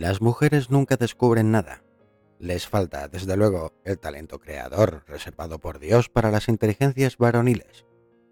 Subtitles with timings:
[0.00, 1.82] Las mujeres nunca descubren nada.
[2.38, 7.84] Les falta, desde luego, el talento creador reservado por Dios para las inteligencias varoniles.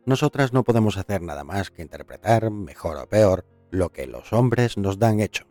[0.07, 4.79] Nosotras no podemos hacer nada más que interpretar, mejor o peor, lo que los hombres
[4.79, 5.45] nos dan hecho.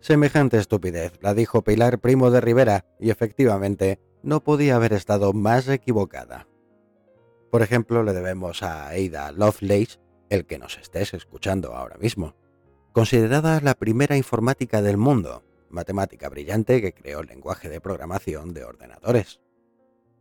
[0.00, 5.68] Semejante estupidez la dijo Pilar Primo de Rivera y efectivamente no podía haber estado más
[5.68, 6.48] equivocada.
[7.50, 12.34] Por ejemplo, le debemos a Ada Lovelace el que nos estés escuchando ahora mismo
[12.96, 18.64] considerada la primera informática del mundo, matemática brillante que creó el lenguaje de programación de
[18.64, 19.38] ordenadores.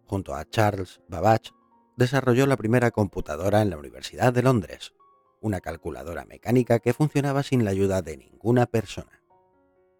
[0.05, 1.51] Junto a Charles Babbage,
[1.95, 4.93] desarrolló la primera computadora en la Universidad de Londres,
[5.39, 9.23] una calculadora mecánica que funcionaba sin la ayuda de ninguna persona.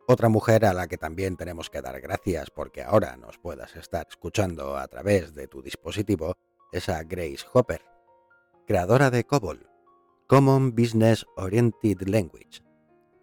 [0.06, 4.06] Otra mujer a la que también tenemos que dar gracias porque ahora nos puedas estar
[4.10, 6.36] escuchando a través de tu dispositivo
[6.74, 7.84] es a Grace Hopper,
[8.68, 9.66] creadora de COBOL,
[10.28, 12.64] Common Business Oriented Language,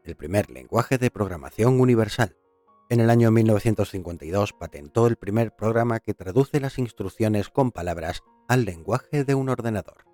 [0.04, 2.36] el primer lenguaje de programación universal.
[2.90, 8.64] En el año 1952 patentó el primer programa que traduce las instrucciones con palabras al
[8.64, 10.04] lenguaje de un ordenador.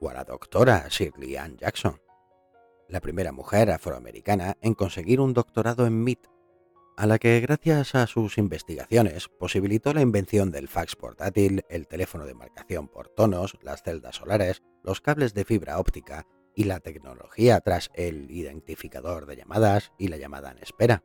[0.00, 2.00] O a la doctora Shirley Ann Jackson,
[2.88, 6.26] la primera mujer afroamericana en conseguir un doctorado en MIT,
[6.96, 12.24] a la que gracias a sus investigaciones posibilitó la invención del fax portátil, el teléfono
[12.24, 17.60] de marcación por tonos, las celdas solares, los cables de fibra óptica y la tecnología
[17.60, 21.02] tras el identificador de llamadas y la llamada en espera.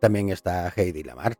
[0.00, 1.36] También está Heidi Lamar,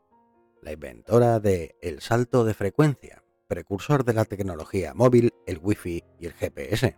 [0.61, 6.25] la inventora de el salto de frecuencia, precursor de la tecnología móvil, el Wi-Fi y
[6.25, 6.97] el GPS.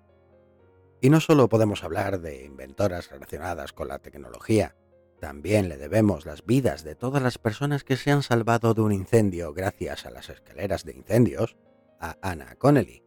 [1.01, 4.75] Y no solo podemos hablar de inventoras relacionadas con la tecnología,
[5.19, 8.91] también le debemos las vidas de todas las personas que se han salvado de un
[8.91, 11.57] incendio gracias a las escaleras de incendios
[11.99, 13.03] a Anna Connelly,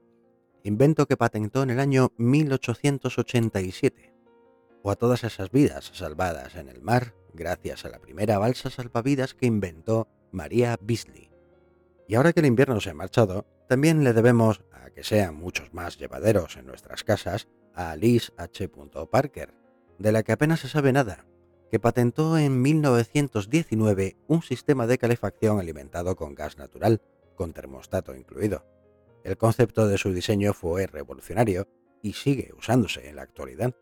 [0.64, 4.14] invento que patentó en el año 1887,
[4.82, 9.34] o a todas esas vidas salvadas en el mar gracias a la primera balsa salvavidas
[9.34, 11.30] que inventó María Beasley.
[12.08, 15.72] Y ahora que el invierno se ha marchado, también le debemos a que sean muchos
[15.74, 18.70] más llevaderos en nuestras casas a Alice H.
[19.10, 19.54] Parker,
[19.98, 21.26] de la que apenas se sabe nada,
[21.70, 27.02] que patentó en 1919 un sistema de calefacción alimentado con gas natural,
[27.34, 28.64] con termostato incluido.
[29.24, 31.66] El concepto de su diseño fue revolucionario
[32.02, 33.74] y sigue usándose en la actualidad.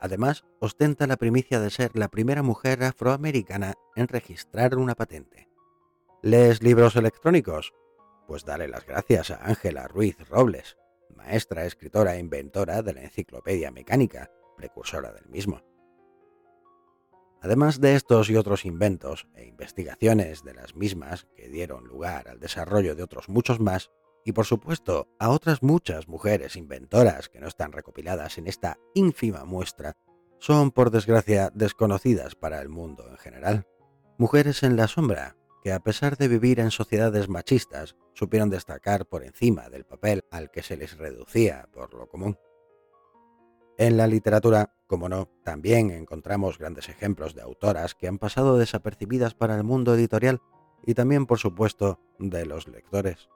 [0.00, 5.48] Además, ostenta la primicia de ser la primera mujer afroamericana en registrar una patente.
[6.22, 7.72] ¿Lees libros electrónicos?
[8.26, 10.76] Pues dale las gracias a Ángela Ruiz Robles,
[11.14, 15.62] maestra, escritora e inventora de la Enciclopedia Mecánica, precursora del mismo.
[17.42, 22.40] Además de estos y otros inventos e investigaciones de las mismas que dieron lugar al
[22.40, 23.90] desarrollo de otros muchos más,
[24.24, 29.44] y por supuesto a otras muchas mujeres inventoras que no están recopiladas en esta ínfima
[29.44, 29.96] muestra,
[30.38, 33.66] son por desgracia desconocidas para el mundo en general.
[34.18, 39.24] Mujeres en la sombra, que a pesar de vivir en sociedades machistas, supieron destacar por
[39.24, 42.38] encima del papel al que se les reducía por lo común.
[43.76, 49.34] En la literatura, como no, también encontramos grandes ejemplos de autoras que han pasado desapercibidas
[49.34, 50.40] para el mundo editorial
[50.84, 53.28] y también, por supuesto, de los lectores.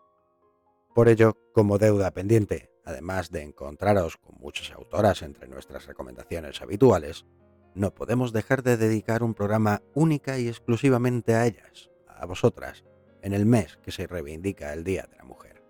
[0.94, 7.26] Por ello, como deuda pendiente, además de encontraros con muchas autoras entre nuestras recomendaciones habituales,
[7.74, 12.84] no podemos dejar de dedicar un programa única y exclusivamente a ellas, a vosotras,
[13.22, 15.64] en el mes que se reivindica el Día de la Mujer.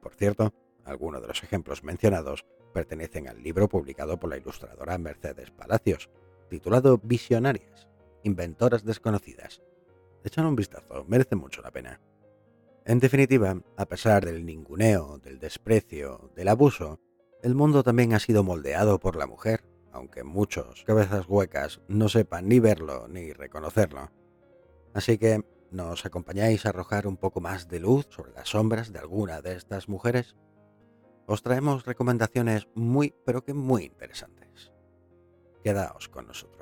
[0.00, 0.52] Por cierto,
[0.84, 6.10] algunos de los ejemplos mencionados pertenecen al libro publicado por la ilustradora Mercedes Palacios,
[6.50, 7.86] titulado Visionarias,
[8.24, 9.62] Inventoras Desconocidas.
[10.24, 12.00] Echan un vistazo, merece mucho la pena.
[12.84, 16.98] En definitiva, a pesar del ninguneo, del desprecio, del abuso,
[17.40, 22.48] el mundo también ha sido moldeado por la mujer, aunque muchos cabezas huecas no sepan
[22.48, 24.10] ni verlo ni reconocerlo.
[24.94, 28.98] Así que, ¿nos acompañáis a arrojar un poco más de luz sobre las sombras de
[28.98, 30.34] alguna de estas mujeres?
[31.26, 34.72] Os traemos recomendaciones muy, pero que muy interesantes.
[35.62, 36.61] Quedaos con nosotros.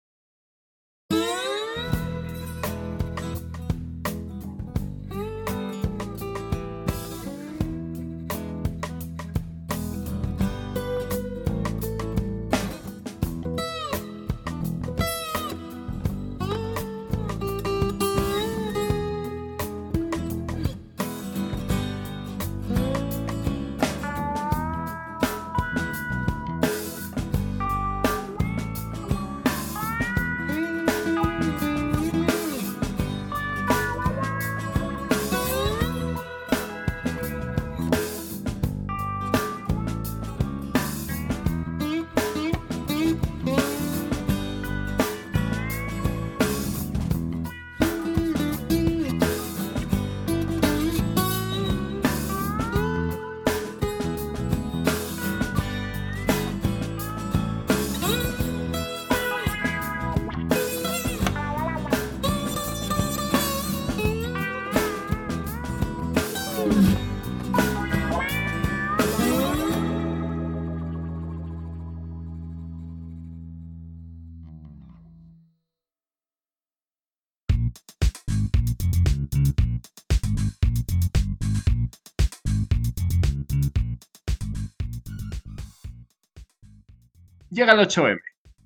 [87.61, 88.19] Llega el 8M.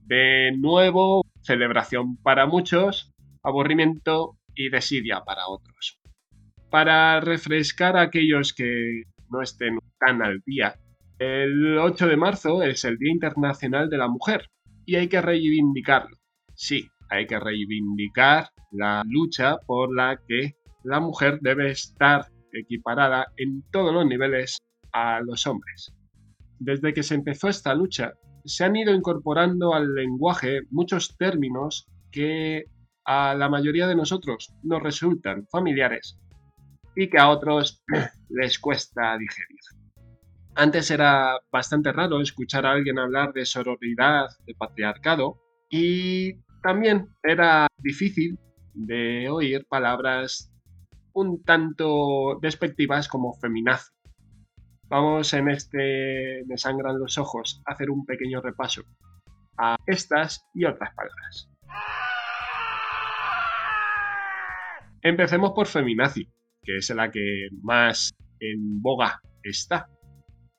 [0.05, 3.11] De nuevo, celebración para muchos,
[3.43, 5.99] aburrimiento y desidia para otros.
[6.71, 10.75] Para refrescar a aquellos que no estén tan al día,
[11.19, 14.49] el 8 de marzo es el Día Internacional de la Mujer
[14.85, 16.15] y hay que reivindicarlo.
[16.53, 20.53] Sí, hay que reivindicar la lucha por la que
[20.85, 24.57] la mujer debe estar equiparada en todos los niveles
[24.93, 25.93] a los hombres.
[26.59, 28.13] Desde que se empezó esta lucha,
[28.45, 32.65] se han ido incorporando al lenguaje muchos términos que
[33.03, 36.17] a la mayoría de nosotros nos resultan familiares
[36.95, 37.83] y que a otros
[38.29, 39.59] les cuesta digerir.
[40.55, 47.67] Antes era bastante raro escuchar a alguien hablar de sororidad, de patriarcado, y también era
[47.77, 48.39] difícil
[48.73, 50.51] de oír palabras
[51.13, 53.91] un tanto despectivas como feminazo.
[54.87, 58.83] Vamos en este Me sangran los ojos a hacer un pequeño repaso
[59.57, 61.49] a estas y otras palabras.
[65.01, 66.27] Empecemos por feminazi,
[66.61, 69.87] que es la que más en boga está.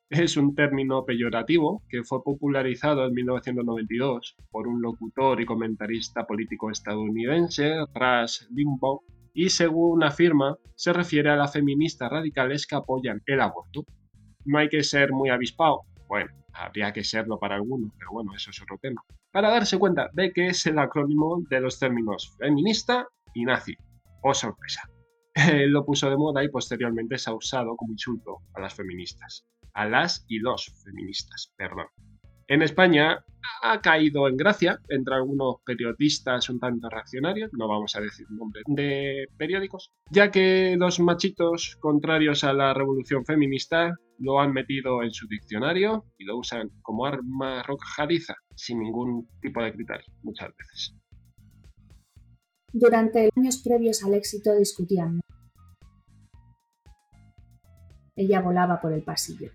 [0.08, 6.70] Es un término peyorativo que fue popularizado en 1992 por un locutor y comentarista político
[6.70, 9.02] estadounidense, Rush Limbaugh,
[9.34, 13.84] y según afirma, se refiere a las feministas radicales que apoyan el aborto.
[14.47, 18.51] No hay que ser muy avispado, bueno, habría que serlo para algunos, pero bueno, eso
[18.51, 23.07] es otro tema, para darse cuenta de que es el acrónimo de los términos feminista
[23.35, 23.77] y nazi.
[24.23, 24.83] ¡Oh, sorpresa!
[25.69, 29.45] lo puso de moda y posteriormente se ha usado como insulto a las feministas.
[29.75, 31.87] A las y los feministas, perdón.
[32.49, 33.25] En España
[33.63, 38.65] ha caído en gracia entre algunos periodistas un tanto reaccionarios, no vamos a decir nombres
[38.69, 45.11] de periódicos, ya que los machitos contrarios a la revolución feminista lo han metido en
[45.11, 50.94] su diccionario y lo usan como arma arrojadiza, sin ningún tipo de criterio, muchas veces.
[52.73, 55.20] Durante los años previos al éxito discutían.
[58.14, 59.50] Ella volaba por el pasillo.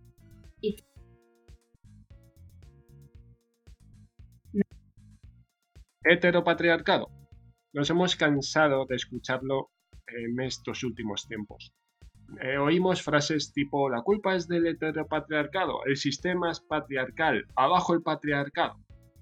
[6.04, 7.10] Heteropatriarcado.
[7.74, 9.70] Nos hemos cansado de escucharlo
[10.08, 11.74] en estos últimos tiempos.
[12.40, 18.02] Eh, oímos frases tipo la culpa es del heteropatriarcado, el sistema es patriarcal, abajo el
[18.02, 18.76] patriarcado.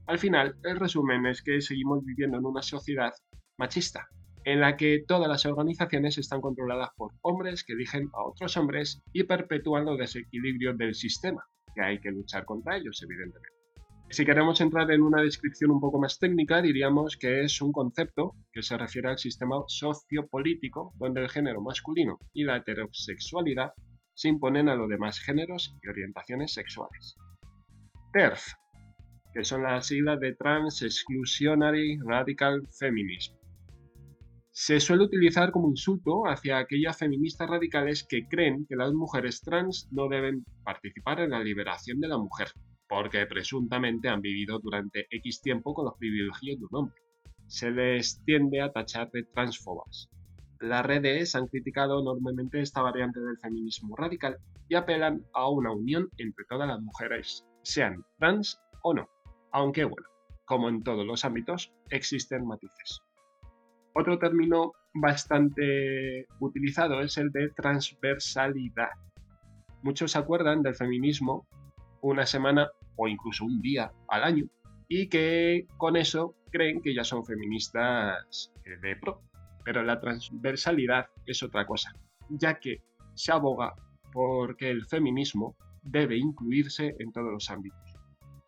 [0.05, 3.13] Al final, el resumen es que seguimos viviendo en una sociedad
[3.57, 4.07] machista,
[4.45, 9.01] en la que todas las organizaciones están controladas por hombres que eligen a otros hombres
[9.13, 11.43] y perpetúan los desequilibrios del sistema,
[11.75, 13.58] que hay que luchar contra ellos, evidentemente.
[14.11, 18.33] Si queremos entrar en una descripción un poco más técnica, diríamos que es un concepto
[18.51, 23.71] que se refiere al sistema sociopolítico donde el género masculino y la heterosexualidad
[24.15, 27.17] se imponen a los demás géneros y orientaciones sexuales.
[28.11, 28.47] TERF,
[29.31, 33.35] que son las siglas de Trans Exclusionary Radical Feminism.
[34.49, 39.87] Se suele utilizar como insulto hacia aquellas feministas radicales que creen que las mujeres trans
[39.91, 42.47] no deben participar en la liberación de la mujer,
[42.89, 47.01] porque presuntamente han vivido durante X tiempo con los privilegios de un hombre.
[47.47, 50.09] Se les tiende a tachar de transfobas.
[50.59, 56.09] Las redes han criticado enormemente esta variante del feminismo radical y apelan a una unión
[56.17, 59.07] entre todas las mujeres, sean trans o no.
[59.51, 60.07] Aunque bueno,
[60.45, 63.01] como en todos los ámbitos, existen matices.
[63.93, 68.89] Otro término bastante utilizado es el de transversalidad.
[69.83, 71.47] Muchos se acuerdan del feminismo
[72.01, 74.45] una semana o incluso un día al año
[74.87, 79.21] y que con eso creen que ya son feministas eh, de pro.
[79.63, 81.93] Pero la transversalidad es otra cosa,
[82.29, 82.81] ya que
[83.13, 83.75] se aboga
[84.11, 87.79] porque el feminismo debe incluirse en todos los ámbitos.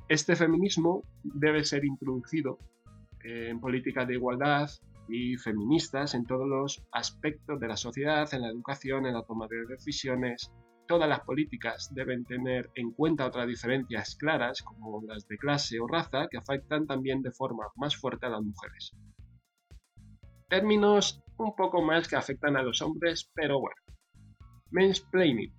[0.09, 2.57] Este feminismo debe ser introducido
[3.23, 4.69] en políticas de igualdad
[5.07, 9.47] y feministas en todos los aspectos de la sociedad, en la educación, en la toma
[9.47, 10.51] de decisiones,
[10.87, 15.87] todas las políticas deben tener en cuenta otras diferencias claras, como las de clase o
[15.87, 18.91] raza, que afectan también de forma más fuerte a las mujeres.
[20.49, 23.75] Términos un poco más que afectan a los hombres, pero bueno.
[24.71, 25.53] Mansplaining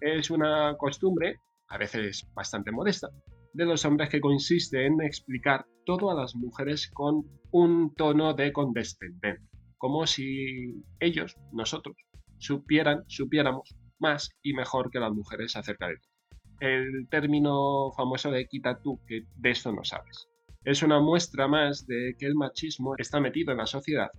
[0.00, 1.36] es una costumbre,
[1.68, 3.08] a veces bastante modesta,
[3.52, 8.52] de los hombres que consiste en explicar todo a las mujeres con un tono de
[8.52, 9.48] condescendencia,
[9.78, 11.96] como si ellos, nosotros,
[12.38, 16.12] supieran, supiéramos más y mejor que las mujeres acerca de todo.
[16.60, 20.28] El término famoso de quita tú, que de esto no sabes.
[20.64, 24.10] Es una muestra más de que el machismo está metido en la sociedad,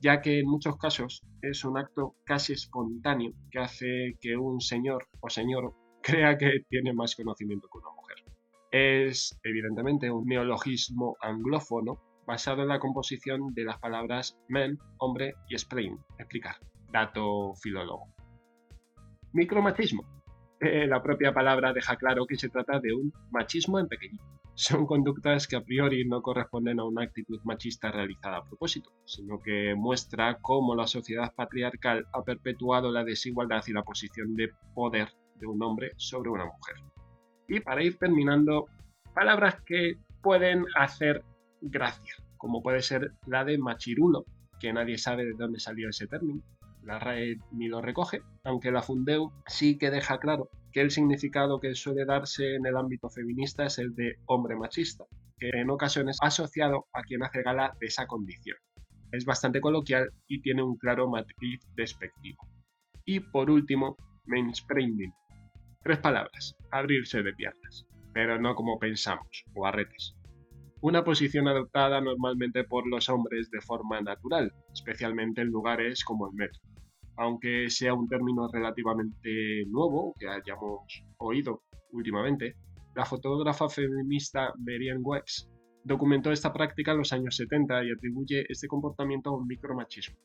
[0.00, 5.06] ya que en muchos casos es un acto casi espontáneo que hace que un señor
[5.20, 8.16] o señor crea que tiene más conocimiento que una mujer.
[8.70, 15.54] Es evidentemente un neologismo anglófono basado en la composición de las palabras men, hombre y
[15.54, 16.56] explain, explicar,
[16.92, 18.06] dato filólogo.
[19.32, 20.04] Micromachismo.
[20.60, 24.24] Eh, la propia palabra deja claro que se trata de un machismo en pequeñito.
[24.54, 29.40] Son conductas que a priori no corresponden a una actitud machista realizada a propósito, sino
[29.40, 35.08] que muestra cómo la sociedad patriarcal ha perpetuado la desigualdad y la posición de poder
[35.36, 36.76] de un hombre sobre una mujer.
[37.48, 38.66] Y para ir terminando,
[39.14, 41.24] palabras que pueden hacer
[41.62, 44.26] gracia, como puede ser la de machirulo,
[44.60, 46.42] que nadie sabe de dónde salió ese término.
[46.84, 51.60] La RAE ni lo recoge, aunque la Fundeu sí que deja claro que el significado
[51.60, 55.04] que suele darse en el ámbito feminista es el de hombre machista,
[55.38, 58.56] que en ocasiones asociado a quien hace gala de esa condición.
[59.12, 62.48] Es bastante coloquial y tiene un claro matiz despectivo.
[63.04, 63.96] Y por último,
[64.26, 65.12] mainspringing.
[65.82, 70.16] Tres palabras, abrirse de piernas, pero no como pensamos, o arretes
[70.82, 76.34] una posición adoptada normalmente por los hombres de forma natural, especialmente en lugares como el
[76.34, 76.60] metro.
[77.16, 81.62] Aunque sea un término relativamente nuevo que hayamos oído
[81.92, 82.56] últimamente,
[82.96, 85.48] la fotógrafa feminista Marianne Webbs
[85.84, 90.18] documentó esta práctica en los años 70 y atribuye este comportamiento a un micromachismo,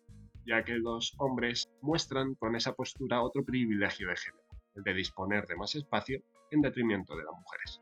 [0.43, 4.43] ya que los hombres muestran con esa postura otro privilegio de género,
[4.75, 7.81] el de disponer de más espacio en detrimento de las mujeres.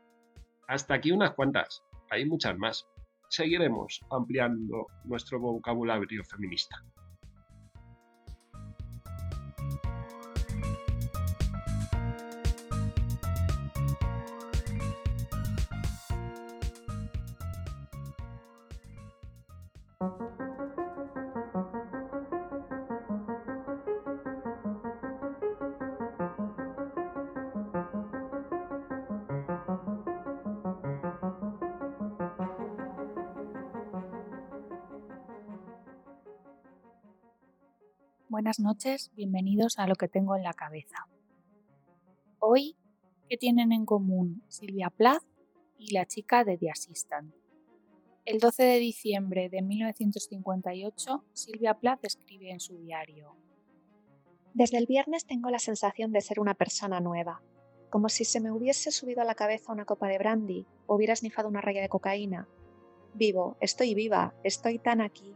[0.68, 2.86] Hasta aquí unas cuantas, hay muchas más.
[3.28, 6.82] Seguiremos ampliando nuestro vocabulario feminista.
[38.46, 41.08] Buenas noches, bienvenidos a Lo que tengo en la cabeza.
[42.38, 42.76] Hoy,
[43.28, 45.24] ¿qué tienen en común Silvia Plath
[45.76, 47.34] y la chica de The Assistant?
[48.24, 53.34] El 12 de diciembre de 1958, Silvia Plath escribe en su diario.
[54.54, 57.42] Desde el viernes tengo la sensación de ser una persona nueva,
[57.90, 61.14] como si se me hubiese subido a la cabeza una copa de brandy o hubiera
[61.14, 62.48] esnifado una raya de cocaína.
[63.12, 65.34] Vivo, estoy viva, estoy tan aquí.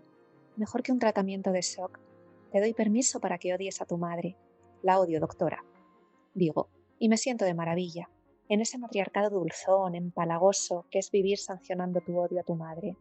[0.55, 1.99] Mejor que un tratamiento de shock
[2.51, 4.37] te doy permiso para que odies a tu madre.
[4.83, 5.65] La odio, doctora.
[6.35, 8.11] Digo, y me siento de maravilla,
[8.49, 12.97] en ese matriarcado dulzón, empalagoso, que es vivir sancionando tu odio a tu madre.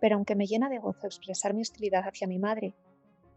[0.00, 2.74] Pero aunque me llena de gozo expresar mi hostilidad hacia mi madre,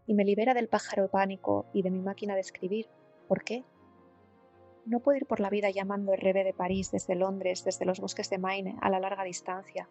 [0.06, 2.88] y me libera del pájaro pánico y de mi máquina de escribir,
[3.28, 3.64] ¿por qué?
[4.84, 8.30] No puedo ir por la vida llamando RB de París desde Londres, desde los bosques
[8.30, 9.88] de Maine, a la larga distancia.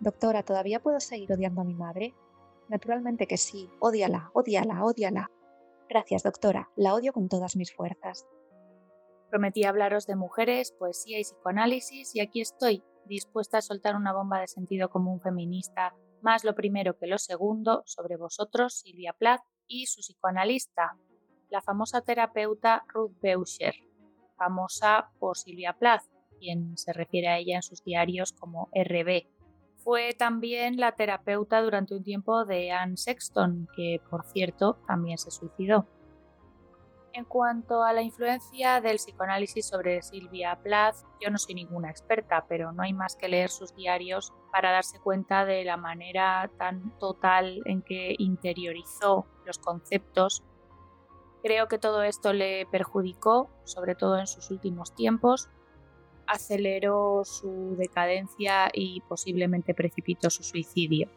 [0.00, 2.14] Doctora, ¿todavía puedo seguir odiando a mi madre?
[2.70, 3.68] Naturalmente que sí.
[3.80, 5.28] Ódiala, ódiala, ódiala.
[5.88, 6.70] Gracias, doctora.
[6.76, 8.28] La odio con todas mis fuerzas.
[9.28, 14.40] Prometí hablaros de mujeres, poesía y psicoanálisis y aquí estoy, dispuesta a soltar una bomba
[14.40, 19.86] de sentido común feminista, más lo primero que lo segundo, sobre vosotros, Silvia Plath y
[19.86, 20.96] su psicoanalista,
[21.48, 23.74] la famosa terapeuta Ruth Beuscher,
[24.36, 26.04] famosa por Silvia Plath,
[26.38, 29.26] quien se refiere a ella en sus diarios como RB,
[29.82, 35.30] fue también la terapeuta durante un tiempo de Anne Sexton, que por cierto también se
[35.30, 35.86] suicidó.
[37.12, 42.44] En cuanto a la influencia del psicoanálisis sobre Silvia Plath, yo no soy ninguna experta,
[42.48, 46.96] pero no hay más que leer sus diarios para darse cuenta de la manera tan
[46.98, 50.44] total en que interiorizó los conceptos.
[51.42, 55.50] Creo que todo esto le perjudicó, sobre todo en sus últimos tiempos,
[56.30, 61.08] aceleró su decadencia y posiblemente precipitó su suicidio.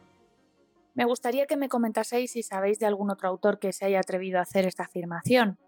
[0.95, 4.39] Me gustaría que me comentaseis si sabéis de algún otro autor que se haya atrevido
[4.39, 5.59] a hacer esta afirmación.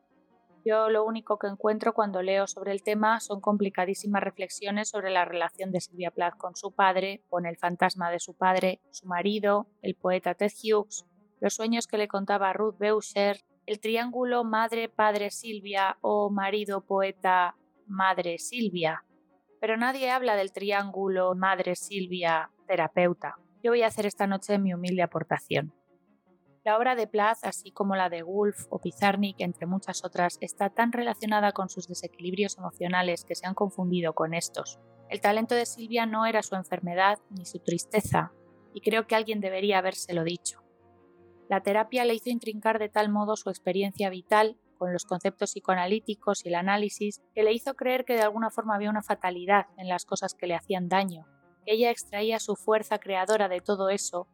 [0.66, 5.24] Yo lo único que encuentro cuando leo sobre el tema son complicadísimas reflexiones sobre la
[5.24, 9.68] relación de Sylvia Plath con su padre, con el fantasma de su padre, su marido,
[9.84, 11.06] el poeta Ted Hughes,
[11.40, 19.06] los sueños que le contaba Ruth Beuscher, el triángulo madre-padre-Silvia o marido-poeta-madre Silvia,
[19.60, 23.36] pero nadie habla del triángulo Madre Silvia terapeuta.
[23.64, 25.74] Yo voy a hacer esta noche mi humilde aportación.
[26.64, 30.72] La obra de Plath, así como la de Wolf o Pizarnik, entre muchas otras, está
[30.72, 34.80] tan relacionada con sus desequilibrios emocionales que se han confundido con estos.
[35.10, 38.32] El talento de Silvia no era su enfermedad ni su tristeza,
[38.74, 40.64] y creo que alguien debería habérselo dicho.
[41.48, 46.46] La terapia le hizo intrincar de tal modo su experiencia vital con los conceptos psicoanalíticos
[46.46, 49.88] y el análisis que le hizo creer que de alguna forma había una fatalidad en
[49.88, 51.26] las cosas que le hacían daño,
[51.66, 54.28] ella extraía su fuerza creadora de todo eso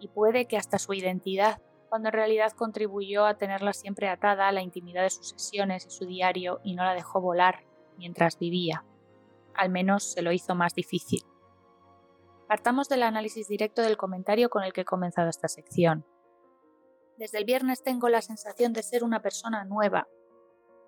[0.00, 4.52] y puede que hasta su identidad, cuando en realidad contribuyó a tenerla siempre atada a
[4.52, 7.64] la intimidad de sus sesiones y su diario y no la dejó volar
[7.98, 8.84] mientras vivía.
[9.54, 11.22] Al menos se lo hizo más difícil.
[12.48, 16.06] Partamos del análisis directo del comentario con el que he comenzado esta sección.
[17.22, 20.08] Desde el viernes tengo la sensación de ser una persona nueva,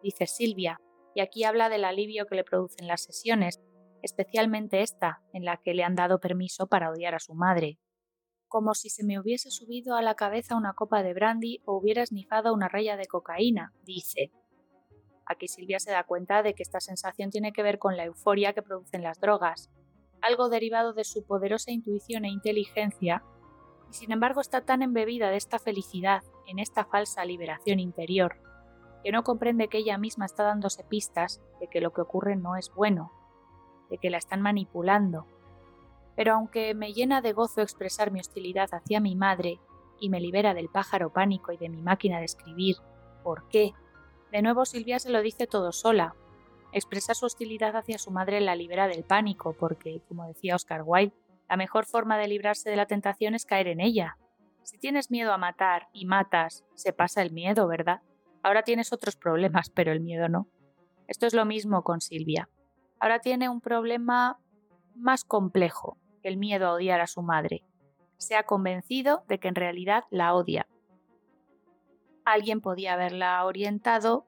[0.03, 0.81] dice Silvia,
[1.15, 3.61] y aquí habla del alivio que le producen las sesiones,
[4.03, 7.79] especialmente esta, en la que le han dado permiso para odiar a su madre.
[8.49, 12.03] Como si se me hubiese subido a la cabeza una copa de brandy o hubiera
[12.03, 14.33] esnifado una raya de cocaína, dice.
[15.27, 18.55] Aquí Silvia se da cuenta de que esta sensación tiene que ver con la euforia
[18.55, 19.71] que producen las drogas,
[20.21, 23.23] algo derivado de su poderosa intuición e inteligencia
[23.91, 28.37] y sin embargo está tan embebida de esta felicidad, en esta falsa liberación interior,
[29.03, 32.57] que no comprende que ella misma está dándose pistas de que lo que ocurre no
[32.57, 33.13] es bueno,
[33.91, 35.27] de que la están manipulando.
[36.17, 39.61] Pero aunque me llena de gozo expresar mi hostilidad hacia mi madre
[40.01, 42.77] y me libera del pájaro pánico y de mi máquina de escribir,
[43.23, 43.73] ¿por qué?
[44.33, 46.15] De nuevo Silvia se lo dice todo sola.
[46.73, 51.15] Expresa su hostilidad hacia su madre la libera del pánico, porque, como decía Oscar Wilde,
[51.49, 54.17] la mejor forma de librarse de la tentación es caer en ella.
[54.63, 58.01] Si tienes miedo a matar y matas, se pasa el miedo, ¿verdad?
[58.43, 60.49] Ahora tienes otros problemas, pero el miedo no.
[61.07, 62.49] Esto es lo mismo con Silvia.
[62.99, 64.39] Ahora tiene un problema
[64.95, 67.63] más complejo que el miedo a odiar a su madre.
[68.17, 70.67] Se ha convencido de que en realidad la odia.
[72.25, 74.27] Alguien podía haberla orientado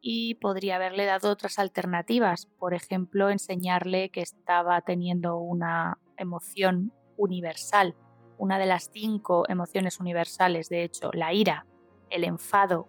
[0.00, 7.96] y podría haberle dado otras alternativas, por ejemplo, enseñarle que estaba teniendo una emoción universal,
[8.38, 11.66] una de las cinco emociones universales, de hecho, la ira,
[12.10, 12.88] el enfado.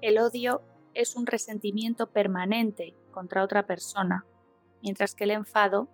[0.00, 0.62] El odio
[0.94, 4.24] es un resentimiento permanente contra otra persona,
[4.82, 5.88] mientras que el enfado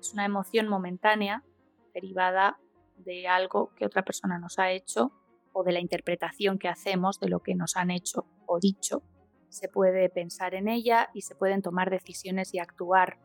[0.00, 1.44] es una emoción momentánea
[1.92, 2.58] derivada
[2.96, 5.12] de algo que otra persona nos ha hecho
[5.52, 9.02] o de la interpretación que hacemos de lo que nos han hecho o dicho.
[9.48, 13.18] Se puede pensar en ella y se pueden tomar decisiones y actuar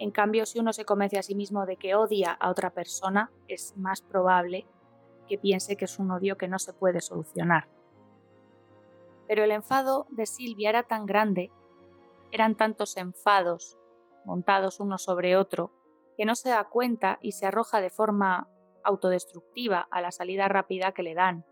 [0.00, 3.30] en cambio, si uno se convence a sí mismo de que odia a otra persona,
[3.48, 4.66] es más probable
[5.28, 7.68] que piense que es un odio que no se puede solucionar.
[9.28, 11.52] Pero el enfado de Silvia era tan grande,
[12.32, 13.76] eran tantos enfados
[14.24, 15.70] montados uno sobre otro,
[16.16, 18.48] que no se da cuenta y se arroja de forma
[18.82, 21.44] autodestructiva a la salida rápida que le dan.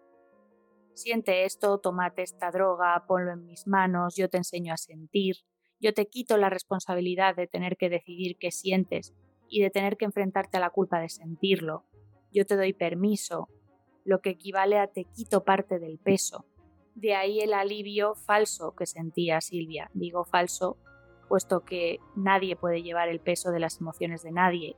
[0.95, 5.37] Siente esto, tomate esta droga, ponlo en mis manos, yo te enseño a sentir,
[5.81, 9.14] yo te quito la responsabilidad de tener que decidir qué sientes
[9.49, 11.85] y de tener que enfrentarte a la culpa de sentirlo.
[12.33, 13.49] Yo te doy permiso,
[14.05, 16.45] lo que equivale a te quito parte del peso.
[16.95, 19.91] De ahí el alivio falso que sentía Silvia.
[19.95, 20.77] Digo falso,
[21.29, 24.77] puesto que nadie puede llevar el peso de las emociones de nadie.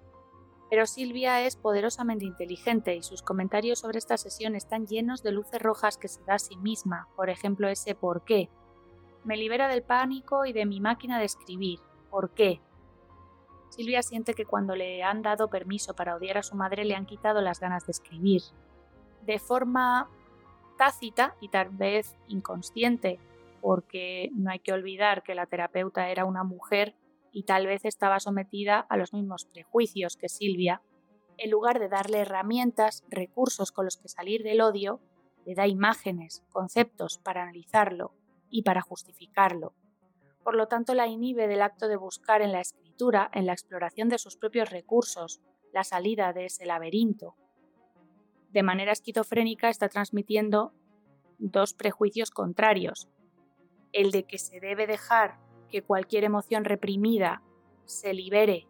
[0.69, 5.61] Pero Silvia es poderosamente inteligente y sus comentarios sobre esta sesión están llenos de luces
[5.61, 8.51] rojas que se da a sí misma, por ejemplo ese por qué,
[9.25, 11.81] me libera del pánico y de mi máquina de escribir.
[12.11, 12.61] ¿Por qué?
[13.71, 17.07] Silvia siente que cuando le han dado permiso para odiar a su madre le han
[17.07, 18.43] quitado las ganas de escribir.
[19.25, 20.11] De forma
[20.77, 23.21] tácita y tal vez inconsciente,
[23.61, 26.97] porque no hay que olvidar que la terapeuta era una mujer
[27.33, 30.83] y tal vez estaba sometida a los mismos prejuicios que Silvia,
[31.37, 35.01] en lugar de darle herramientas, recursos con los que salir del odio,
[35.47, 38.13] le da imágenes, conceptos para analizarlo,
[38.51, 39.75] y para justificarlo.
[40.43, 44.09] Por lo tanto, la inhibe del acto de buscar en la escritura, en la exploración
[44.09, 45.41] de sus propios recursos,
[45.73, 47.37] la salida de ese laberinto.
[48.51, 50.73] De manera esquizofrénica está transmitiendo
[51.39, 53.09] dos prejuicios contrarios.
[53.93, 57.43] El de que se debe dejar que cualquier emoción reprimida
[57.85, 58.67] se libere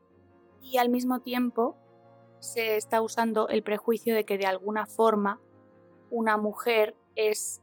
[0.61, 1.77] y al mismo tiempo
[2.39, 5.41] se está usando el prejuicio de que de alguna forma
[6.11, 7.63] una mujer es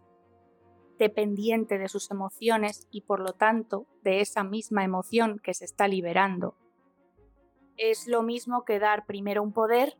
[0.97, 5.87] dependiente de sus emociones y por lo tanto de esa misma emoción que se está
[5.87, 6.55] liberando.
[7.77, 9.97] Es lo mismo que dar primero un poder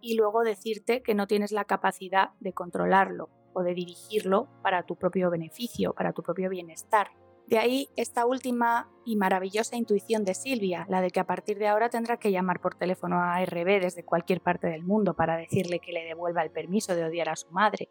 [0.00, 4.96] y luego decirte que no tienes la capacidad de controlarlo o de dirigirlo para tu
[4.96, 7.10] propio beneficio, para tu propio bienestar.
[7.46, 11.66] De ahí esta última y maravillosa intuición de Silvia, la de que a partir de
[11.66, 15.78] ahora tendrá que llamar por teléfono a RB desde cualquier parte del mundo para decirle
[15.78, 17.88] que le devuelva el permiso de odiar a su madre,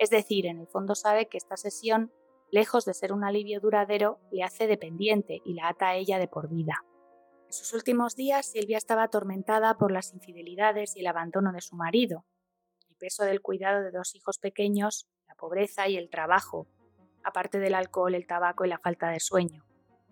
[0.00, 2.10] es decir, en el fondo sabe que esta sesión,
[2.50, 6.26] lejos de ser un alivio duradero, le hace dependiente y la ata a ella de
[6.26, 6.86] por vida.
[7.46, 11.76] En sus últimos días, Silvia estaba atormentada por las infidelidades y el abandono de su
[11.76, 12.24] marido,
[12.88, 16.66] el peso del cuidado de dos hijos pequeños, la pobreza y el trabajo,
[17.22, 19.66] aparte del alcohol, el tabaco y la falta de sueño.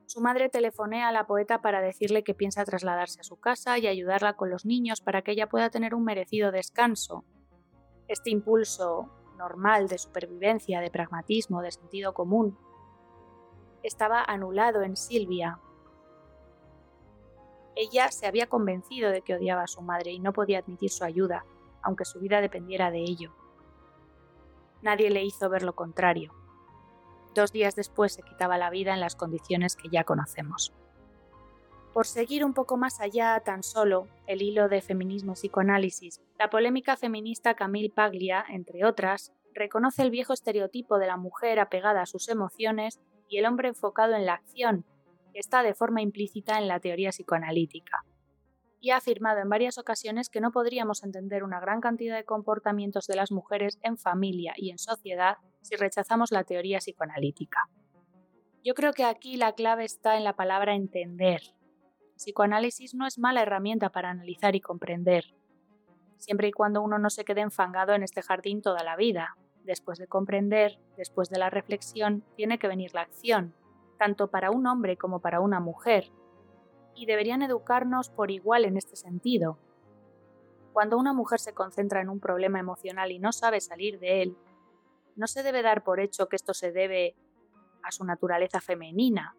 [0.04, 3.86] Su madre telefonea a la poeta para decirle que piensa trasladarse a su casa y
[3.86, 7.24] ayudarla con los niños para que ella pueda tener un merecido descanso.
[8.06, 12.58] Este impulso normal de supervivencia, de pragmatismo, de sentido común,
[13.82, 15.60] estaba anulado en Silvia.
[17.76, 21.04] Ella se había convencido de que odiaba a su madre y no podía admitir su
[21.04, 21.46] ayuda,
[21.80, 23.32] aunque su vida dependiera de ello.
[24.82, 26.34] Nadie le hizo ver lo contrario.
[27.34, 30.74] Dos días después se quitaba la vida en las condiciones que ya conocemos.
[31.92, 36.96] Por seguir un poco más allá tan solo el hilo de feminismo psicoanálisis, la polémica
[36.96, 42.28] feminista Camille Paglia, entre otras, reconoce el viejo estereotipo de la mujer apegada a sus
[42.28, 44.84] emociones y el hombre enfocado en la acción,
[45.32, 48.04] que está de forma implícita en la teoría psicoanalítica.
[48.80, 53.06] Y ha afirmado en varias ocasiones que no podríamos entender una gran cantidad de comportamientos
[53.08, 57.68] de las mujeres en familia y en sociedad si rechazamos la teoría psicoanalítica.
[58.64, 61.40] Yo creo que aquí la clave está en la palabra entender.
[62.18, 65.24] Psicoanálisis no es mala herramienta para analizar y comprender,
[66.18, 69.36] siempre y cuando uno no se quede enfangado en este jardín toda la vida.
[69.64, 73.54] Después de comprender, después de la reflexión, tiene que venir la acción,
[73.98, 76.10] tanto para un hombre como para una mujer,
[76.94, 79.58] y deberían educarnos por igual en este sentido.
[80.72, 84.36] Cuando una mujer se concentra en un problema emocional y no sabe salir de él,
[85.16, 87.14] no se debe dar por hecho que esto se debe
[87.82, 89.36] a su naturaleza femenina.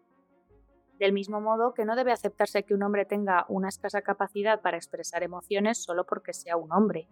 [1.00, 4.76] Del mismo modo que no debe aceptarse que un hombre tenga una escasa capacidad para
[4.76, 7.08] expresar emociones solo porque sea un hombre.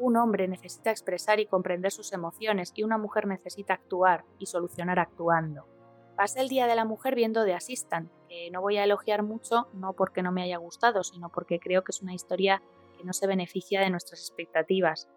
[0.00, 4.98] Un hombre necesita expresar y comprender sus emociones y una mujer necesita actuar y solucionar
[4.98, 5.68] actuando.
[6.16, 9.68] Pasé el Día de la Mujer viendo The Assistant, que no voy a elogiar mucho,
[9.72, 12.60] no porque no me haya gustado, sino porque creo que es una historia
[12.98, 15.08] que no se beneficia de nuestras expectativas,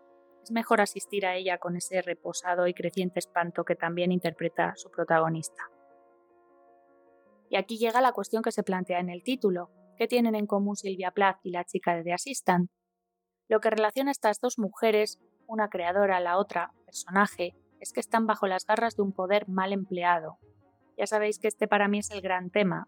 [0.43, 4.89] es mejor asistir a ella con ese reposado y creciente espanto que también interpreta su
[4.89, 5.63] protagonista.
[7.49, 9.69] Y aquí llega la cuestión que se plantea en el título.
[9.97, 12.69] ¿Qué tienen en común Silvia Plath y la chica de The Assistant?
[13.47, 18.27] Lo que relaciona a estas dos mujeres, una creadora, la otra personaje, es que están
[18.27, 20.37] bajo las garras de un poder mal empleado.
[20.97, 22.87] Ya sabéis que este para mí es el gran tema,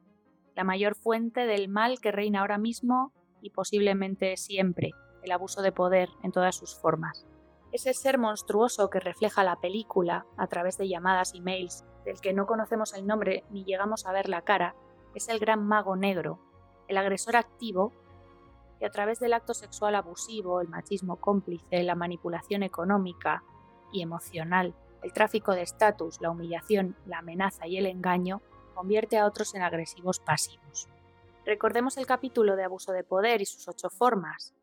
[0.56, 4.92] la mayor fuente del mal que reina ahora mismo y posiblemente siempre,
[5.24, 7.26] el abuso de poder en todas sus formas.
[7.72, 12.34] Ese ser monstruoso que refleja la película a través de llamadas y mails, del que
[12.34, 14.74] no conocemos el nombre ni llegamos a ver la cara,
[15.14, 16.40] es el gran mago negro,
[16.88, 17.94] el agresor activo
[18.80, 23.44] que a través del acto sexual abusivo, el machismo cómplice, la manipulación económica
[23.92, 28.42] y emocional, el tráfico de estatus, la humillación, la amenaza y el engaño,
[28.74, 30.88] convierte a otros en agresivos pasivos.
[31.46, 34.56] Recordemos el capítulo de abuso de poder y sus ocho formas,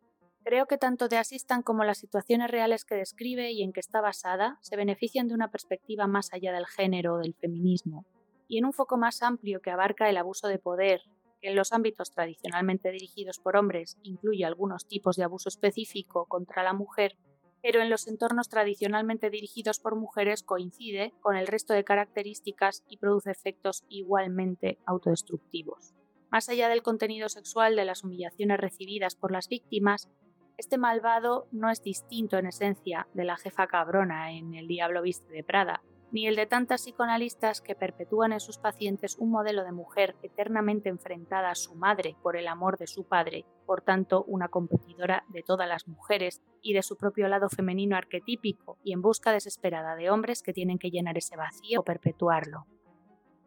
[0.47, 4.01] Creo que tanto de Assistant como las situaciones reales que describe y en que está
[4.01, 8.07] basada se benefician de una perspectiva más allá del género o del feminismo,
[8.47, 11.01] y en un foco más amplio que abarca el abuso de poder,
[11.41, 16.63] que en los ámbitos tradicionalmente dirigidos por hombres incluye algunos tipos de abuso específico contra
[16.63, 17.17] la mujer,
[17.61, 22.99] pero en los entornos tradicionalmente dirigidos por mujeres coincide con el resto de características y
[22.99, 25.93] produce efectos igualmente autodestructivos.
[26.31, 30.09] Más allá del contenido sexual de las humillaciones recibidas por las víctimas,
[30.59, 35.31] este malvado no es distinto en esencia de la jefa cabrona en El Diablo Viste
[35.31, 39.73] de Prada, ni el de tantas psicoanalistas que perpetúan en sus pacientes un modelo de
[39.73, 44.49] mujer eternamente enfrentada a su madre por el amor de su padre, por tanto una
[44.49, 49.33] competidora de todas las mujeres y de su propio lado femenino arquetípico y en busca
[49.33, 52.67] desesperada de hombres que tienen que llenar ese vacío o perpetuarlo.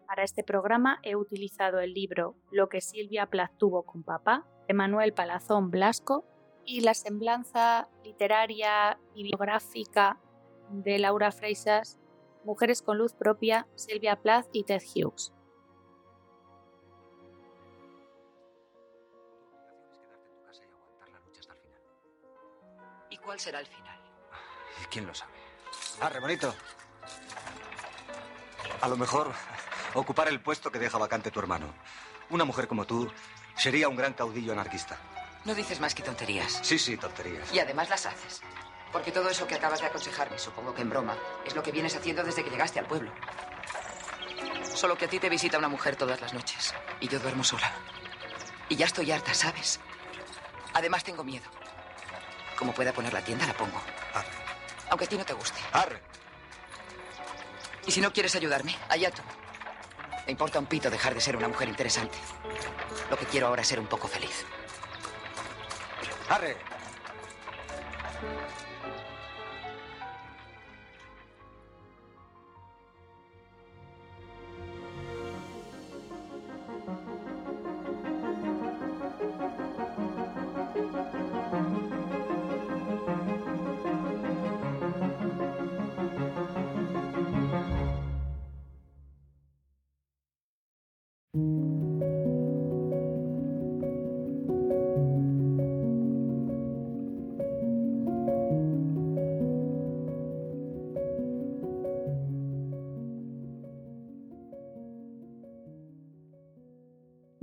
[0.05, 4.75] Para este programa he utilizado el libro Lo que Silvia Plath tuvo con papá, de
[4.75, 6.25] Manuel Palazón Blasco
[6.65, 10.19] y la semblanza literaria y biográfica
[10.69, 11.97] de Laura Freisas,
[12.43, 15.33] Mujeres con Luz Propia, Silvia Plath y Ted Hughes.
[23.09, 23.99] ¿Y cuál será el final?
[24.89, 25.33] ¿Quién lo sabe?
[26.01, 26.53] Arre, bonito.
[28.81, 29.31] A lo mejor
[29.93, 31.73] ocupar el puesto que deja vacante tu hermano.
[32.29, 33.11] Una mujer como tú
[33.55, 34.97] sería un gran caudillo anarquista.
[35.45, 36.59] No dices más que tonterías.
[36.61, 37.51] Sí, sí, tonterías.
[37.53, 38.41] Y además las haces.
[38.91, 41.95] Porque todo eso que acabas de aconsejarme, supongo que en broma, es lo que vienes
[41.95, 43.11] haciendo desde que llegaste al pueblo.
[44.73, 46.73] Solo que a ti te visita una mujer todas las noches.
[46.99, 47.71] Y yo duermo sola.
[48.67, 49.79] Y ya estoy harta, ¿sabes?
[50.73, 51.49] Además tengo miedo.
[52.57, 53.81] Como pueda poner la tienda, la pongo.
[54.13, 54.27] Arre.
[54.89, 55.59] Aunque a ti no te guste.
[55.71, 56.01] Arre.
[57.85, 59.21] Y si no quieres ayudarme, allá tú.
[60.25, 62.17] Me importa un pito dejar de ser una mujer interesante.
[63.09, 64.45] Lo que quiero ahora es ser un poco feliz.
[66.29, 66.55] Arre.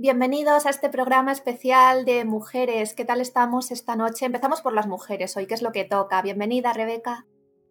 [0.07, 2.93] Bienvenidos a este programa especial de mujeres.
[2.93, 4.25] ¿Qué tal estamos esta noche?
[4.25, 6.21] Empezamos por las mujeres hoy, que es lo que toca.
[6.21, 7.25] Bienvenida, Rebeca.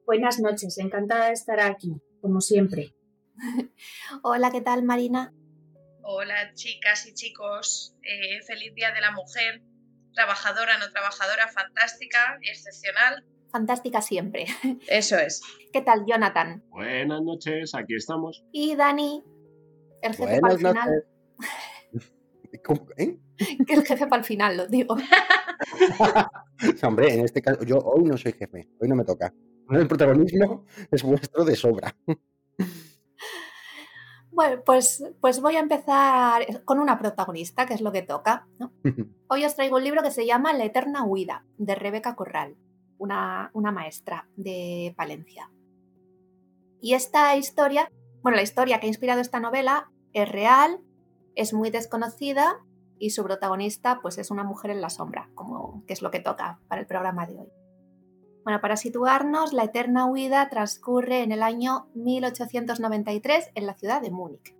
[0.05, 2.94] Buenas noches, encantada de estar aquí, como siempre.
[4.22, 5.33] Hola, ¿qué tal, Marina?
[6.03, 7.96] Hola, chicas y chicos.
[8.03, 9.62] Eh, feliz Día de la Mujer.
[10.12, 13.25] Trabajadora, no trabajadora, fantástica y excepcional.
[13.51, 14.44] Fantástica siempre.
[14.88, 15.40] Eso es.
[15.72, 16.62] ¿Qué tal, Jonathan?
[16.68, 18.44] Buenas noches, aquí estamos.
[18.53, 19.25] Y Dani,
[20.03, 20.75] el jefe para el final.
[20.75, 21.15] noches.
[22.96, 23.18] ¿Eh?
[23.66, 24.96] Que el jefe para el final, lo digo.
[26.83, 29.33] Hombre, en este caso, yo hoy no soy jefe, hoy no me toca.
[29.70, 31.94] El protagonismo es vuestro de sobra.
[34.37, 38.46] Bueno, pues, pues voy a empezar con una protagonista, que es lo que toca.
[38.59, 38.70] ¿no?
[39.29, 42.55] Hoy os traigo un libro que se llama La Eterna Huida, de Rebeca Corral,
[42.98, 45.50] una, una maestra de Palencia.
[46.83, 50.81] Y esta historia, bueno, la historia que ha inspirado esta novela es real,
[51.37, 52.59] es muy desconocida
[52.99, 56.18] y su protagonista pues es una mujer en la sombra, como que es lo que
[56.18, 57.53] toca para el programa de hoy.
[58.42, 64.11] Bueno, para situarnos, La Eterna Huida transcurre en el año 1893 en la ciudad de
[64.11, 64.57] Múnich.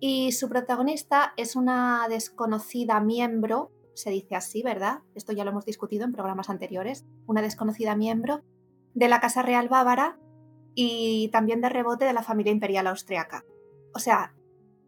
[0.00, 5.00] Y su protagonista es una desconocida miembro, se dice así, ¿verdad?
[5.14, 8.42] Esto ya lo hemos discutido en programas anteriores, una desconocida miembro
[8.94, 10.18] de la Casa Real Bávara
[10.74, 13.44] y también de rebote de la familia imperial austriaca.
[13.94, 14.35] O sea,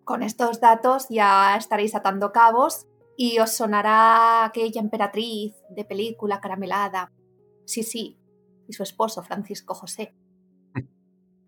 [0.09, 7.13] con estos datos ya estaréis atando cabos y os sonará aquella emperatriz de película caramelada.
[7.67, 8.17] Sí, sí,
[8.67, 10.15] y su esposo, Francisco José.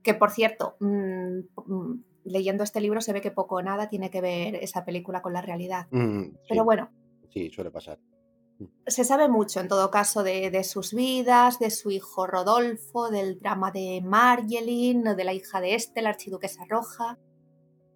[0.02, 4.10] Que por cierto, mmm, mmm, leyendo este libro se ve que poco o nada tiene
[4.10, 5.86] que ver esa película con la realidad.
[5.90, 6.90] Mm, sí, Pero bueno,
[7.32, 7.98] sí, suele pasar.
[8.86, 13.38] se sabe mucho en todo caso de, de sus vidas, de su hijo Rodolfo, del
[13.40, 17.18] drama de Marjelin, de la hija de este, la archiduquesa roja,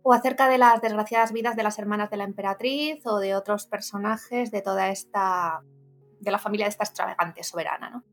[0.07, 3.67] o acerca de las desgraciadas vidas de las hermanas de la emperatriz o de otros
[3.67, 5.63] personajes de toda esta,
[6.21, 8.05] de la familia de esta extravagante soberana, ¿no?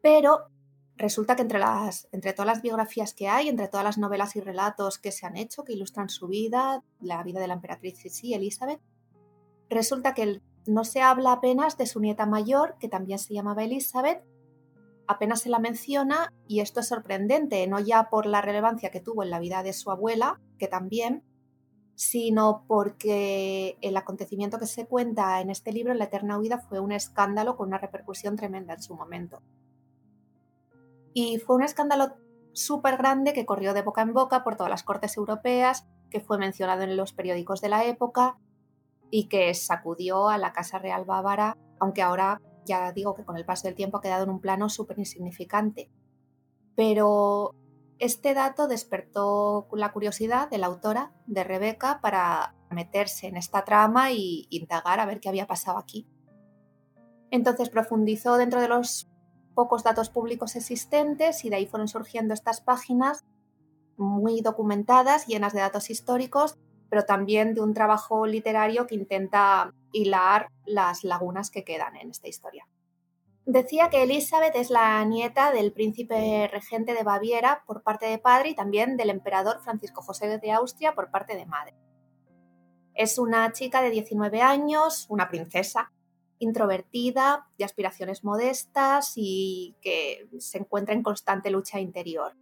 [0.00, 0.46] Pero
[0.94, 4.40] resulta que entre, las, entre todas las biografías que hay, entre todas las novelas y
[4.40, 8.32] relatos que se han hecho, que ilustran su vida, la vida de la emperatriz sí,
[8.32, 8.80] Elizabeth,
[9.68, 14.22] resulta que no se habla apenas de su nieta mayor, que también se llamaba Elizabeth,
[15.10, 19.24] apenas se la menciona y esto es sorprendente, no ya por la relevancia que tuvo
[19.24, 21.24] en la vida de su abuela, que también,
[21.96, 26.92] sino porque el acontecimiento que se cuenta en este libro, La Eterna Huida, fue un
[26.92, 29.42] escándalo con una repercusión tremenda en su momento.
[31.12, 32.14] Y fue un escándalo
[32.52, 36.38] súper grande que corrió de boca en boca por todas las cortes europeas, que fue
[36.38, 38.38] mencionado en los periódicos de la época,
[39.10, 43.44] y que sacudió a la Casa Real Bávara, aunque ahora ya digo que con el
[43.44, 45.90] paso del tiempo ha quedado en un plano súper insignificante.
[46.76, 47.54] Pero
[47.98, 54.12] este dato despertó la curiosidad de la autora, de Rebeca, para meterse en esta trama
[54.12, 56.08] y indagar a ver qué había pasado aquí.
[57.30, 59.08] Entonces profundizó dentro de los
[59.54, 63.24] pocos datos públicos existentes y de ahí fueron surgiendo estas páginas
[63.96, 70.48] muy documentadas, llenas de datos históricos, pero también de un trabajo literario que intenta hilar
[70.64, 72.66] las lagunas que quedan en esta historia.
[73.46, 78.50] Decía que Elizabeth es la nieta del príncipe regente de Baviera por parte de padre
[78.50, 81.74] y también del emperador Francisco José de Austria por parte de madre.
[82.94, 85.92] Es una chica de 19 años, una princesa,
[86.38, 92.34] introvertida, de aspiraciones modestas y que se encuentra en constante lucha interior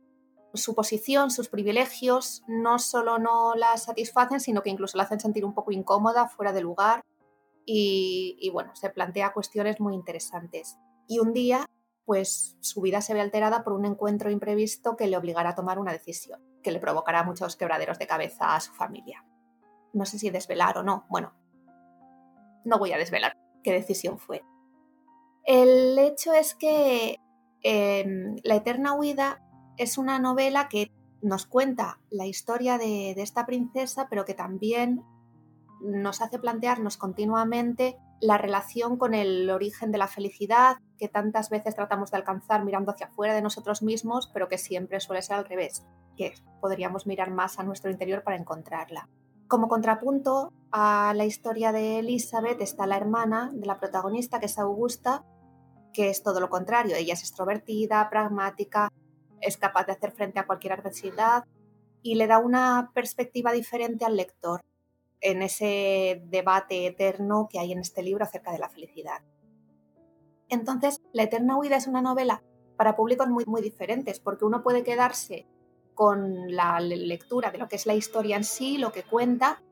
[0.55, 5.45] su posición, sus privilegios, no solo no la satisfacen, sino que incluso la hacen sentir
[5.45, 7.03] un poco incómoda, fuera de lugar.
[7.71, 10.79] Y, bueno, se plantea cuestiones muy interesantes.
[11.07, 11.67] Y un día,
[12.07, 15.79] pues su vida se ve alterada por un encuentro imprevisto que le obligará a tomar
[15.79, 19.25] una decisión, que le provocará muchos quebraderos de cabeza a su familia.
[19.93, 21.05] No sé si desvelar o no.
[21.11, 21.35] Bueno,
[22.65, 24.43] no voy a desvelar qué decisión fue.
[25.45, 27.21] El hecho es que
[27.63, 28.07] eh,
[28.45, 29.43] La Eterna Huida
[29.77, 30.91] es una novela que
[31.23, 35.03] nos cuenta la historia de, esta princesa, pero que también
[35.81, 41.75] nos hace plantearnos continuamente la relación con el origen de la felicidad que tantas veces
[41.75, 45.45] tratamos de alcanzar mirando hacia afuera de nosotros mismos, pero que siempre suele ser al
[45.45, 45.85] revés,
[46.17, 49.09] que podríamos mirar más a nuestro interior para encontrarla.
[49.47, 54.59] Como contrapunto a la historia de Elizabeth está la hermana de la protagonista, que es
[54.59, 55.25] Augusta,
[55.93, 56.97] que es todo lo contrario.
[56.97, 58.93] Ella es extrovertida, pragmática,
[59.41, 61.45] es capaz de hacer frente a cualquier adversidad
[62.03, 64.61] y le da una perspectiva diferente al lector
[65.21, 69.23] en ese debate eterno que hay en este libro acerca de la felicidad.
[70.49, 72.43] Entonces, La Eterna Huida es una novela
[72.77, 75.47] para públicos muy, muy diferentes, porque uno puede quedarse
[75.95, 79.63] con la lectura de lo que es la historia en sí, lo que cuenta,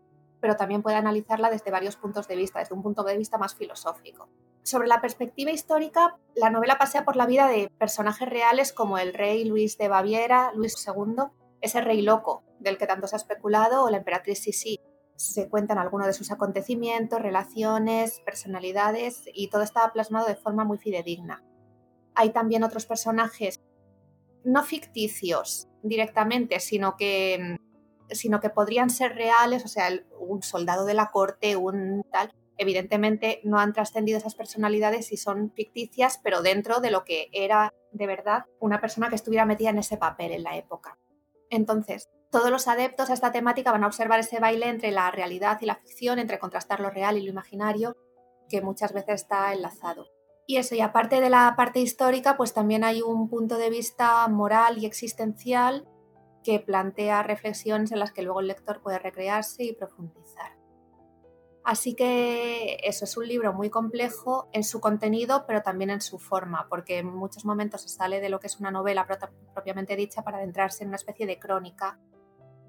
[0.40, 3.54] pero también puede analizarla desde varios puntos de vista, desde un punto de vista más
[3.54, 4.28] filosófico.
[4.64, 9.14] Sobre la perspectiva histórica, la novela pasea por la vida de personajes reales como el
[9.14, 11.26] rey Luis de Baviera, Luis II,
[11.60, 14.80] ese rey loco del que tanto se ha especulado, o la emperatriz Sisi.
[15.16, 20.78] Se cuentan algunos de sus acontecimientos, relaciones, personalidades y todo está plasmado de forma muy
[20.78, 21.42] fidedigna.
[22.14, 23.60] Hay también otros personajes
[24.44, 27.58] no ficticios directamente, sino que,
[28.10, 29.88] sino que podrían ser reales, o sea,
[30.20, 32.32] un soldado de la corte, un tal.
[32.56, 37.74] Evidentemente no han trascendido esas personalidades y son ficticias, pero dentro de lo que era
[37.90, 40.98] de verdad una persona que estuviera metida en ese papel en la época.
[41.50, 45.56] Entonces, todos los adeptos a esta temática van a observar ese baile entre la realidad
[45.62, 47.96] y la ficción, entre contrastar lo real y lo imaginario,
[48.50, 50.06] que muchas veces está enlazado.
[50.46, 54.28] Y eso, y aparte de la parte histórica, pues también hay un punto de vista
[54.28, 55.88] moral y existencial
[56.44, 60.58] que plantea reflexiones en las que luego el lector puede recrearse y profundizar.
[61.64, 66.18] Así que eso es un libro muy complejo en su contenido, pero también en su
[66.18, 69.06] forma, porque en muchos momentos se sale de lo que es una novela
[69.54, 71.98] propiamente dicha para adentrarse en una especie de crónica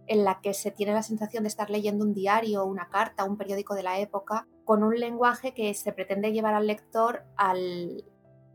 [0.07, 3.37] en la que se tiene la sensación de estar leyendo un diario, una carta, un
[3.37, 8.05] periódico de la época, con un lenguaje que se pretende llevar al lector al,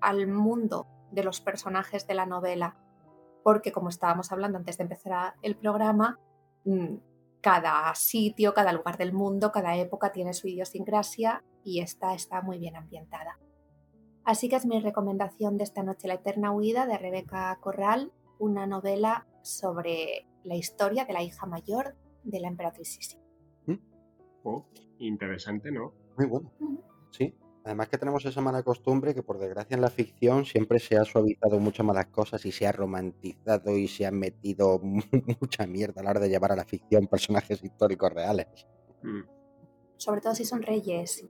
[0.00, 2.76] al mundo de los personajes de la novela.
[3.44, 6.18] Porque como estábamos hablando antes de empezar el programa,
[6.64, 6.96] mm,
[7.42, 12.58] cada sitio, cada lugar del mundo, cada época tiene su idiosincrasia y esta está muy
[12.58, 13.38] bien ambientada.
[14.24, 18.66] Así que es mi recomendación de esta noche La Eterna Huida de Rebeca Corral, una
[18.66, 23.18] novela sobre la historia de la hija mayor de la emperatriz Sisi.
[23.66, 23.78] ¿Mm?
[24.44, 24.66] Oh,
[24.98, 25.94] interesante, ¿no?
[26.16, 26.52] Muy bueno.
[27.10, 27.34] Sí.
[27.64, 31.04] Además que tenemos esa mala costumbre que por desgracia en la ficción siempre se ha
[31.04, 34.80] suavizado muchas malas cosas y se ha romantizado y se ha metido
[35.40, 38.48] mucha mierda a la hora de llevar a la ficción personajes históricos reales.
[39.02, 39.22] Mm.
[39.96, 41.24] Sobre todo si son reyes.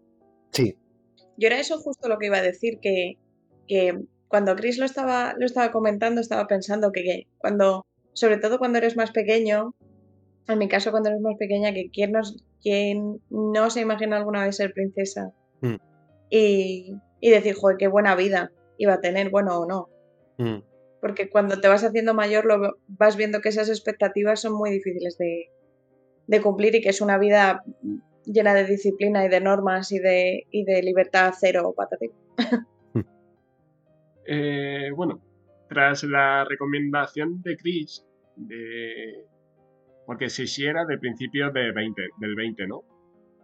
[0.52, 0.78] Sí.
[1.36, 3.18] Yo era eso justo lo que iba a decir, que,
[3.68, 3.98] que
[4.28, 8.78] cuando Chris lo estaba, lo estaba comentando, estaba pensando que, que cuando, sobre todo cuando
[8.78, 9.74] eres más pequeño,
[10.48, 14.44] en mi caso cuando eres más pequeña, que quién, nos, quién no se imagina alguna
[14.44, 15.32] vez ser princesa
[15.62, 15.76] Mm.
[16.28, 19.88] y, y decir, joder, qué buena vida iba a tener, bueno o no.
[20.38, 20.62] Mm.
[21.00, 25.16] Porque cuando te vas haciendo mayor lo vas viendo que esas expectativas son muy difíciles
[25.18, 25.50] de,
[26.26, 27.64] de cumplir y que es una vida
[28.24, 32.12] llena de disciplina y de normas y de, y de libertad cero patatín.
[34.24, 35.20] Eh, bueno,
[35.72, 38.04] tras la recomendación de Chris,
[38.36, 39.24] de...
[40.06, 42.82] porque si sí era de principios de 20, del 20, ¿no?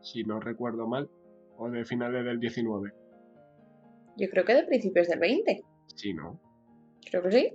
[0.03, 1.09] Si no recuerdo mal,
[1.57, 2.93] o de finales del 19.
[4.19, 5.63] Yo creo que de principios del 20.
[5.95, 6.39] Sí, ¿no?
[7.11, 7.53] Creo que sí.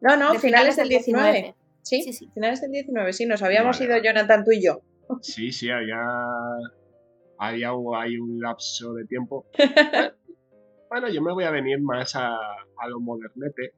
[0.00, 1.54] No, no, De finales del 19.
[1.82, 2.02] ¿Sí?
[2.02, 2.30] Sí, sí.
[2.32, 4.02] finales del 19, sí, nos habíamos Vale, ido.
[4.02, 4.80] Jonathan, tú y yo.
[5.20, 6.00] Sí, sí, había,
[7.38, 9.46] había hay un lapso de tiempo.
[10.88, 13.72] Bueno, yo me voy a venir más a, a lo modernete,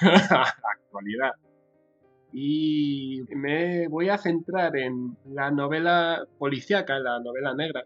[0.00, 1.32] a la actualidad.
[2.32, 7.84] Y me voy a centrar en la novela policíaca, la novela negra,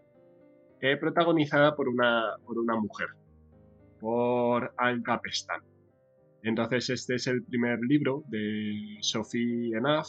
[0.79, 3.07] eh, protagonizada por una, por una mujer,
[3.99, 5.61] por Anne Capestan.
[6.43, 10.07] Entonces este es el primer libro de Sophie Enaff,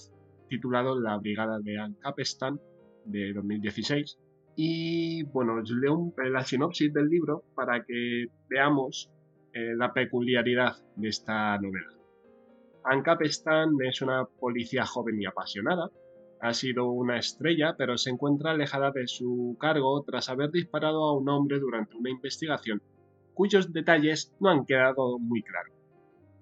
[0.49, 2.61] titulado La Brigada de Anne Capestan,
[3.07, 4.19] de 2016.
[4.61, 9.09] Y bueno, os leo un- la sinopsis del libro para que veamos
[9.53, 11.93] eh, la peculiaridad de esta novela.
[12.83, 15.91] Anne Capestan es una policía joven y apasionada.
[16.41, 21.17] Ha sido una estrella, pero se encuentra alejada de su cargo tras haber disparado a
[21.17, 22.83] un hombre durante una investigación
[23.35, 25.73] cuyos detalles no han quedado muy claros.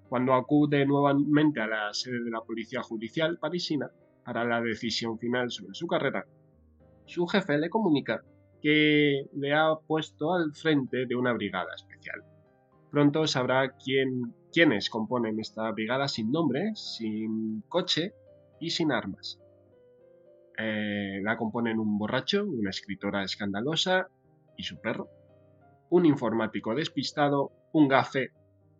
[0.08, 3.90] Cuando acude nuevamente a la sede de la Policía Judicial parisina
[4.24, 6.24] para la decisión final sobre su carrera,
[7.06, 8.22] su jefe le comunica
[8.60, 12.22] que le ha puesto al frente de una brigada especial.
[12.90, 18.12] Pronto sabrá quién, quiénes componen esta brigada sin nombre, sin coche
[18.60, 19.40] y sin armas.
[20.58, 24.08] Eh, la componen un borracho, una escritora escandalosa
[24.56, 25.08] y su perro,
[25.90, 28.30] un informático despistado, un gafe,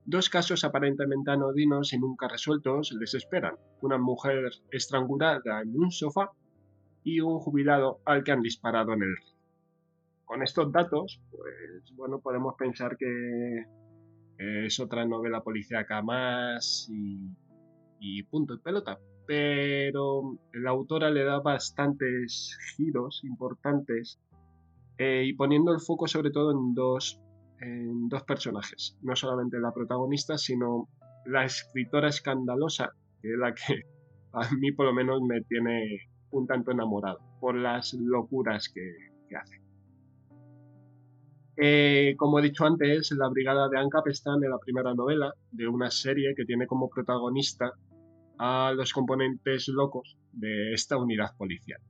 [0.07, 6.31] dos casos aparentemente anodinos y nunca resueltos les esperan, una mujer estrangulada en un sofá
[7.07, 9.37] y un jubilado al que han disparado en el río.
[10.25, 13.65] Con estos datos, pues bueno, podemos pensar que
[14.39, 17.31] es otra novela policíaca más y,
[18.01, 18.99] y punto y pelota.
[19.25, 24.19] Pero la autora le da bastantes giros importantes
[24.99, 27.21] eh, y poniendo el foco sobre todo en dos,
[27.61, 28.99] en dos personajes.
[29.03, 30.89] No solamente la protagonista, sino
[31.25, 32.91] la escritora escandalosa,
[33.23, 33.83] que es la que
[34.33, 37.21] a mí por lo menos me tiene un tanto enamorado.
[37.41, 38.83] por las locuras que,
[39.37, 39.61] hace.
[41.57, 45.67] Eh, como he dicho antes, la brigada de Ancap está en la primera novela de
[45.67, 47.73] una serie que tiene como protagonista
[48.39, 51.81] a los componentes locos de esta unidad policial,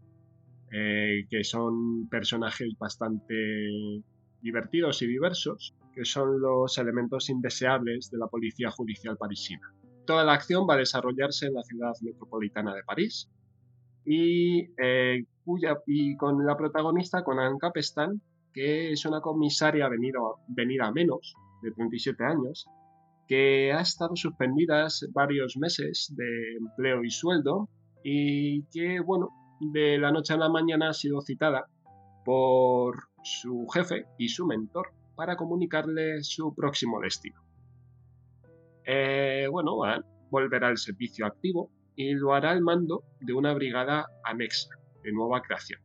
[0.73, 4.03] eh, que son personajes bastante
[4.41, 9.73] divertidos y diversos, que son los elementos indeseables de la policía judicial parisina.
[10.07, 13.29] Toda la acción va a desarrollarse en la ciudad metropolitana de París
[14.07, 15.25] y, eh,
[15.87, 18.23] y con la protagonista, con Anne Capestan,
[18.55, 22.67] que es una comisaria venida a menos, de 37 años,
[23.27, 27.69] que ha estado suspendida varios meses de empleo y sueldo
[28.05, 29.31] y que, bueno,
[29.61, 31.67] de la noche a la mañana ha sido citada
[32.25, 37.43] por su jefe y su mentor para comunicarle su próximo destino.
[38.85, 39.77] Eh, bueno,
[40.31, 45.41] volverá al servicio activo y lo hará al mando de una brigada anexa de nueva
[45.43, 45.81] creación.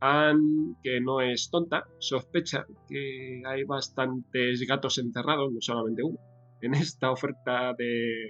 [0.00, 6.18] Anne, que no es tonta, sospecha que hay bastantes gatos encerrados, no solamente uno,
[6.60, 8.28] en esta oferta de,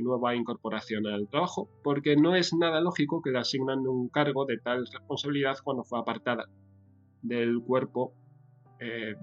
[0.00, 4.58] nueva incorporación al trabajo, porque no es nada lógico que le asignan un cargo de
[4.58, 6.44] tal responsabilidad cuando fue apartada
[7.22, 8.12] del cuerpo
[8.80, 9.14] eh,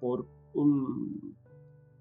[0.00, 1.36] por, un,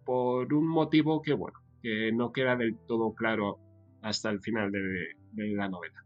[0.05, 3.59] por un motivo que, bueno, que no queda del todo claro
[4.01, 6.03] hasta el final de, la novela.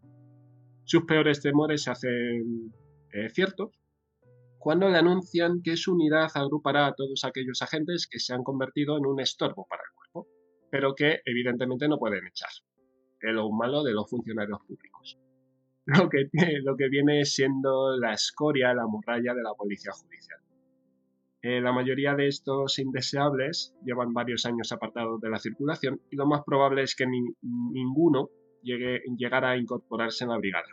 [0.83, 2.73] Sus peores temores se hacen
[3.13, 3.71] eh, ciertos
[4.61, 8.95] cuando le anuncian que su unidad agrupará a todos aquellos agentes que se han convertido
[8.95, 10.27] en un estorbo para el cuerpo,
[10.69, 12.51] pero que evidentemente no pueden echar.
[13.19, 15.17] Es lo malo de los funcionarios públicos.
[15.85, 16.29] Lo que,
[16.63, 20.39] lo que viene siendo la escoria, la morralla de la policía judicial.
[21.43, 26.27] Eh, la mayoría de estos indeseables llevan varios años apartados de la circulación y lo
[26.27, 27.07] más probable es que
[27.41, 28.29] ninguno
[28.61, 30.67] llegue, llegara a incorporarse en la brigada.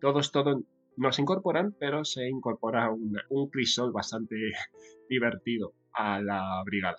[0.00, 0.62] Todos, todos
[0.96, 4.36] no se incorporan, pero se incorpora un, crisol bastante
[5.08, 6.98] divertido a la brigada.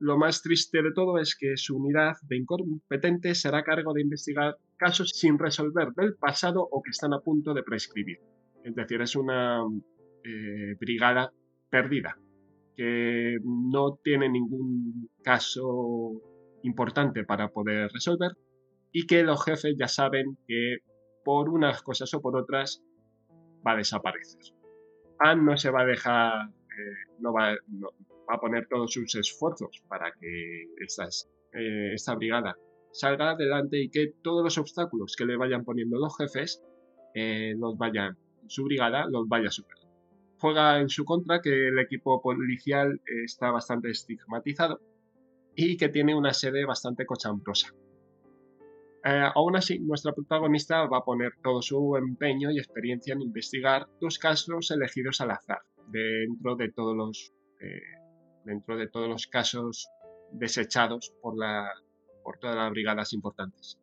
[0.00, 4.56] Lo más triste de todo es que su unidad de incompetentes será cargo de investigar
[4.76, 8.18] casos sin resolver del pasado o que están a punto de prescribir.
[8.64, 9.62] Es decir, es una
[10.24, 11.32] eh, brigada
[11.72, 12.18] perdida,
[12.76, 16.20] que no tiene ningún caso
[16.62, 18.32] importante para poder resolver
[18.92, 20.78] y que los jefes ya saben que
[21.24, 22.82] por unas cosas o por otras
[23.66, 24.42] va a desaparecer.
[25.18, 30.12] Anne no se va a dejar, eh, no, va, a poner todos sus esfuerzos para
[30.20, 32.54] que eh, esta brigada
[32.90, 36.62] salga adelante y que todos los obstáculos que le vayan poniendo los jefes,
[37.14, 39.81] eh, vayan, su brigada los vaya superando
[40.42, 44.80] juega en su contra que el equipo policial está bastante estigmatizado
[45.54, 47.68] y que tiene una sede bastante cochambrosa.
[49.04, 53.86] Eh, aún así, nuestra protagonista va a poner todo su empeño y experiencia en investigar
[54.00, 57.80] dos casos elegidos al azar dentro de todos los, eh,
[58.92, 59.88] los casos
[60.32, 63.78] desechados por todas las brigadas importantes.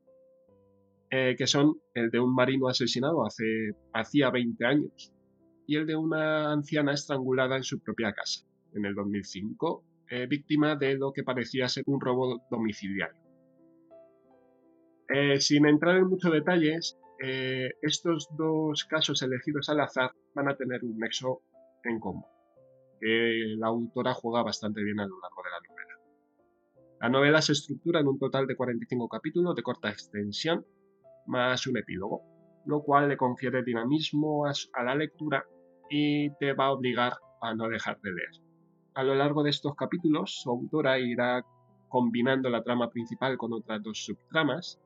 [1.09, 5.11] Eh, que son el de un marino asesinado hace hacía 20 años
[5.69, 8.43] y el de una anciana estrangulada en su propia casa,
[8.73, 13.21] en el 2005, eh, víctima de lo que parecía ser un robo domiciliario.
[15.09, 20.55] Eh, sin entrar en muchos detalles, eh, estos dos casos elegidos al azar van a
[20.55, 21.43] tener un nexo
[21.83, 22.25] en común,
[22.99, 25.99] que la autora juega bastante bien a lo largo de la novela.
[26.99, 30.65] La novela se estructura en un total de 45 capítulos de corta extensión,
[31.27, 32.23] más un epílogo,
[32.65, 35.45] lo cual le confiere dinamismo a la lectura
[35.89, 38.43] y te va a obligar a no dejar de leer.
[38.93, 41.45] A lo largo de estos capítulos, su autora irá
[41.87, 44.79] combinando la trama principal con otras dos subtramas,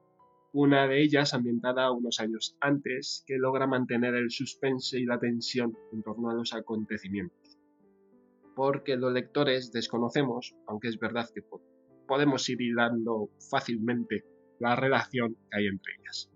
[0.53, 5.75] una de ellas ambientada unos años antes, que logra mantener el suspense y la tensión
[5.91, 7.57] en torno a los acontecimientos.
[8.55, 11.41] Porque los lectores desconocemos, aunque es verdad que
[12.07, 14.23] podemos ir hilando fácilmente
[14.59, 16.32] la relación que hay entre ellas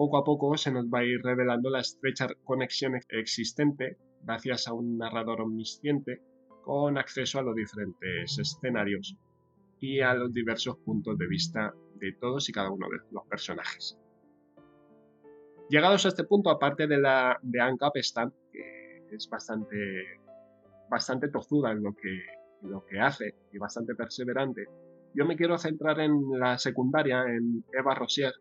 [0.00, 4.72] poco a poco se nos va a ir revelando la estrecha conexión existente gracias a
[4.72, 6.22] un narrador omnisciente
[6.64, 9.14] con acceso a los diferentes escenarios
[9.78, 13.98] y a los diversos puntos de vista de todos y cada uno de los personajes.
[15.68, 19.76] Llegados a este punto, aparte de la de Capestan, que es bastante,
[20.88, 22.22] bastante tozuda en lo que,
[22.62, 24.64] lo que hace y bastante perseverante,
[25.12, 28.32] yo me quiero centrar en la secundaria, en Eva Rosier,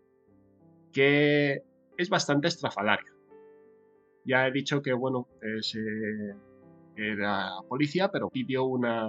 [0.94, 1.64] que
[1.98, 3.12] es bastante estrafalaria.
[4.26, 5.28] Ya he dicho que, bueno,
[6.96, 9.08] era policía, pero pidió una,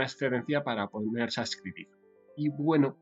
[0.00, 1.88] excedencia para ponerse a escribir.
[2.36, 2.96] Y bueno,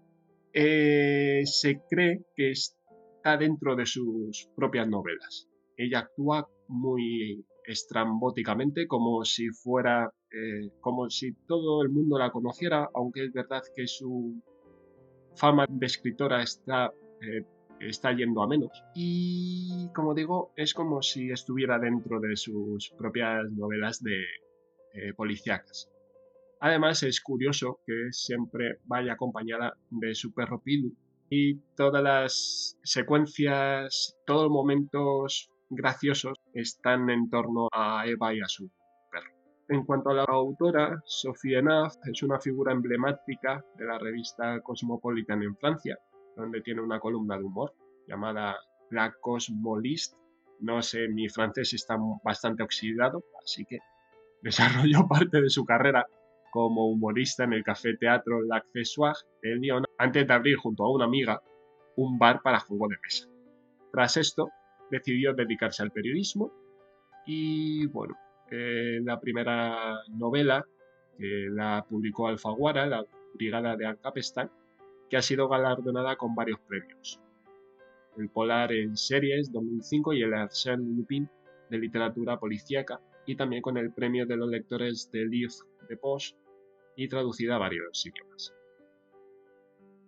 [0.52, 5.48] eh, se cree que está dentro de sus propias novelas.
[5.76, 12.88] Ella actúa muy estrambóticamente, como si fuera, eh, como si todo el mundo la conociera,
[12.94, 14.42] aunque es verdad que su
[15.36, 17.44] fama de escritora está, eh,
[17.88, 18.84] está yendo a menos.
[18.94, 24.22] Y como digo, es como si estuviera dentro de sus propias novelas de
[24.94, 25.90] eh, policíacas.
[26.60, 30.94] Además, es curioso que siempre vaya acompañada de su perro Pilu
[31.28, 38.48] y todas las secuencias, todos los momentos graciosos están en torno a Eva y a
[38.48, 38.70] su
[39.10, 39.32] perro.
[39.70, 45.42] En cuanto a la autora, Sophie Naf es una figura emblemática de la revista Cosmopolitan
[45.42, 45.98] en Francia,
[46.36, 47.74] donde tiene una columna de humor
[48.06, 48.56] llamada
[48.90, 50.16] La Cosmoliste.
[50.60, 53.78] No sé, mi francés está bastante oxidado, así que
[54.42, 56.06] desarrolló parte de su carrera
[56.50, 61.06] como humorista en el café teatro L'Accessoire de Lyon antes de abrir junto a una
[61.06, 61.40] amiga
[61.96, 63.28] un bar para juego de mesa.
[63.90, 64.50] Tras esto,
[64.90, 66.52] decidió dedicarse al periodismo
[67.26, 68.14] y bueno,
[68.50, 70.64] eh, la primera novela
[71.16, 73.04] que la publicó Alfaguara, la
[73.34, 74.50] Brigada de Ancapestán,
[75.12, 77.20] que ha sido galardonada con varios premios.
[78.16, 81.28] El Polar en Series 2005 y el Arsène Lupin
[81.68, 85.54] de literatura policíaca y también con el premio de los lectores de Livre
[85.86, 86.34] de Poche
[86.96, 88.54] y traducida a varios idiomas.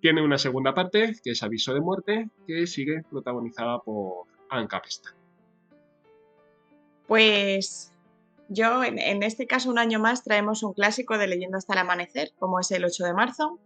[0.01, 4.25] Tiene una segunda parte, que es Aviso de Muerte, que sigue protagonizada por
[7.07, 7.93] pues
[8.49, 12.33] yo, en, este caso, un año más traemos un clásico de Leyendo hasta el amanecer,
[12.39, 13.59] como es el 8 de marzo.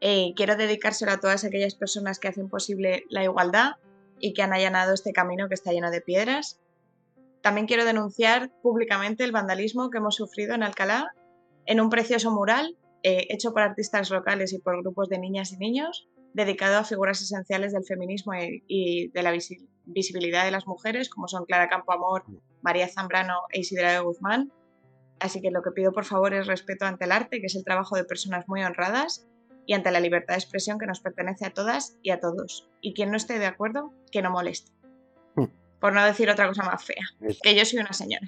[0.00, 3.72] Eh, quiero dedicárselo a todas aquellas personas que hacen posible la igualdad
[4.20, 6.60] y que han allanado este camino que está lleno de piedras.
[7.42, 11.12] También quiero denunciar públicamente el vandalismo que hemos sufrido en Alcalá
[11.64, 15.58] en un precioso mural eh, hecho por artistas locales y por grupos de niñas y
[15.58, 19.32] niños dedicado a figuras esenciales del feminismo y, de la
[19.86, 22.24] visibilidad de las mujeres, como son Clara Campoamor.
[22.60, 24.52] María Zambrano e Isidra de Guzmán.
[25.18, 27.64] Así que lo que pido por favor es respeto ante el arte, que es el
[27.64, 29.26] trabajo de personas muy honradas,
[29.66, 32.68] y ante la libertad de expresión que nos pertenece a todas y a todos.
[32.80, 34.72] Y quien no esté de acuerdo, que no moleste.
[35.34, 35.46] Mm.
[35.80, 37.04] Por no decir otra cosa más fea,
[37.42, 38.26] que yo soy una señora.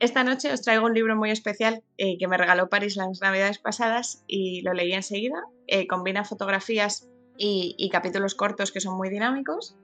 [0.00, 3.58] Esta noche os traigo un libro muy especial eh, que me regaló París las navidades
[3.58, 5.44] pasadas y lo leí enseguida.
[5.66, 9.76] Eh, combina fotografías y, capítulos cortos que son muy dinámicos.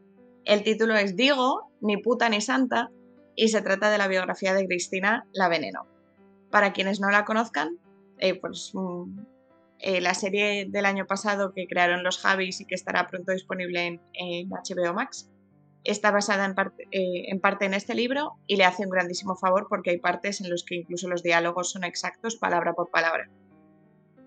[0.45, 2.91] El título es Digo, ni puta ni santa,
[3.35, 5.87] y se trata de la biografía de Cristina La Veneno.
[6.51, 7.79] Para quienes no la conozcan,
[8.19, 8.73] eh, pues
[9.85, 14.01] mm, la serie del año pasado que crearon los Javis y que estará pronto disponible
[14.13, 15.31] en HBO Max,
[15.85, 19.37] está basada en parte, eh, en parte, en este libro y le hace un grandísimo
[19.37, 23.31] favor porque hay partes en las que incluso los diálogos son exactos palabra por palabra.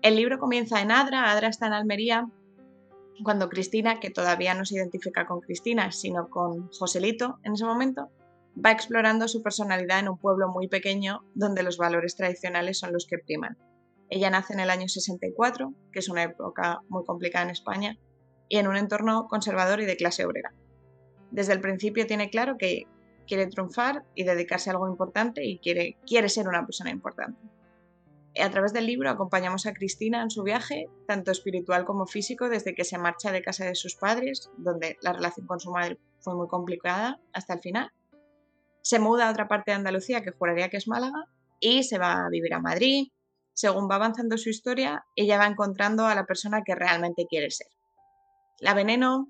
[0.02, 2.28] El libro comienza en Adra, Adra está en Almería,
[3.22, 8.10] cuando Cristina, que todavía no se identifica con Cristina, sino con Joselito en ese momento,
[8.62, 13.06] va explorando su personalidad en un pueblo muy pequeño donde los valores tradicionales son los
[13.06, 13.56] que priman.
[14.10, 17.98] Ella nace en el año 64, que es una época muy complicada en España,
[18.48, 20.52] y en un entorno conservador y de clase obrera
[21.34, 22.86] desde el principio tiene claro que
[23.26, 27.40] quiere triunfar y dedicarse a algo importante y quiere, quiere ser una persona importante.
[28.40, 32.74] A través del libro acompañamos a Cristina en su viaje, tanto espiritual como físico, desde
[32.74, 36.36] que se marcha de casa de sus padres, donde la relación con su madre fue
[36.36, 37.90] muy complicada hasta el final.
[38.82, 41.24] Se muda a otra parte de Andalucía, que juraría que es Málaga,
[41.58, 43.08] y se va a vivir a Madrid.
[43.54, 47.68] Según va avanzando su historia, ella va encontrando a la persona que realmente quiere ser.
[48.58, 49.28] La veneno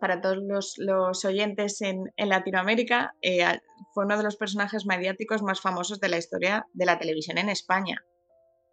[0.00, 3.44] para todos los, oyentes en, Latinoamérica, eh,
[3.92, 7.48] fue uno de los personajes mediáticos más famosos de la historia de la televisión en
[7.48, 8.04] España.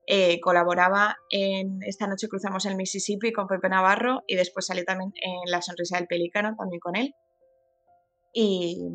[0.08, 5.14] Eh, colaboraba en Esta noche cruzamos el Mississippi con Pepe Navarro y después salió también
[5.22, 7.14] en La sonrisa del pelícano, también con él.
[8.34, 8.89] Y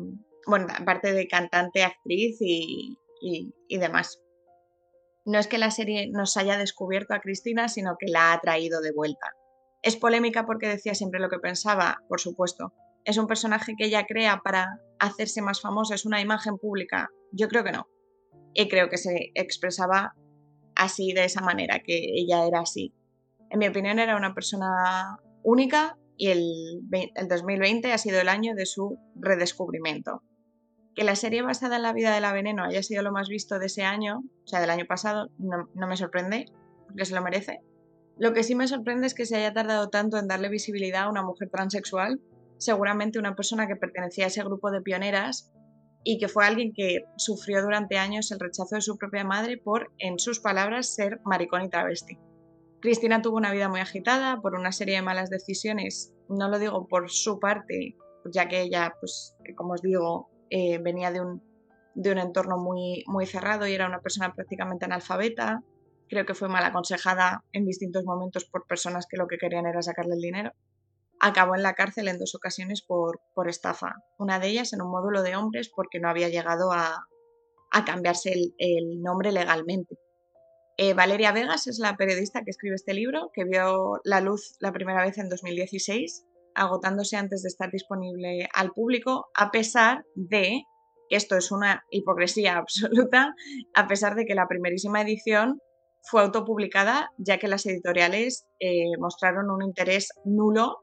[0.45, 4.21] bueno, aparte de cantante, actriz y, y demás.
[5.27, 8.79] No es que la serie nos haya descubierto a Cristina, sino que la ha traído
[8.79, 9.33] de vuelta.
[9.81, 12.71] Es polémica porque decía siempre lo que pensaba, por supuesto.
[13.03, 17.09] Es un personaje que ella crea para hacerse más famosa, es una imagen pública.
[17.33, 17.89] Yo creo que no.
[18.53, 20.13] Y creo que se expresaba
[20.75, 22.93] así, de esa manera, que ella era así.
[23.49, 26.81] En mi opinión era una persona única y el,
[27.29, 30.23] 2020 ha sido el año de su redescubrimiento.
[30.97, 33.57] Que la serie basada en la vida de la veneno haya sido lo más visto
[33.57, 36.47] de ese año, o sea, del año pasado, no, no me sorprende,
[36.87, 37.61] porque se lo merece.
[38.17, 41.09] Lo que sí me sorprende es que se haya tardado tanto en darle visibilidad a
[41.09, 42.19] una mujer transexual,
[42.57, 45.53] seguramente una persona que pertenecía a ese grupo de pioneras
[46.03, 49.93] y que fue alguien que sufrió durante años el rechazo de su propia madre por,
[49.99, 52.17] en sus palabras, ser maricón y travesti.
[52.81, 56.87] Cristina tuvo una vida muy agitada por una serie de malas decisiones no lo digo
[56.87, 57.95] por su parte,
[58.31, 61.41] ya que ella, pues, como os digo, eh, venía de un,
[61.95, 65.63] de un entorno muy, muy cerrado y era una persona prácticamente analfabeta.
[66.09, 69.81] Creo que fue mal aconsejada en distintos momentos por personas que lo que querían era
[69.81, 70.51] sacarle el dinero.
[71.19, 73.95] Acabó en la cárcel en dos ocasiones por, por estafa.
[74.17, 77.07] Una de ellas en un módulo de hombres porque no había llegado a,
[77.71, 79.97] a cambiarse el, nombre legalmente.
[80.77, 84.71] Eh, Valeria Vegas es la periodista que escribe este libro, que vio la luz la
[84.71, 86.25] primera vez en 2016,
[86.57, 90.63] agotándose antes de estar disponible al público, a pesar de,
[91.09, 93.33] esto es una hipocresía absoluta,
[93.73, 95.59] a pesar de que la primerísima edición
[96.03, 100.79] fue autopublicada, ya que las editoriales eh, mostraron un interés nulo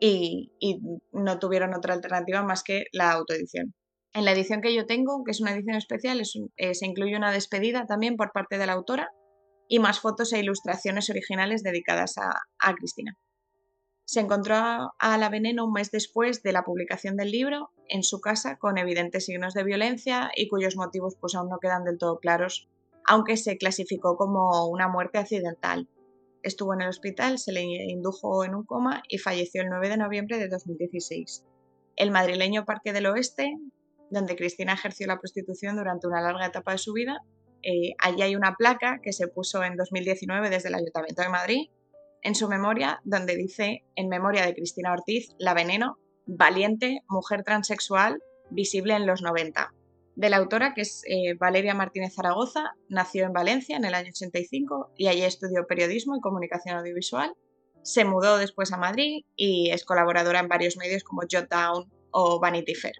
[0.00, 0.50] y,
[1.12, 3.74] no tuvieron otra alternativa más que la autoedición.
[4.14, 6.20] En la edición que yo tengo, que es una edición especial,
[6.56, 9.10] eh, se incluye una despedida también por parte de la autora
[9.68, 13.16] y más fotos e ilustraciones originales dedicadas a, a Cristina.
[14.12, 18.20] Se encontró a, la veneno un mes después de la publicación del libro en su
[18.20, 22.18] casa con evidentes signos de violencia y cuyos motivos pues aún no quedan del todo
[22.18, 22.68] claros,
[23.06, 25.88] aunque se clasificó como una muerte accidental.
[26.42, 29.96] Estuvo en el hospital, se le indujo en un coma y falleció el 9 de
[29.96, 31.46] noviembre de 2016.
[31.96, 33.56] El madrileño Parque del Oeste,
[34.10, 37.22] donde Cristina ejerció la prostitución durante una larga etapa de su vida.
[37.62, 41.70] Eh, allí hay una placa que se puso en 2019 desde el Ayuntamiento de Madrid
[42.22, 48.22] en su memoria, donde dice, en memoria de Cristina Ortiz, La Veneno, valiente, mujer transexual,
[48.50, 49.72] visible en los 90.
[50.14, 54.10] De la autora, que es eh, Valeria Martínez Zaragoza, nació en Valencia en el año
[54.10, 57.34] 85 y allí estudió periodismo y comunicación audiovisual.
[57.82, 62.74] Se mudó después a Madrid y es colaboradora en varios medios como Jotdown o Vanity
[62.74, 62.96] Fair.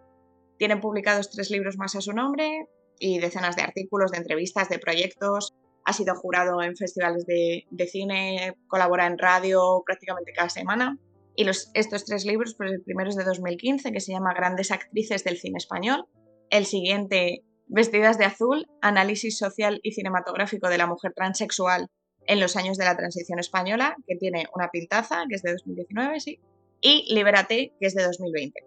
[0.59, 2.67] Tiene publicados tres libros más a su nombre
[2.99, 5.55] y decenas de artículos, de entrevistas, de proyectos.
[5.85, 10.99] Ha sido jurado en festivales de, cine, colabora en radio prácticamente cada semana.
[11.35, 15.25] Y estos tres libros, pues el primero es de 2015, que se llama Grandes Actrices
[15.25, 16.07] del Cine Español.
[16.51, 21.89] El siguiente, Vestidas de Azul, Análisis Social y Cinematográfico de la Mujer Transexual
[22.27, 26.21] en los años de la transición española, que tiene una pintaza, que es de 2019,
[26.21, 26.41] sí.
[26.81, 28.61] Y Libérate, que es de 2020.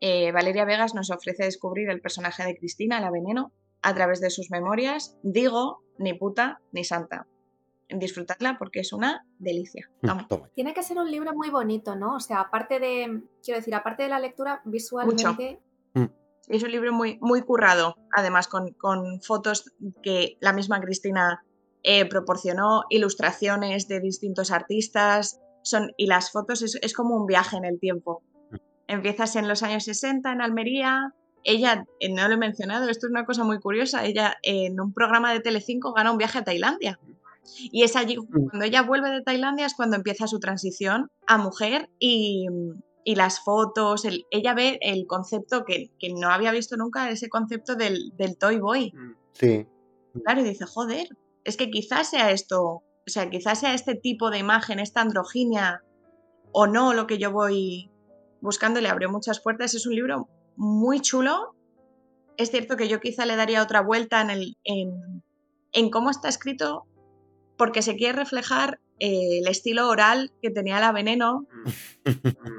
[0.00, 4.30] Eh, Valeria Vegas nos ofrece descubrir el personaje de Cristina, la veneno, a través de
[4.30, 5.16] sus memorias.
[5.22, 7.26] Digo, ni puta ni santa.
[7.88, 9.90] Disfrutadla porque es una delicia.
[10.02, 10.26] Vamos.
[10.28, 10.48] Toma.
[10.54, 12.16] Tiene que ser un libro muy bonito, ¿no?
[12.16, 15.60] O sea, aparte de, quiero decir, aparte de la lectura, visualmente,
[16.48, 19.72] Es un libro muy, muy currado, además con, con fotos
[20.02, 21.44] que la misma Cristina
[21.84, 27.56] eh, proporcionó, ilustraciones de distintos artistas, son, y las fotos es, es como un viaje
[27.56, 28.22] en el tiempo.
[28.86, 31.14] Empiezas en los años 60 en Almería.
[31.44, 34.92] Ella, eh, no lo he mencionado, esto es una cosa muy curiosa, ella en un
[34.92, 36.98] programa de Telecinco gana un viaje a Tailandia.
[37.58, 41.90] Y es allí, cuando ella vuelve de Tailandia, es cuando empieza su transición a mujer
[41.98, 42.46] y,
[43.04, 47.28] y las fotos, el- ella ve el concepto que, que no había visto nunca, ese
[47.28, 48.92] concepto del, del toy boy.
[49.32, 49.66] Sí.
[50.24, 51.08] Claro, y dice, joder,
[51.42, 55.82] es que quizás sea esto, o sea, quizás sea este tipo de imagen, esta androginia,
[56.52, 57.90] o no lo que yo voy
[58.40, 59.74] buscando, y le abrió muchas puertas.
[59.74, 61.54] Es un libro muy chulo.
[62.36, 65.22] Es cierto que yo quizá le daría otra vuelta en, el, en,
[65.72, 66.84] en cómo está escrito,
[67.56, 71.46] porque se quiere reflejar eh, el estilo oral que tenía la veneno,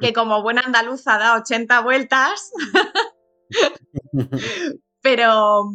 [0.01, 2.51] que como buena andaluza da 80 vueltas,
[5.01, 5.65] pero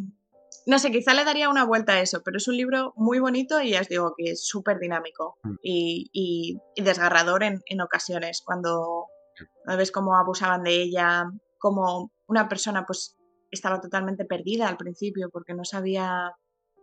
[0.66, 3.60] no sé, quizá le daría una vuelta a eso, pero es un libro muy bonito
[3.62, 5.54] y ya os digo que es súper dinámico Mm.
[5.62, 9.06] y, y- y desgarrador en, en ocasiones, cuando
[9.66, 11.24] ves cómo abusaban de ella,
[11.58, 13.16] como una persona pues
[13.50, 16.32] estaba totalmente perdida al principio porque no sabía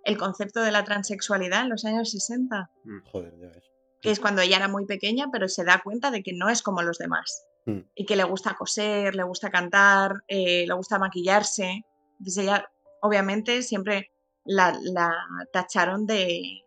[0.03, 2.69] el concepto de la transexualidad en los años 60
[3.11, 3.63] Joder, ya ves.
[4.01, 6.61] que es cuando ella era muy pequeña, pero se da cuenta de que no es
[6.61, 7.45] como los demás.
[7.65, 7.79] Mm.
[7.95, 11.83] Y que le gusta coser, le gusta cantar, eh, le gusta maquillarse.
[12.19, 12.69] Entonces ella,
[13.01, 14.11] obviamente, siempre
[14.43, 15.11] la, la
[15.51, 16.61] tacharon de...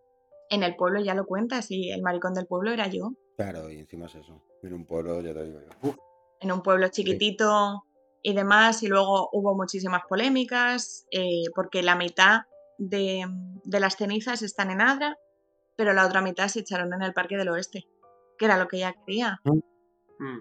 [0.50, 3.12] En el pueblo ya lo cuentas, y el maricón del pueblo era yo.
[3.36, 4.42] Claro, y encima es eso.
[4.62, 5.88] En un pueblo, ya te digo yo.
[5.90, 5.96] Uf,
[6.40, 7.84] En un pueblo chiquitito
[8.22, 8.82] y demás.
[8.82, 12.42] Y luego hubo muchísimas polémicas, eh, porque la mitad
[12.78, 13.26] de,
[13.64, 15.16] de las cenizas están en Adra,
[15.76, 17.84] pero la otra mitad se echaron en el Parque del Oeste,
[18.38, 19.40] que era lo que ella quería.
[19.44, 20.38] Mm,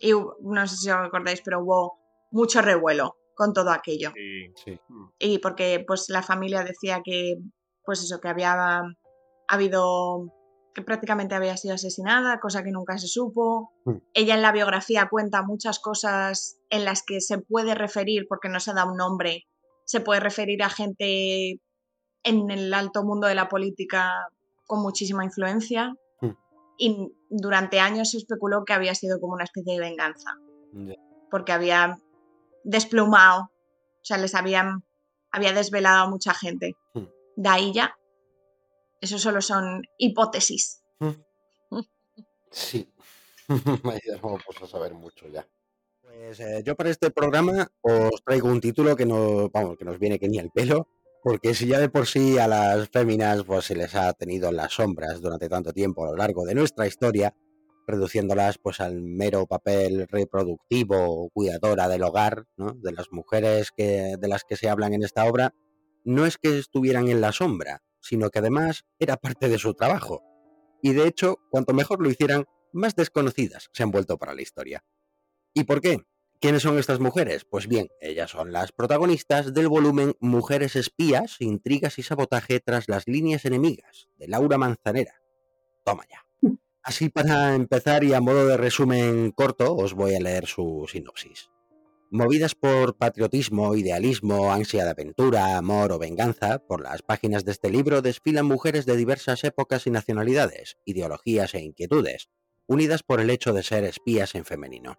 [0.00, 1.98] Y hubo- no sé si os acordáis, pero hubo
[2.30, 4.10] mucho revuelo con todo aquello.
[4.14, 4.52] sí.
[4.64, 4.80] sí.
[4.88, 7.36] Mm, Y porque pues la familia decía que,
[7.84, 8.82] pues eso, que había
[9.48, 10.26] habido,
[10.74, 13.72] que prácticamente había sido asesinada, cosa que nunca se supo.
[13.84, 13.96] Mm.
[14.14, 18.60] Ella en la biografía cuenta muchas cosas en las que se puede referir, porque no
[18.60, 19.46] se da un nombre,
[19.84, 21.60] se puede referir a gente
[22.22, 24.28] en el alto mundo de la política
[24.66, 25.94] con muchísima influencia.
[26.20, 26.30] Mm.
[26.78, 30.30] y durante años se especuló que había sido como una especie de venganza.
[31.30, 31.98] Porque había
[32.64, 34.84] desplumado, o sea, les habían,
[35.30, 36.76] había desvelado a mucha gente.
[36.94, 37.06] Hmm.
[37.36, 37.96] De ahí ya,
[39.00, 40.82] eso solo son hipótesis.
[40.98, 41.10] Hmm.
[42.52, 42.92] Sí,
[43.84, 45.46] ahí vamos a saber mucho ya.
[46.02, 50.00] Pues eh, yo para este programa os traigo un título que no, vamos, que nos
[50.00, 50.88] viene que ni el pelo,
[51.22, 54.56] porque si ya de por sí a las féminas pues se les ha tenido en
[54.56, 57.34] las sombras durante tanto tiempo a lo largo de nuestra historia,
[57.86, 62.72] reduciéndolas pues al mero papel reproductivo o cuidadora del hogar, ¿no?
[62.72, 65.54] de las mujeres que, de las que se hablan en esta obra,
[66.04, 70.22] no es que estuvieran en la sombra, sino que además era parte de su trabajo.
[70.82, 74.84] Y de hecho, cuanto mejor lo hicieran, más desconocidas se han vuelto para la historia.
[75.54, 75.98] ¿Y por qué?
[76.40, 77.44] ¿Quiénes son estas mujeres?
[77.44, 83.06] Pues bien, ellas son las protagonistas del volumen Mujeres espías, intrigas y sabotaje tras las
[83.06, 85.20] líneas enemigas, de Laura Manzanera.
[85.84, 86.24] Toma ya.
[86.82, 91.50] Así para empezar y a modo de resumen corto, os voy a leer su sinopsis.
[92.12, 97.70] Movidas por patriotismo, idealismo, ansia de aventura, amor o venganza, por las páginas de este
[97.70, 102.28] libro desfilan mujeres de diversas épocas y nacionalidades, ideologías e inquietudes,
[102.66, 104.98] unidas por el hecho de ser espías en femenino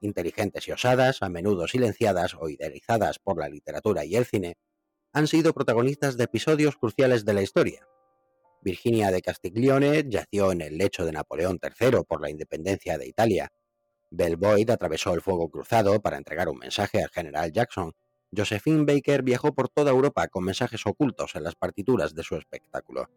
[0.00, 4.56] inteligentes y osadas, a menudo silenciadas o idealizadas por la literatura y el cine,
[5.12, 7.86] han sido protagonistas de episodios cruciales de la historia.
[8.62, 13.52] Virginia de Castiglione yació en el lecho de Napoleón III por la independencia de Italia.
[14.10, 17.92] Belle Boyd atravesó el fuego cruzado para entregar un mensaje al general Jackson.
[18.34, 23.08] Josephine Baker viajó por toda Europa con mensajes ocultos en las partituras de su espectáculo.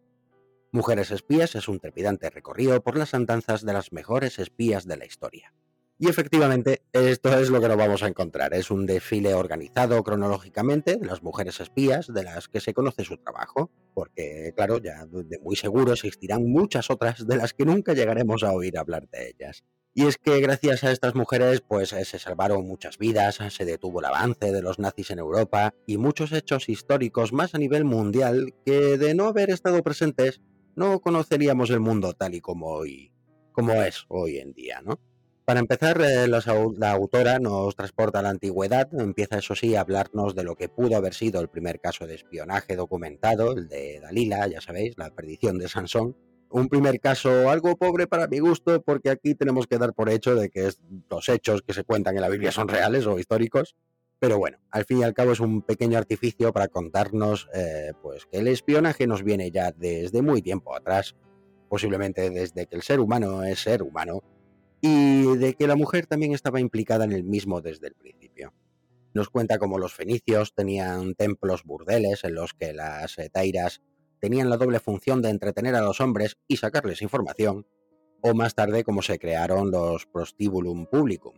[0.70, 5.04] Mujeres espías es un trepidante recorrido por las andanzas de las mejores espías de la
[5.04, 5.52] historia.
[5.98, 8.54] Y efectivamente, esto es lo que nos vamos a encontrar.
[8.54, 13.18] Es un desfile organizado cronológicamente de las mujeres espías de las que se conoce su
[13.18, 18.42] trabajo, porque claro, ya de muy seguro existirán muchas otras de las que nunca llegaremos
[18.42, 19.62] a oír hablar de ellas.
[19.94, 24.00] Y es que gracias a estas mujeres pues eh, se salvaron muchas vidas, se detuvo
[24.00, 28.54] el avance de los nazis en Europa y muchos hechos históricos más a nivel mundial
[28.64, 30.40] que de no haber estado presentes
[30.76, 33.12] no conoceríamos el mundo tal y como hoy
[33.52, 34.98] como es hoy en día, ¿no?
[35.44, 40.36] Para empezar, eh, la autora nos transporta a la antigüedad, empieza eso sí a hablarnos
[40.36, 44.46] de lo que pudo haber sido el primer caso de espionaje documentado, el de Dalila,
[44.46, 46.16] ya sabéis, la perdición de Sansón.
[46.54, 50.34] Un primer caso algo pobre para mi gusto, porque aquí tenemos que dar por hecho
[50.34, 50.68] de que
[51.08, 53.74] los hechos que se cuentan en la Biblia son reales o históricos.
[54.18, 58.26] Pero bueno, al fin y al cabo es un pequeño artificio para contarnos eh, pues
[58.26, 61.16] que el espionaje nos viene ya desde muy tiempo atrás,
[61.70, 64.22] posiblemente desde que el ser humano es ser humano
[64.82, 68.52] y de que la mujer también estaba implicada en el mismo desde el principio.
[69.14, 73.80] Nos cuenta cómo los fenicios tenían templos burdeles en los que las etairas
[74.22, 77.66] tenían la doble función de entretener a los hombres y sacarles información,
[78.20, 81.34] o más tarde cómo se crearon los prostibulum publicum,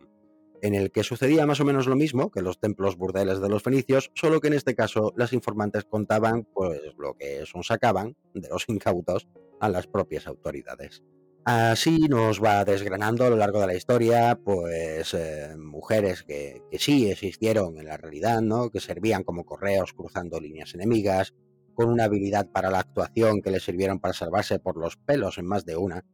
[0.61, 3.63] en el que sucedía más o menos lo mismo que los templos burdeles de los
[3.63, 8.51] fenicios, solo que en este caso las informantes contaban pues lo que son sacaban de
[8.51, 9.29] los incautos
[9.61, 11.03] a las propias autoridades.
[11.47, 17.11] Así nos va desgranando a lo largo de la historia, pues eh, mujeres que, sí
[17.11, 18.71] existieron en la realidad, ¿no?
[18.71, 21.35] Que servían como correos cruzando líneas enemigas,
[21.75, 25.47] con una habilidad para la actuación que les sirvieron para salvarse por los pelos en
[25.47, 26.05] más de una,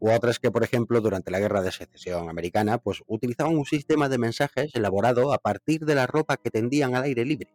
[0.00, 4.08] u otras que, por ejemplo, durante la Guerra de Secesión Americana, pues utilizaban un sistema
[4.08, 7.54] de mensajes elaborado a partir de la ropa que tendían al aire libre.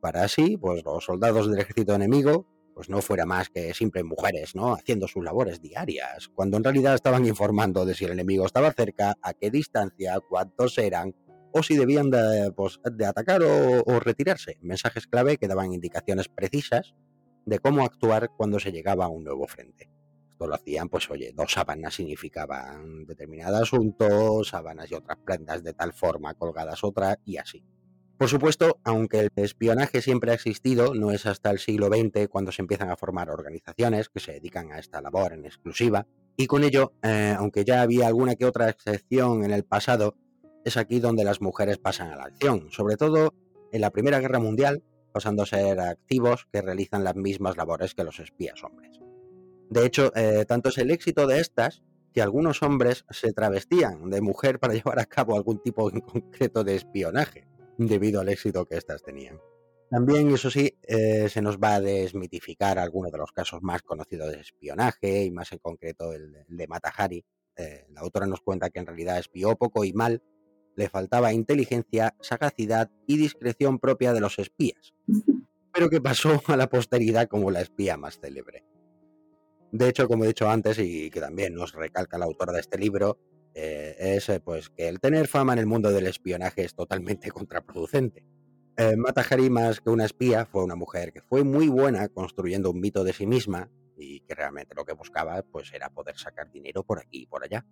[0.00, 2.46] Para así, pues los soldados del ejército enemigo
[2.76, 4.74] pues no fuera más que simples mujeres, ¿no?
[4.74, 9.14] Haciendo sus labores diarias, cuando en realidad estaban informando de si el enemigo estaba cerca,
[9.22, 11.14] a qué distancia, cuántos eran,
[11.52, 14.58] o si debían de, pues, atacar o, retirarse.
[14.60, 16.94] Mensajes clave que daban indicaciones precisas
[17.44, 19.90] de cómo actuar cuando se llegaba a un nuevo frente.
[20.30, 25.72] Esto lo hacían, pues oye, dos sábanas significaban determinado asunto, sábanas y otras prendas de
[25.72, 27.64] tal forma, colgadas otra, y así.
[28.18, 32.50] Por supuesto, aunque el espionaje siempre ha existido, no es hasta el siglo XX cuando
[32.50, 36.64] se empiezan a formar organizaciones que se dedican a esta labor en exclusiva, y con
[36.64, 40.16] ello, eh, aunque ya había alguna que otra excepción en el pasado,
[40.66, 43.32] es aquí donde las mujeres pasan a la acción, sobre todo
[43.70, 48.02] en la Primera Guerra Mundial, pasando a ser activos que realizan las mismas labores que
[48.02, 48.98] los espías hombres.
[49.70, 54.20] De hecho, eh, tanto es el éxito de estas que algunos hombres se travestían de
[54.20, 57.46] mujer para llevar a cabo algún tipo en concreto de espionaje
[57.78, 59.38] debido al éxito que éstas tenían.
[59.88, 64.32] También, eso sí, eh, se nos va a desmitificar algunos de los casos más conocidos
[64.32, 67.24] de espionaje, y más en concreto el, de Matahari.
[67.56, 70.20] Eh, la autora nos cuenta que en realidad espió poco y mal,
[70.76, 74.94] le faltaba inteligencia, sagacidad y discreción propia de los espías,
[75.72, 78.64] pero que pasó a la posteridad como la espía más célebre.
[79.72, 82.78] De hecho, como he dicho antes, y que también nos recalca la autora de este
[82.78, 83.18] libro,
[83.54, 87.30] eh, es eh, pues que el tener fama en el mundo del espionaje es totalmente
[87.32, 88.24] contraproducente.
[88.76, 92.70] Eh, Mata Hari, más que una espía, fue una mujer que fue muy buena construyendo
[92.70, 96.50] un mito de sí misma y que realmente lo que buscaba pues era poder sacar
[96.50, 97.64] dinero por aquí y por allá.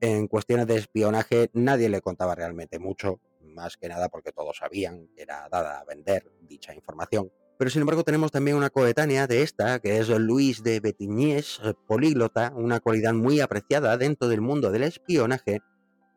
[0.00, 5.08] En cuestiones de espionaje nadie le contaba realmente mucho, más que nada porque todos sabían
[5.16, 7.32] que era dada a vender dicha información.
[7.58, 12.52] Pero sin embargo tenemos también una coetánea de esta, que es Luis de Betignés, políglota,
[12.54, 15.60] una cualidad muy apreciada dentro del mundo del espionaje,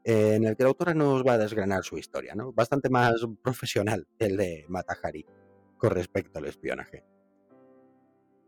[0.03, 2.51] en el que la autora nos va a desgranar su historia, ¿no?
[2.51, 5.25] Bastante más profesional el de Matahari
[5.77, 7.05] con respecto al espionaje.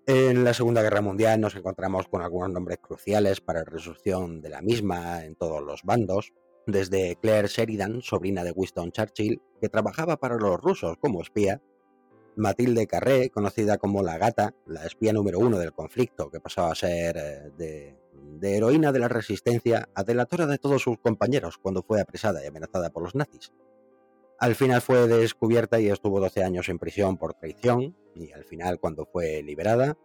[0.08, 4.50] En la Segunda Guerra Mundial nos encontramos con algunos nombres cruciales para la resolución de
[4.50, 6.34] la misma en todos los bandos,
[6.66, 11.62] desde Claire Sheridan, sobrina de Winston Churchill, que trabajaba para los rusos como espía,
[12.36, 16.76] Matilde Carré, conocida como la gata, la espía número uno del conflicto, que pasaba a
[16.76, 18.02] ser eh, de
[18.40, 22.48] de heroína de la resistencia a delatora de todos sus compañeros cuando fue apresada y
[22.48, 23.52] amenazada por los nazis.
[24.42, 28.80] Al final fue descubierta y estuvo 12 años en prisión por traición, y al final
[28.80, 30.00] cuando fue liberada,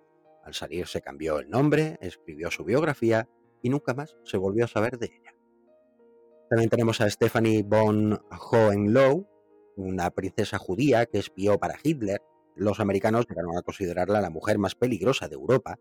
[0.45, 3.31] al salir se cambió el nombre, escribió su biografía
[3.63, 5.35] y nunca más se volvió a saber de ella.
[6.51, 9.25] También tenemos a Stephanie von Hohenlohe,
[9.75, 12.21] una princesa judía que espió para Hitler.
[12.57, 15.79] Los americanos llegaron a considerarla la mujer más peligrosa de Europa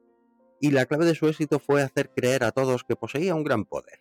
[0.62, 3.66] y la clave de su éxito fue hacer creer a todos que poseía un gran
[3.66, 4.00] poder.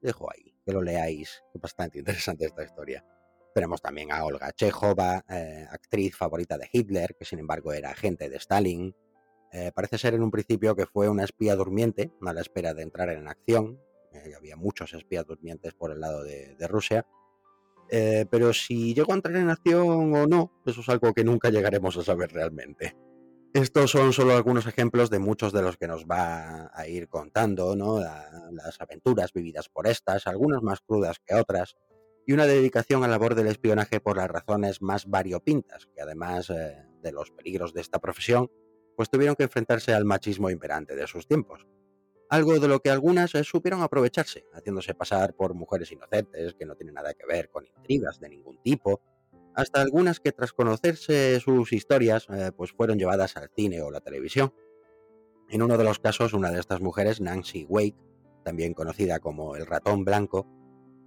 [0.00, 3.04] Dejo ahí, que lo leáis, es bastante interesante esta historia.
[3.54, 8.28] Tenemos también a Olga Chejova, eh, actriz favorita de Hitler, que sin embargo era agente
[8.28, 8.94] de Stalin.
[9.52, 12.82] Eh, parece ser en un principio que fue una espía durmiente, a la espera de
[12.82, 13.80] entrar en acción.
[14.12, 17.06] Eh, había muchos espías durmientes por el lado de, de Rusia.
[18.30, 21.96] pero si llegó a entrar en acción o no, eso es algo que nunca llegaremos
[21.96, 22.96] a saber realmente.
[23.52, 27.74] Estos son solo algunos ejemplos de muchos de los que nos va a ir contando,
[27.74, 27.98] ¿no?
[27.98, 31.74] las aventuras vividas por estas, algunas más crudas que otras,
[32.30, 36.48] y una dedicación a la labor del espionaje por las razones más variopintas, que además
[36.50, 38.48] eh, de los peligros de esta profesión,
[38.94, 41.66] pues tuvieron que enfrentarse al machismo imperante de sus tiempos.
[42.28, 46.76] Algo de lo que algunas eh, supieron aprovecharse, haciéndose pasar por mujeres inocentes que no
[46.76, 49.02] tienen nada que ver con intrigas de ningún tipo,
[49.56, 54.02] hasta algunas que tras conocerse sus historias eh, pues fueron llevadas al cine o la
[54.02, 54.54] televisión.
[55.48, 57.96] En uno de los casos, una de estas mujeres, Nancy Wake,
[58.44, 60.46] también conocida como el ratón blanco,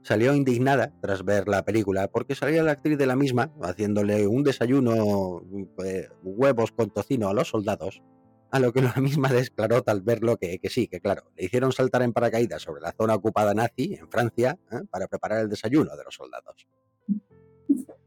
[0.03, 4.43] salió indignada tras ver la película porque salía la actriz de la misma haciéndole un
[4.43, 5.41] desayuno
[5.75, 8.03] pues, huevos con tocino a los soldados,
[8.51, 11.71] a lo que la misma declaró tal verlo que, que sí, que claro, le hicieron
[11.71, 14.81] saltar en paracaídas sobre la zona ocupada nazi en Francia ¿eh?
[14.91, 16.67] para preparar el desayuno de los soldados.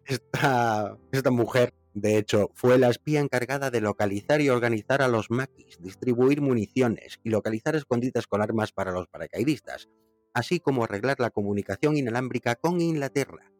[0.04, 5.30] Esta, esta mujer, de hecho, fue la espía encargada de localizar y organizar a los
[5.30, 9.88] maquis, distribuir municiones y localizar escondites con armas para los paracaidistas,
[10.36, 13.50] así como arreglar la comunicación inalámbrica con Inglaterra.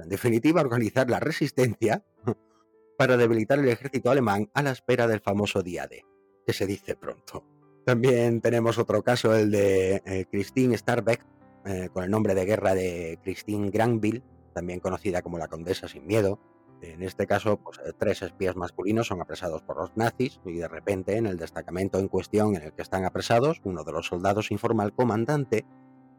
[0.00, 2.04] En definitiva, organizar la resistencia
[2.98, 6.04] para debilitar el ejército alemán a la espera del famoso día D,
[6.44, 7.44] que se dice pronto.
[7.86, 11.24] También tenemos otro caso, el de eh, Christine Starbeck,
[11.64, 16.04] eh, con el nombre de guerra de Christine Granville, también conocida como la Condesa sin
[16.04, 16.40] Miedo.
[16.82, 20.66] En este caso, pues, eh, tres espías masculinos son apresados por los nazis y de
[20.66, 24.50] repente en el destacamento en cuestión en el que están apresados, uno de los soldados
[24.50, 25.64] informa al comandante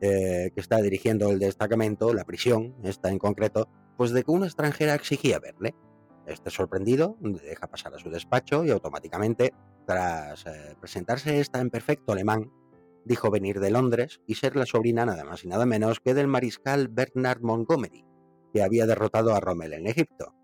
[0.01, 4.45] eh, que está dirigiendo el destacamento, la prisión, esta en concreto, pues de que una
[4.45, 5.75] extranjera exigía verle.
[6.25, 9.53] Este sorprendido deja pasar a su despacho y automáticamente,
[9.85, 12.51] tras eh, presentarse esta en perfecto alemán,
[13.03, 16.27] dijo venir de Londres y ser la sobrina nada más y nada menos que del
[16.27, 18.05] mariscal Bernard Montgomery,
[18.53, 20.38] que había derrotado a Rommel en Egipto.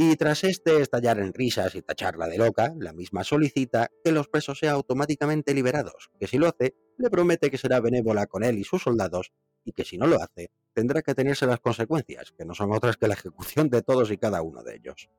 [0.00, 4.28] Y tras este estallar en risas y tacharla de loca, la misma solicita que los
[4.28, 8.58] presos sean automáticamente liberados, que si lo hace, le promete que será benévola con él
[8.58, 9.32] y sus soldados,
[9.64, 12.96] y que si no lo hace, tendrá que tenerse las consecuencias, que no son otras
[12.96, 15.10] que la ejecución de todos y cada uno de ellos.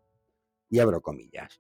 [0.69, 1.59] Y abro comillas.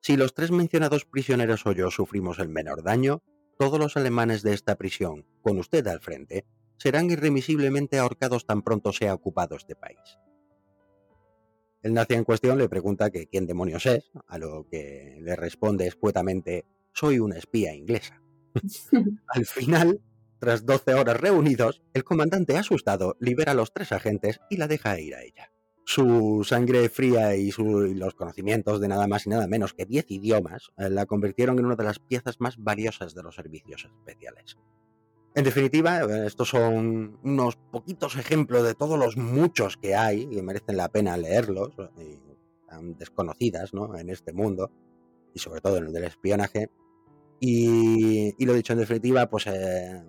[0.00, 3.22] Si los tres mencionados prisioneros o yo sufrimos el menor daño,
[3.58, 6.46] todos los alemanes de esta prisión, con usted al frente,
[6.78, 10.18] serán irremisiblemente ahorcados tan pronto sea ocupado este país.
[11.86, 15.86] El nazi en cuestión le pregunta que quién demonios es, a lo que le responde
[15.86, 18.20] escuetamente, soy una espía inglesa.
[19.28, 20.00] Al final,
[20.40, 24.98] tras 12 horas reunidos, el comandante asustado libera a los tres agentes y la deja
[24.98, 25.52] ir a ella.
[25.84, 30.72] Su sangre fría y, los conocimientos de nada más y nada menos que 10 idiomas
[30.78, 34.56] eh, la convirtieron en una de las piezas más valiosas de los servicios especiales.
[35.36, 40.78] En definitiva, estos son unos poquitos ejemplos de todos los muchos que hay y merecen
[40.78, 42.18] la pena leerlos, y
[42.96, 43.98] desconocidas ¿no?
[43.98, 44.70] en este mundo,
[45.34, 46.70] y sobre todo en el del espionaje.
[47.38, 50.02] Y, y lo dicho, en definitiva, pues eh,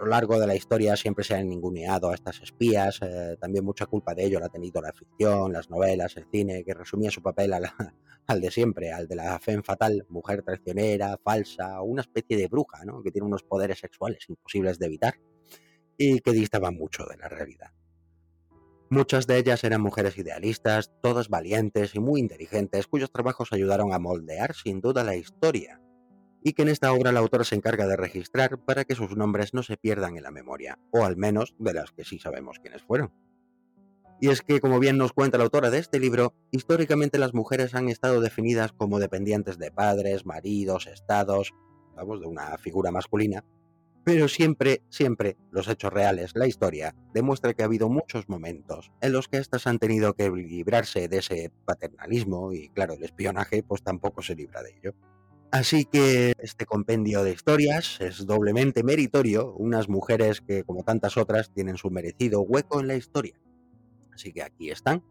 [0.00, 3.00] lo largo de la historia siempre se han ninguneado a estas espías.
[3.02, 6.64] eh, también mucha culpa de ello la ha tenido la ficción, las novelas, el cine,
[6.64, 7.62] que resumía su papel al
[8.40, 13.02] de siempre, al de la femme fatal, mujer traicionera, falsa, una especie de bruja, ¿no?
[13.02, 15.14] que tiene unos poderes sexuales imposibles de evitar
[15.98, 17.72] y que distaban mucho de la realidad.
[18.88, 23.98] Muchas de ellas eran mujeres idealistas, todas valientes y muy inteligentes, cuyos trabajos ayudaron a
[23.98, 25.80] moldear sin duda la historia,
[26.42, 29.54] y que en esta obra la autora se encarga de registrar para que sus nombres
[29.54, 32.82] no se pierdan en la memoria, o al menos de las que sí sabemos quiénes
[32.82, 33.12] fueron.
[34.20, 37.74] Y es que, como bien nos cuenta la autora de este libro, históricamente las mujeres
[37.74, 41.54] han estado definidas como dependientes de padres, maridos, estados,
[41.96, 43.44] vamos, de una figura masculina,
[44.04, 49.12] pero siempre, siempre los hechos reales, la historia, demuestra que ha habido muchos momentos en
[49.12, 53.82] los que éstas han tenido que librarse de ese paternalismo y claro, el espionaje pues
[53.82, 54.94] tampoco se libra de ello.
[55.52, 61.50] Así que este compendio de historias es doblemente meritorio, unas mujeres que como tantas otras
[61.52, 63.34] tienen su merecido hueco en la historia.
[64.14, 65.02] Así que aquí están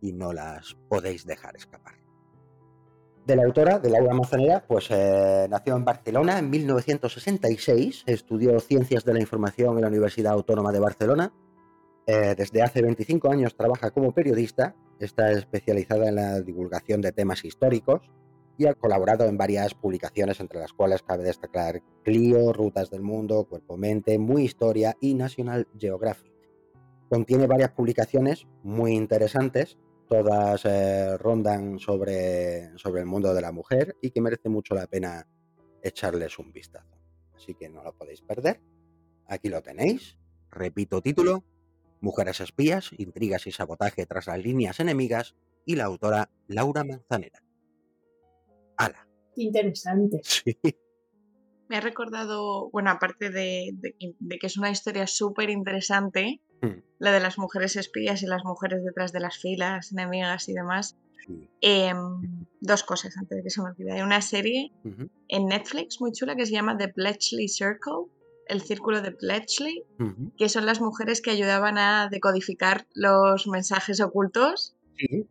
[0.00, 1.96] y no las podéis dejar escapar.
[3.26, 9.04] De la autora, de Laura Manzanera, pues eh, nació en Barcelona en 1966, estudió Ciencias
[9.04, 11.32] de la Información en la Universidad Autónoma de Barcelona.
[12.06, 17.44] Eh, desde hace 25 años trabaja como periodista, está especializada en la divulgación de temas
[17.44, 18.10] históricos
[18.56, 23.44] y ha colaborado en varias publicaciones, entre las cuales cabe destacar Clio, Rutas del Mundo,
[23.44, 26.32] Cuerpo Mente, Muy Historia y National Geographic.
[27.08, 29.78] Contiene varias publicaciones muy interesantes,
[30.08, 34.86] todas eh, rondan sobre, sobre el mundo de la mujer y que merece mucho la
[34.86, 35.26] pena
[35.82, 36.98] echarles un vistazo.
[37.34, 38.60] Así que no lo podéis perder.
[39.26, 40.16] Aquí lo tenéis.
[40.50, 41.44] Repito título.
[42.00, 45.34] Mujeres espías, intrigas y sabotaje tras las líneas enemigas
[45.64, 47.43] y la autora Laura Manzanera.
[49.34, 50.20] Qué interesante.
[50.24, 50.56] Sí.
[51.68, 56.40] Me ha recordado, bueno, aparte de, de que- de que es una historia súper interesante,
[56.60, 60.52] Mm, la de las mujeres espías y las mujeres detrás de las filas, enemigas y
[60.54, 60.96] demás,
[61.26, 61.48] sí.
[61.60, 63.92] em, dos cosas antes de que se me olvide.
[63.92, 64.72] Hay una serie
[65.28, 68.06] en Netflix muy chula que se llama The Bletchley Circle,
[68.46, 69.84] el círculo de Bletchley,
[70.38, 75.26] que son las mujeres que ayudaban a decodificar los mensajes ocultos Sí.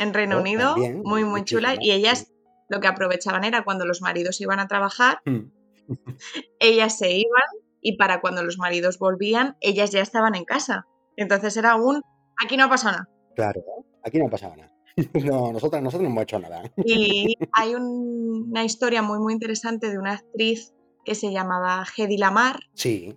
[0.00, 2.32] En Reino Oh, Unido, también, muy muy chula, y ellas.
[2.70, 5.50] Lo que aprovechaban era cuando los maridos iban a trabajar, Mm,
[6.58, 7.42] ellas se iban
[7.82, 10.86] y para cuando los maridos volvían, ellas ya estaban en casa.
[11.16, 12.02] Entonces era un,
[12.42, 13.08] aquí no pasa nada.
[13.34, 13.62] Claro,
[14.04, 14.72] aquí no pasaba nada.
[15.24, 16.62] No, nosotras, nosotros no hemos hecho nada.
[16.84, 22.18] Y hay un- una historia muy muy interesante de una actriz que se llamaba Hedy
[22.18, 23.16] Lamar, Sí.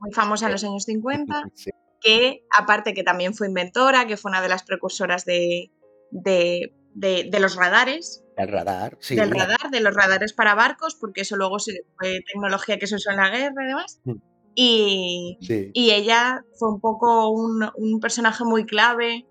[0.00, 1.70] muy famosa en los años 50, sí.
[2.00, 5.70] que aparte que también fue inventora, que fue una de las precursoras de,
[6.10, 9.14] de, de- de los radares, El radar, sí.
[9.16, 12.94] del radar, de los radares para barcos, porque eso luego se- fue tecnología que se
[12.96, 14.00] usó en la guerra y demás.
[14.04, 14.12] Mm.
[14.54, 15.70] Y, Sí.
[15.74, 19.26] y ella fue un poco un, un personaje muy clave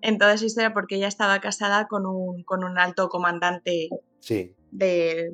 [0.00, 3.88] en toda esa historia porque ella estaba casada con un, con un alto comandante
[4.20, 4.54] Sí.
[4.70, 5.30] de...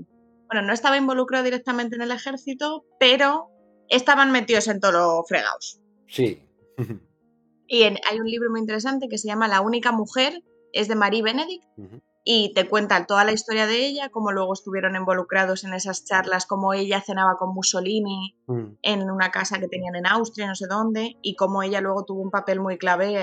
[0.50, 3.48] Bueno, no estaba involucrado directamente en el ejército, pero
[3.88, 5.80] estaban metidos en todos los fregados.
[6.06, 6.42] Sí.
[7.70, 10.42] Y en- hay un libro muy interesante que se llama La única mujer,
[10.72, 12.00] es de Marie Benedict, Ujú.
[12.30, 16.44] Y te cuenta toda la historia de ella, cómo luego estuvieron involucrados en esas charlas,
[16.44, 20.66] cómo ella cenaba con Mussolini Mm, en una casa que tenían en Austria, no sé
[20.66, 23.14] dónde, y cómo ella luego tuvo un papel muy clave,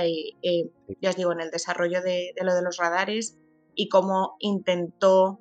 [0.41, 3.37] eh, ya os digo, en el desarrollo de, de lo de los radares
[3.75, 5.39] y cómo intentó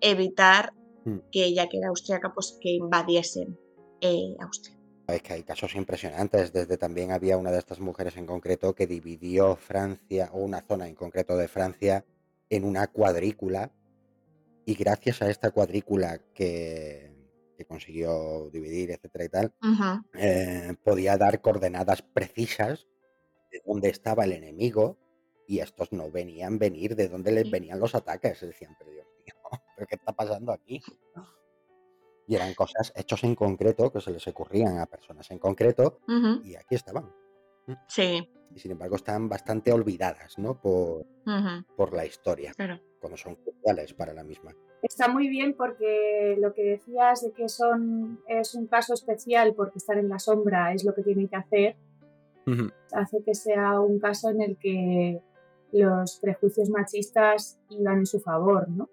[0.00, 0.72] evitar
[1.04, 1.18] Mm.
[1.32, 3.58] que ella, que era austriaca, pues que invadiesen
[4.00, 4.76] eh, Austria.
[5.08, 6.52] Es que hay casos impresionantes.
[6.52, 10.86] Desde también había una de estas mujeres en concreto que dividió Francia, o una zona
[10.88, 12.04] en concreto de Francia,
[12.52, 13.72] en una cuadrícula.
[14.66, 17.12] Y gracias a esta cuadrícula que,
[17.56, 19.54] que consiguió dividir, etcétera y tal,
[20.14, 22.86] eh, podía dar coordenadas precisas
[23.50, 24.98] de dónde estaba el enemigo.
[25.48, 28.40] Y estos no venían venir de dónde les venían los ataques.
[28.40, 29.34] Decían, pero Dios mío,
[29.76, 30.80] ¿pero qué está pasando aquí?
[32.28, 35.98] Y eran cosas, hechos en concreto, que se les ocurrían a personas en concreto,
[36.44, 37.12] y aquí estaban.
[37.88, 40.60] Sí, Y sin embargo están bastante olvidadas, ¿no?
[40.60, 41.06] Por,
[41.76, 42.80] por la historia, claro.
[43.00, 44.54] cuando son cruciales para la misma.
[44.82, 49.78] Está muy bien porque lo que decías de que son es un caso especial porque
[49.78, 51.76] estar en la sombra es lo que tienen que hacer,
[52.92, 55.22] hace que sea un caso en el que
[55.70, 58.88] los prejuicios machistas iban en su favor, ¿no?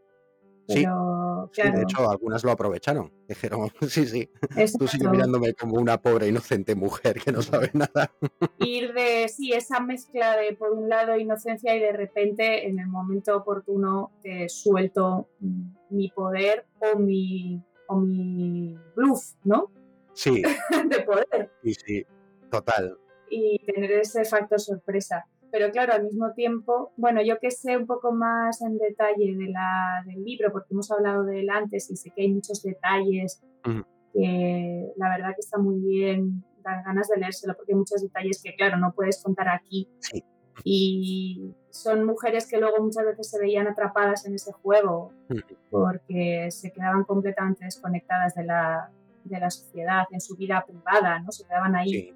[0.69, 1.19] Sí, Pero,
[1.51, 3.11] Sí, claro, de hecho, algunas lo aprovecharon.
[3.27, 4.87] Dijeron, sí, sí, tú exacto.
[4.87, 8.11] sigue mirándome como una pobre inocente mujer que no sabe nada.
[8.59, 12.87] ir de, sí, esa mezcla de, por un lado, inocencia y de repente, en el
[12.87, 15.29] momento oportuno, te suelto
[15.89, 19.71] mi poder o mi, o mi bluff, ¿no?
[20.13, 20.41] Sí.
[20.89, 21.51] de poder.
[21.63, 22.05] Sí, sí,
[22.51, 22.97] total.
[23.29, 25.25] Y tener ese factor sorpresa.
[25.51, 29.49] Pero claro, al mismo tiempo, bueno, yo que sé un poco más en detalle de
[29.49, 33.41] la, del libro, porque hemos hablado de él antes y sé que hay muchos detalles
[34.13, 38.41] que la verdad que está muy bien, dan ganas de leérselo, porque hay muchos detalles
[38.43, 39.89] que, claro, no puedes contar aquí.
[39.99, 40.23] Sí.
[40.63, 45.13] Y son mujeres que luego muchas veces se veían atrapadas en ese juego
[45.69, 48.91] porque se quedaban completamente desconectadas de la,
[49.23, 51.31] de la sociedad, en su vida privada, ¿no?
[51.31, 51.89] Se quedaban ahí.
[51.89, 52.13] Sí,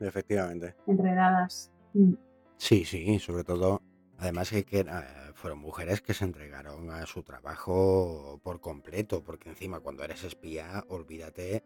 [0.00, 0.74] efectivamente.
[0.86, 1.72] Enredadas.
[1.94, 2.14] Mm.
[2.58, 3.82] Sí, sí, sobre todo,
[4.18, 4.86] además que, que eh,
[5.34, 10.84] fueron mujeres que se entregaron a su trabajo por completo, porque encima cuando eres espía,
[10.88, 11.62] olvídate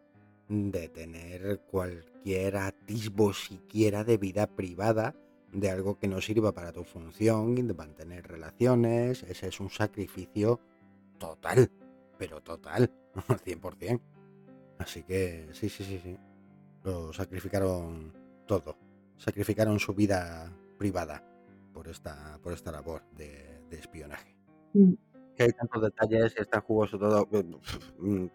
[0.49, 5.15] de tener cualquier atisbo siquiera de vida privada,
[5.53, 10.59] de algo que no sirva para tu función, de mantener relaciones, ese es un sacrificio
[11.17, 11.71] total,
[12.17, 12.91] pero total,
[13.27, 14.01] al 100%.
[14.77, 16.17] Así que sí, sí, sí, sí.
[16.83, 18.13] Lo sacrificaron
[18.45, 18.77] todo.
[19.17, 20.51] Sacrificaron su vida
[20.81, 21.23] privada
[21.75, 24.35] por esta, por esta labor de, espionaje.
[24.73, 24.93] Mm.
[25.35, 27.29] Que hay tantos detalles, está jugoso todo.
[27.99, 28.29] Mm,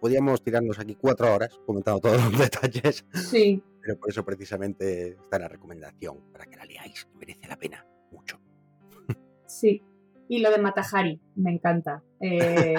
[0.00, 3.04] podíamos tirarnos aquí cuatro horas comentando todos los detalles.
[3.12, 3.62] Sí.
[3.82, 8.40] Pero por eso precisamente está la recomendación, para que la leáis, merece la pena mucho.
[9.46, 9.82] Sí.
[10.28, 12.02] Y lo de Matajari, me encanta.
[12.18, 12.76] Eh...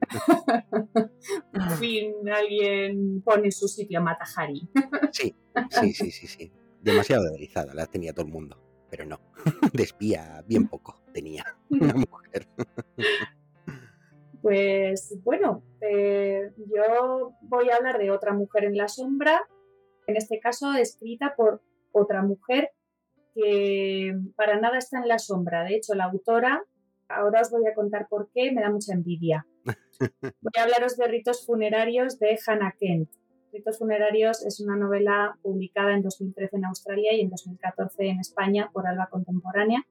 [1.52, 4.68] Por fin alguien pone su sitio a Matajari.
[5.12, 5.34] sí,
[5.70, 8.62] sí, sí, sí, sí demasiado deslizada, la tenía todo el mundo.
[8.88, 9.20] Pero no,
[9.72, 12.46] despía bien poco tenía una mujer.
[14.42, 19.48] Pues bueno, eh, yo voy a hablar de otra mujer en la sombra,
[20.06, 21.62] en este caso escrita por
[21.92, 22.70] otra mujer
[23.34, 25.64] que para nada está en la sombra.
[25.64, 26.62] De hecho, la autora,
[27.08, 29.46] ahora os voy a contar por qué, me da mucha envidia.
[30.42, 33.10] Voy a hablaros de ritos funerarios de Hannah Kent.
[33.56, 38.68] Ritos funerarios es una novela publicada en 2013 en Australia y en 2014 en España
[38.70, 39.82] por Alba Contemporánea.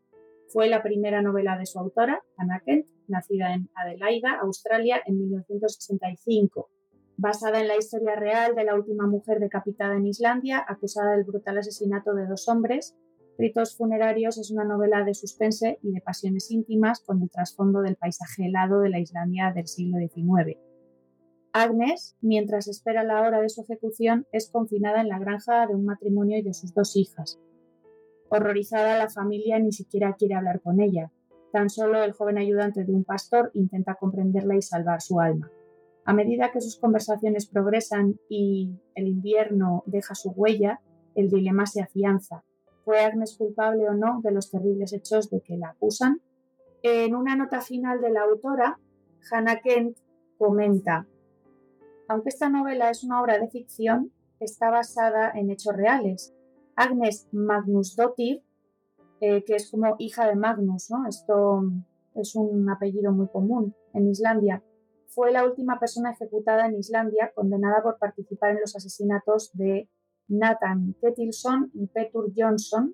[0.49, 6.69] Fue la primera novela de su autora, Anna Kent, nacida en Adelaida, Australia, en 1965.
[7.17, 11.57] Basada en la historia real de la última mujer decapitada en Islandia, acusada del brutal
[11.57, 12.95] asesinato de dos hombres,
[13.39, 17.95] Ritos funerarios es una novela de suspense y de pasiones íntimas con el trasfondo del
[17.97, 20.55] paisaje helado de la Islandia del siglo XIX.
[21.57, 25.85] Agnes, mientras espera la hora de su ejecución, es confinada en la granja de un
[25.85, 27.39] matrimonio y de sus dos hijas.
[28.27, 31.13] Horrorizada, la familia ni siquiera quiere hablar con ella.
[31.53, 35.49] Tan solo el joven ayudante de un pastor intenta comprenderla y salvar su alma.
[36.03, 40.81] A medida que sus conversaciones progresan y el invierno deja su huella,
[41.15, 42.43] el dilema se afianza.
[42.83, 46.19] ¿Fue Agnes culpable o no de los terribles hechos de que la acusan?
[46.83, 48.77] En una nota final de la autora,
[49.31, 49.97] Hannah Kent
[50.37, 51.07] comenta
[52.07, 56.33] aunque esta novela es una obra de ficción, está basada en hechos reales.
[56.75, 58.43] Agnes Magnusdottir,
[59.21, 60.89] eh, que es como hija de Magnus.
[61.07, 61.63] Esto
[62.15, 64.61] es un apellido muy común en Islandia,
[65.15, 69.89] fue la última persona ejecutada en Islandia condenada por participar en los asesinatos de
[70.27, 72.93] Nathan Ketilson y Petur Johnson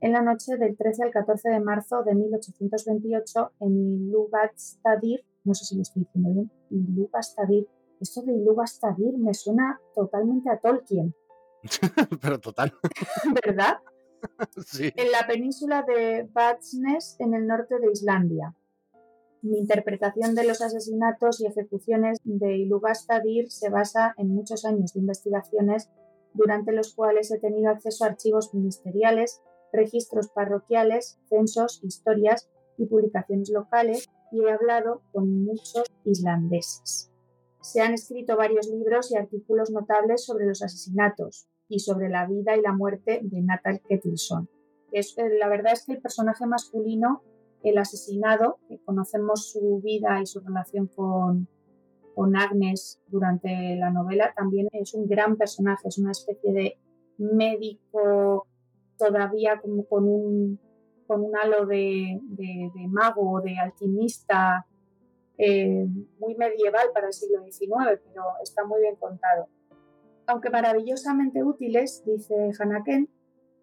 [0.00, 5.66] en la noche del 13 al 14 de marzo de 1828 en Iluvastadir, no sé
[5.66, 7.68] si lo estoy diciendo bien, Iluvastadir,
[8.00, 11.14] esto de Iluvastadir me suena totalmente a Tolkien.
[12.20, 12.74] Pero total.
[13.44, 13.78] ¿Verdad?
[14.66, 14.92] sí.
[14.96, 18.54] En la península de Batsnes, en el norte de Islandia.
[19.42, 25.00] Mi interpretación de los asesinatos y ejecuciones de Iluvastadir se basa en muchos años de
[25.00, 25.90] investigaciones
[26.34, 29.40] durante los cuales he tenido acceso a archivos ministeriales,
[29.72, 37.12] registros parroquiales, censos, historias y publicaciones locales y he hablado con muchos islandeses
[37.66, 42.56] se han escrito varios libros y artículos notables sobre los asesinatos y sobre la vida
[42.56, 44.48] y la muerte de Natal Ketilson.
[44.92, 47.22] Es, eh, la verdad es que el personaje masculino,
[47.64, 51.48] el asesinado, que conocemos su vida y su relación con,
[52.14, 56.78] con Agnes durante la novela, también es un gran personaje, es una especie de
[57.18, 58.46] médico
[58.96, 60.60] todavía como con un,
[61.08, 64.66] con un halo de, de, de mago, de alquimista,
[65.38, 65.86] eh,
[66.18, 69.48] muy medieval para el siglo XIX, pero está muy bien contado.
[70.26, 72.82] Aunque maravillosamente útiles, dice Hannah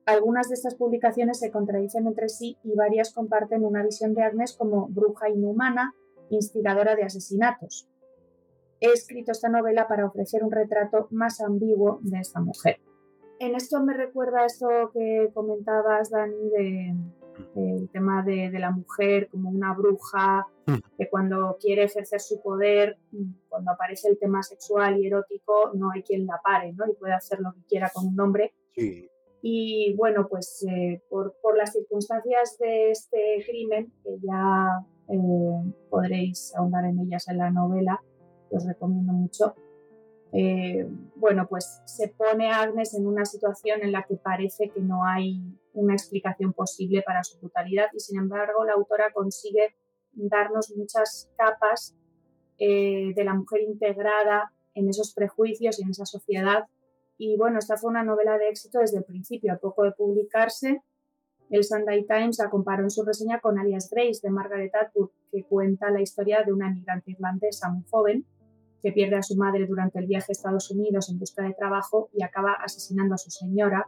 [0.05, 4.53] algunas de estas publicaciones se contradicen entre sí y varias comparten una visión de Agnes
[4.53, 5.95] como bruja inhumana,
[6.29, 7.87] instigadora de asesinatos.
[8.81, 12.81] He escrito esta novela para ofrecer un retrato más ambiguo de esta mujer.
[13.39, 16.95] En esto me recuerda esto que comentabas, Dani, de,
[17.55, 20.77] el tema de, la mujer como una bruja, mm.
[20.97, 25.91] que cuando quiere ejercer su poder, mm, cuando aparece el tema sexual y erótico, no
[25.91, 26.89] hay quien la pare, ¿no?
[26.89, 28.53] Y puede hacer lo que quiera con un hombre.
[29.41, 36.85] Y bueno, pues eh, por, las circunstancias de este crimen, que ya eh, podréis ahondar
[36.85, 38.01] en ellas en la novela,
[38.49, 39.55] os recomiendo mucho,
[40.35, 45.05] eh, bueno, pues se pone Agnes en una situación en la que parece que no
[45.05, 45.39] hay
[45.73, 49.76] una explicación posible para su brutalidad y sin embargo la autora consigue
[50.14, 51.95] darnos muchas capas
[52.57, 56.65] eh, de la mujer integrada en esos prejuicios y en esa sociedad.
[57.19, 60.81] Y bueno, esta fue una novela de éxito desde el principio, a poco de publicarse.
[61.51, 65.43] El Sunday Times la comparó en su reseña con Alias Grace de Margaret Atwood, que
[65.43, 68.26] cuenta la historia de una emigrante irlandesa muy joven
[68.84, 72.10] que pierde a su madre durante el viaje a Estados Unidos en busca de trabajo
[72.14, 73.88] y acaba asesinando a su señora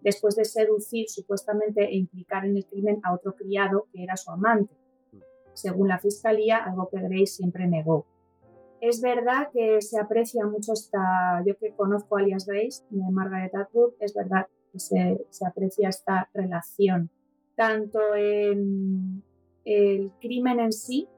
[0.00, 4.32] después de seducir supuestamente e implicar en el crimen a otro criado que era su
[4.32, 4.74] amante.
[5.52, 8.04] Según la fiscalía, algo que Grace siempre negó.
[8.80, 13.92] Es verdad que se aprecia mucho esta, yo que conozco alias Grace de Margaret Atwood,
[14.00, 17.10] es verdad que se, se aprecia esta relación,
[17.54, 19.22] tanto en
[19.64, 21.08] el crimen en sí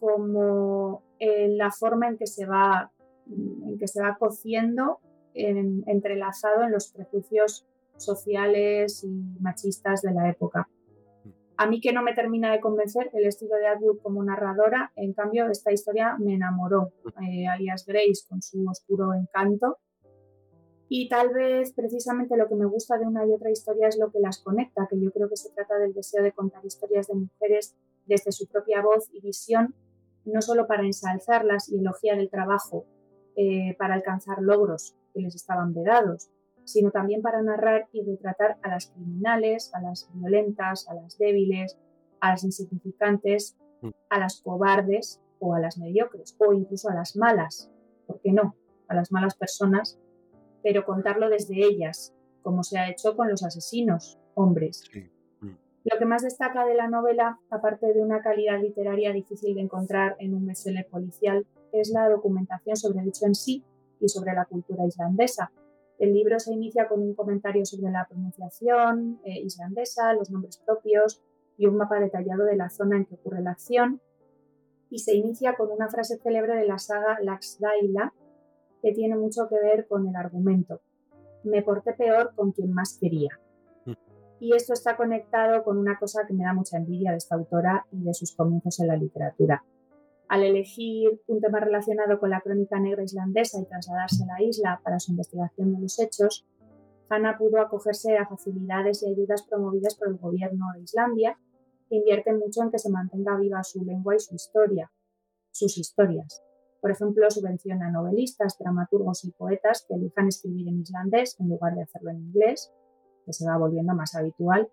[0.00, 1.02] como
[1.50, 2.90] la forma en que se va,
[3.28, 5.00] en que se va cociendo,
[5.34, 9.10] entrelazado en los prejuicios sociales y
[9.40, 10.68] machistas de la época.
[11.56, 15.12] A mí que no me termina de convencer el estilo de Atwood como narradora, en
[15.12, 16.92] cambio esta historia me enamoró,
[17.22, 19.78] eh, alias Grace, con su oscuro encanto.
[20.88, 24.10] Y tal vez precisamente lo que me gusta de una y otra historia es lo
[24.10, 27.14] que las conecta, que yo creo que se trata del deseo de contar historias de
[27.14, 27.76] mujeres
[28.06, 29.74] desde su propia voz y visión
[30.24, 32.86] no solo para ensalzarlas y elogiar el trabajo
[33.36, 36.30] eh, para alcanzar logros que les estaban vedados,
[36.64, 41.78] sino también para narrar y retratar a las criminales, a las violentas, a las débiles,
[42.20, 43.90] a las insignificantes, mm.
[44.08, 47.70] a las cobardes o a las mediocres, o incluso a las malas,
[48.06, 48.54] ¿por qué no?
[48.88, 49.98] A las malas personas,
[50.62, 54.84] pero contarlo desde ellas, como se ha hecho con los asesinos, hombres.
[55.84, 60.16] Lo que más destaca de la novela, aparte de una calidad literaria difícil de encontrar
[60.18, 63.62] en un bestseller policial, es la documentación sobre el hecho en sí
[64.00, 65.52] y sobre la cultura islandesa.
[65.98, 71.22] El libro se inicia con un comentario sobre la pronunciación eh, islandesa, los nombres propios
[71.58, 74.00] y un mapa detallado de la zona en que ocurre la acción.
[74.88, 78.14] Y se inicia con una frase célebre de la saga Laxdaila
[78.80, 80.80] que tiene mucho que ver con el argumento.
[81.42, 83.38] Me porté peor con quien más quería.
[84.44, 87.86] Y esto está conectado con una cosa que me da mucha envidia de esta autora
[87.90, 89.64] y de sus comienzos en la literatura.
[90.28, 94.82] Al elegir un tema relacionado con la crónica negra islandesa y trasladarse a la isla
[94.84, 96.46] para su investigación de los hechos,
[97.08, 101.38] Hannah pudo acogerse a facilidades y ayudas promovidas por el gobierno de Islandia,
[101.88, 104.92] que invierte mucho en que se mantenga viva su lengua y su historia,
[105.52, 106.42] sus historias.
[106.82, 111.84] Por ejemplo, subvenciona novelistas, dramaturgos y poetas que elijan escribir en islandés en lugar de
[111.84, 112.70] hacerlo en inglés,
[113.24, 114.70] que se va volviendo más habitual.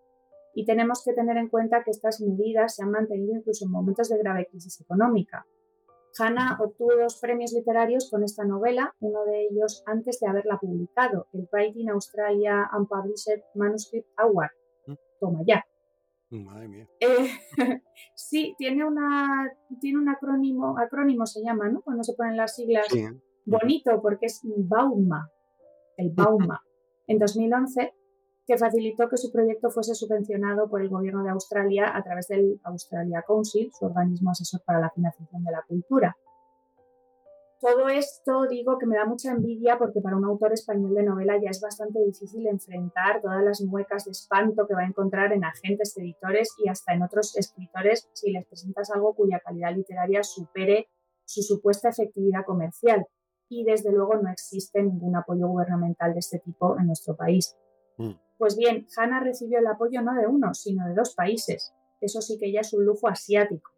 [0.54, 4.10] Y tenemos que tener en cuenta que estas medidas se han mantenido incluso en momentos
[4.10, 5.46] de grave crisis económica.
[6.20, 11.28] Hannah obtuvo dos premios literarios con esta novela, uno de ellos antes de haberla publicado,
[11.32, 14.52] el Writing Australia Unpublished Manuscript Award.
[14.88, 14.94] Mm.
[15.20, 15.66] Toma ya.
[16.32, 16.88] Madre mía.
[17.00, 17.30] Eh,
[18.16, 21.82] sí, tiene, una, tiene un acrónimo, acrónimo se llama, ¿no?
[21.82, 22.88] Cuando se ponen las siglas.
[23.46, 25.30] Bonito, porque es Bauma,
[25.98, 26.62] el Bauma.
[27.08, 27.94] En 2011
[28.46, 32.60] que facilitó que su proyecto fuese subvencionado por el gobierno de Australia a través del
[32.64, 36.18] Australia Council, su organismo asesor para la financiación de la cultura.
[37.62, 41.40] Todo esto digo que me da mucha envidia porque para un autor español de novela
[41.40, 45.44] ya es bastante difícil enfrentar todas las muecas de espanto que va a encontrar en
[45.44, 50.90] agentes, editores y hasta en otros escritores si les presentas algo cuya calidad literaria supere
[51.24, 53.06] su supuesta efectividad comercial.
[53.48, 57.56] Y desde luego no existe ningún apoyo gubernamental de este tipo en nuestro país.
[57.98, 58.14] Mm.
[58.42, 61.76] Pues bien, Hannah recibió el apoyo no de uno, sino de dos países.
[62.02, 63.70] Eso sí que ya es un lujo asiático.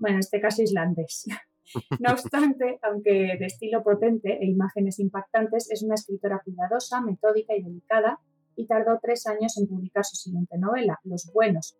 [0.00, 1.26] Bueno, en este caso islandés.
[2.00, 7.62] No obstante, aunque de estilo potente e imágenes impactantes, es una escritora cuidadosa, metódica y
[7.62, 8.18] delicada
[8.56, 11.78] y tardó tres años en publicar su siguiente novela, Los Buenos,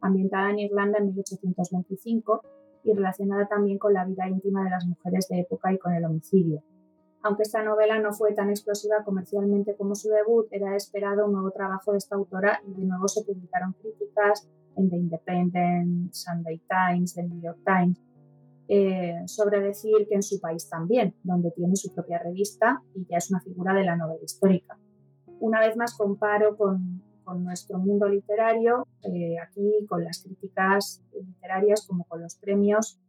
[0.00, 2.42] ambientada en Irlanda en 1825
[2.84, 6.04] y relacionada también con la vida íntima de las mujeres de época y con el
[6.04, 6.62] homicidio.
[7.24, 11.50] Aunque esta novela no fue tan explosiva comercialmente como su debut, era esperado un nuevo
[11.52, 14.46] trabajo de esta autora y de nuevo se publicaron críticas
[14.76, 17.98] en The Independent, Sunday Times, The New York Times,
[18.68, 23.16] eh, sobre decir que en su país también, donde tiene su propia revista y ya
[23.16, 24.78] es una figura de la novela histórica.
[25.40, 27.02] Una vez más comparo con,
[27.38, 33.00] nuestro mundo literario, eh, aquí con las críticas literarias como con los premios,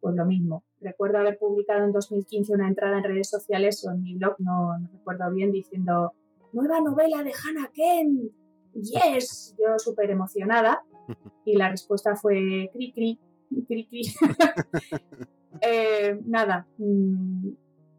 [0.00, 0.64] pues lo mismo.
[0.80, 4.78] Recuerdo haber publicado en 2015 una entrada en redes sociales o en mi blog, no,
[4.78, 6.12] no recuerdo bien, diciendo,
[6.52, 8.32] nueva novela de Hannah Kent,
[8.74, 10.82] yes, yo súper emocionada.
[11.44, 13.20] Y la respuesta fue cri cri,
[13.66, 14.02] cri cri.
[15.62, 17.48] Eh, nada, mm,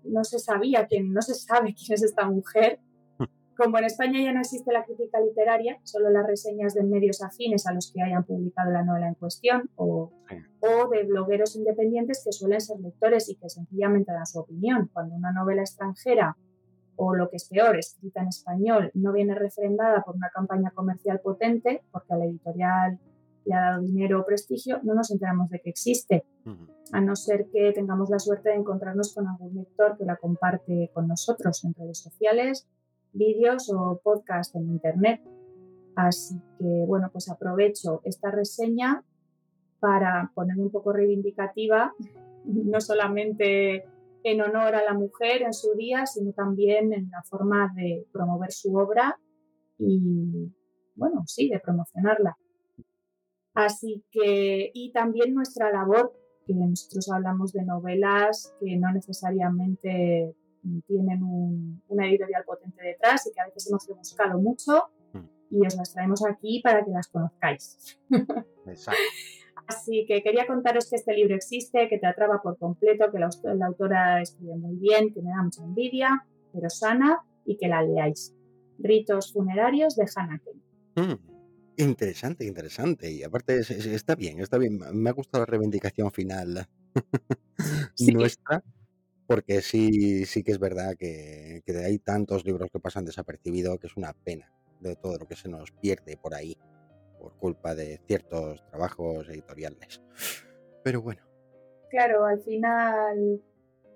[0.04, 2.80] no se sabía quién, no se sabe quién es esta mujer.
[3.58, 7.66] Como en España ya no existe la crítica literaria, solo las reseñas de medios afines
[7.66, 10.12] a los que hayan publicado la novela en cuestión o,
[10.60, 14.90] o de blogueros independientes que suelen ser lectores y que sencillamente dan su opinión.
[14.94, 16.38] Cuando una novela extranjera
[16.98, 21.20] o lo que es peor, escrita en español, no viene refrendada por una campaña comercial
[21.20, 23.00] potente, porque a la editorial
[23.46, 26.26] le ha dado dinero o prestigio, no nos enteramos de que existe,
[26.92, 30.92] a no ser que tengamos la suerte de encontrarnos con algún lector que la comparte
[30.94, 32.68] con nosotros en redes sociales,
[33.14, 35.22] vídeos o podcast en Internet.
[35.96, 39.04] Así que, bueno, pues aprovecho esta reseña
[39.80, 41.94] para ponerme un poco reivindicativa,
[42.46, 43.86] no solamente
[44.24, 48.52] en honor a la mujer en su día, sino también en la forma de promover
[48.52, 49.18] su obra
[49.80, 50.52] y,
[50.96, 52.38] bueno, sí, de promocionarla.
[53.54, 56.14] Así que, y también nuestra labor,
[56.46, 60.36] que nosotros hablamos de novelas que no necesariamente
[60.88, 65.26] tienen una editorial potente detrás y que a veces hemos buscado mucho mm.
[65.52, 68.00] y os las traemos aquí para que las conozcáis.
[68.66, 69.02] Exacto.
[69.68, 73.30] Así que quería contaros que este libro existe, que te atrapa por completo, que la,
[73.66, 78.34] autora escribe muy bien, que me da mucha envidia, pero sana y que la leáis.
[78.80, 80.42] Ritos funerarios de Hannah
[80.96, 81.16] mm,
[81.78, 83.12] interesante, interesante.
[83.12, 84.80] Y aparte está bien, está bien.
[84.94, 86.68] Me ha gustado la reivindicación final
[88.14, 88.64] nuestra,
[89.28, 93.88] porque sí, sí que es verdad que, que hay tantos libros que pasan desapercibidos que
[93.88, 96.58] es una pena de todo lo que se nos pierde por ahí
[97.20, 100.02] por culpa de ciertos trabajos editoriales.
[100.84, 101.22] Pero bueno.
[101.90, 103.42] Claro, al final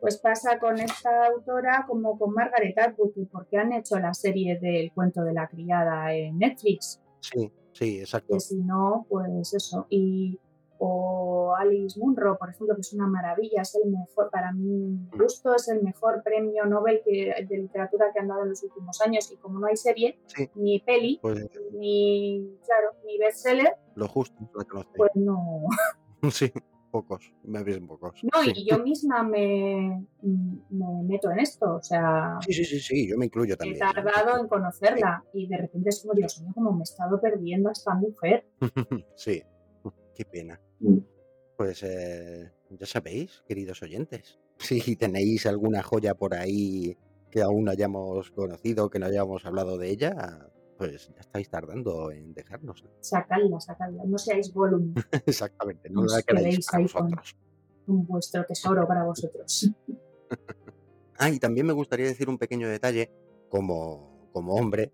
[0.01, 4.91] pues pasa con esta autora como con Margaret Atwood, porque han hecho la serie del
[4.91, 6.99] cuento de la criada en Netflix.
[7.19, 8.33] Sí, sí, exacto.
[8.33, 9.85] Que si no, pues eso.
[9.91, 10.39] Y
[10.83, 15.53] o Alice Munro, por ejemplo, que es una maravilla, es el mejor, para mí gusto,
[15.53, 19.31] es el mejor premio Nobel que, de literatura que han dado en los últimos años
[19.31, 20.17] y como no hay serie,
[20.55, 24.35] ni peli, pues ni, claro, ni bestseller, lo justo,
[24.97, 25.67] pues no.
[26.31, 26.51] Sí,
[26.89, 28.19] pocos, me ven pocos.
[28.23, 32.39] No, y yo misma me, me, meto en esto, o sea...
[32.41, 33.77] Sí, sí, sí, sí, yo me incluyo también.
[33.77, 37.21] He tardado en conocerla y de repente es como, Dios mío, como me he estado
[37.21, 38.47] perdiendo a esta mujer.
[39.15, 39.43] sí,
[40.15, 40.59] qué pena.
[40.81, 40.97] Mm.
[41.57, 46.97] Pues eh, ya sabéis, queridos oyentes, si tenéis alguna joya por ahí
[47.29, 52.11] que aún no hayamos conocido, que no hayamos hablado de ella, pues ya estáis tardando
[52.11, 52.83] en dejarnos.
[52.99, 54.95] Sacadla, sacadla, no seáis volumen.
[55.25, 57.37] Exactamente, no, la queréis para vosotros.
[57.87, 59.71] Un vuestro tesoro para vosotros.
[61.17, 63.11] ah, y también me gustaría decir un pequeño detalle
[63.49, 64.91] como, como hombre,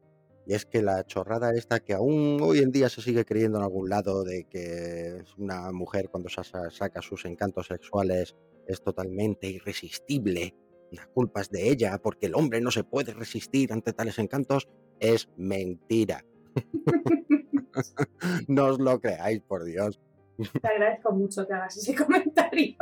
[0.47, 3.65] y es que la chorrada esta que aún hoy en día se sigue creyendo en
[3.65, 10.55] algún lado de que una mujer cuando saca sus encantos sexuales es totalmente irresistible,
[10.91, 14.69] la culpa es de ella porque el hombre no se puede resistir ante tales encantos,
[15.01, 16.23] es mentira.
[18.47, 19.99] no os lo creáis, por Dios.
[20.61, 22.77] Te agradezco mucho que hagas ese comentario.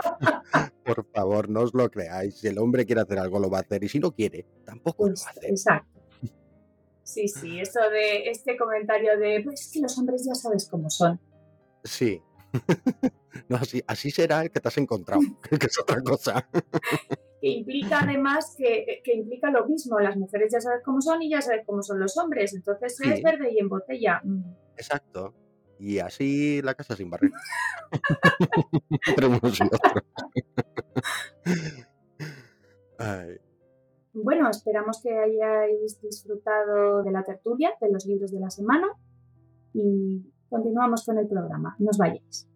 [0.84, 2.38] por favor, no os lo creáis.
[2.38, 3.84] Si el hombre quiere hacer algo, lo va a hacer.
[3.84, 5.50] Y si no quiere, tampoco lo va a hacer.
[5.50, 5.95] Exacto.
[7.06, 10.90] Sí, sí, eso de este comentario de, pues es que los hombres ya sabes cómo
[10.90, 11.20] son.
[11.84, 12.20] Sí.
[13.48, 15.22] no, así, así será el que te has encontrado,
[15.60, 16.50] que es otra cosa.
[17.40, 21.30] que implica además que, que, implica lo mismo, las mujeres ya sabes cómo son y
[21.30, 24.22] ya sabes cómo son los hombres, entonces es verde y en botella.
[24.24, 24.56] Mm.
[24.76, 25.36] Exacto.
[25.78, 27.32] Y así la casa sin barrer.
[32.98, 33.38] Ay.
[34.16, 38.88] Bueno, esperamos que hayáis disfrutado de la tertulia, de los libros de la semana
[39.74, 41.76] y continuamos con el programa.
[41.80, 42.48] Nos vayáis.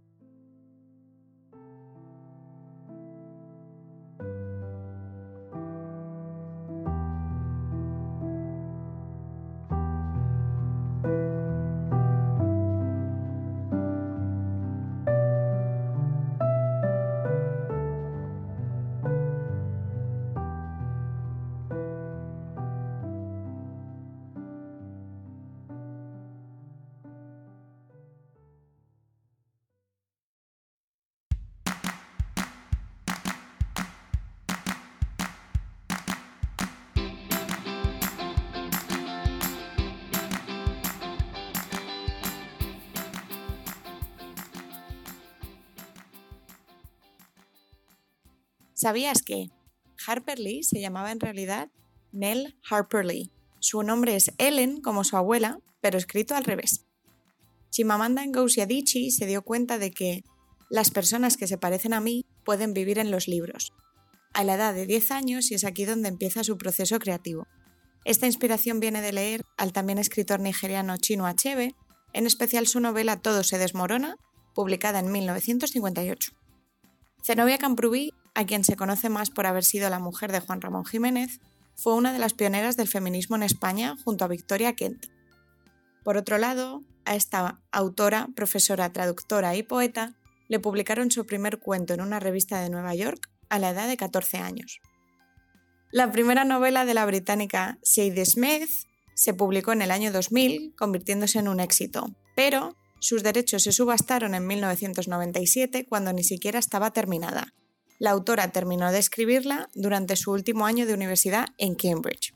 [48.82, 49.50] ¿Sabías que
[50.08, 51.70] Harper Lee se llamaba en realidad
[52.14, 53.30] Nell Harper Lee?
[53.60, 56.86] Su nombre es Ellen, como su abuela, pero escrito al revés.
[57.72, 60.24] Chimamanda Ngozi Adichie se dio cuenta de que
[60.70, 63.74] las personas que se parecen a mí pueden vivir en los libros.
[64.34, 67.48] A la edad de 10 años y es aquí donde empieza su proceso creativo.
[68.06, 71.76] Esta inspiración viene de leer al también escritor nigeriano Chino Achebe,
[72.14, 74.16] en especial su novela Todo se desmorona,
[74.56, 76.32] publicada en 1958.
[77.22, 80.86] Zenobia Camprubí, a quien se conoce más por haber sido la mujer de Juan Ramón
[80.86, 81.42] Jiménez,
[81.76, 85.08] fue una de las pioneras del feminismo en España junto a Victoria Kent.
[86.06, 90.16] Por otro lado, a esta autora, profesora, traductora y poeta
[90.48, 93.98] le publicaron su primer cuento en una revista de Nueva York a la edad de
[93.98, 94.80] 14 años.
[95.92, 98.70] La primera novela de la británica Sadie Smith
[99.16, 104.34] se publicó en el año 2000, convirtiéndose en un éxito, pero sus derechos se subastaron
[104.34, 107.54] en 1997 cuando ni siquiera estaba terminada.
[108.00, 112.34] La autora terminó de escribirla durante su último año de universidad en Cambridge.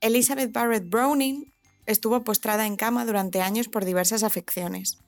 [0.00, 1.54] Elizabeth Barrett Browning
[1.86, 4.98] estuvo postrada en cama durante años por diversas afecciones.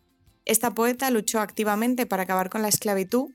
[0.44, 3.30] Esta poeta luchó activamente para acabar con la esclavitud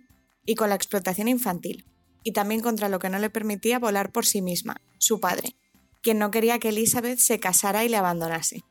[0.46, 1.86] y con la explotación infantil,
[2.24, 5.58] y también contra lo que no le permitía volar por sí misma, su padre,
[6.02, 8.64] quien no quería que Elizabeth se casara y le abandonase.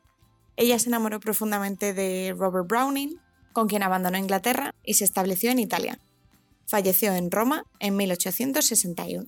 [0.55, 3.19] Ella se enamoró profundamente de Robert Browning,
[3.53, 5.99] con quien abandonó Inglaterra y se estableció en Italia.
[6.67, 9.25] Falleció en Roma en 1861.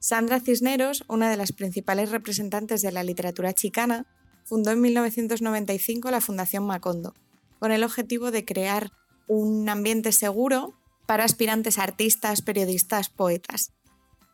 [0.00, 4.06] Sandra Cisneros, una de las principales representantes de la literatura chicana,
[4.44, 7.14] fundó en 1995 la Fundación Macondo,
[7.58, 8.90] con el objetivo de crear
[9.28, 10.74] un ambiente seguro
[11.06, 13.72] para aspirantes artistas, periodistas, poetas.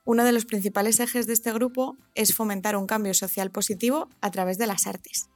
[0.04, 4.32] Uno de los principales ejes de este grupo es fomentar un cambio social positivo a
[4.32, 5.28] través de las artes.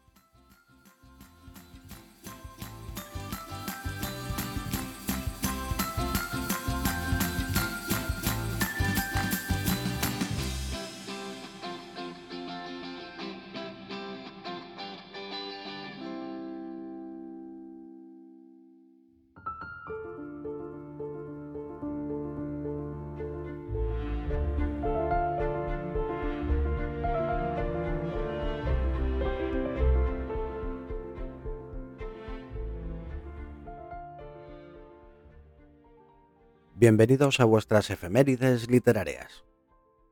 [36.81, 39.45] Bienvenidos a vuestras efemérides literarias.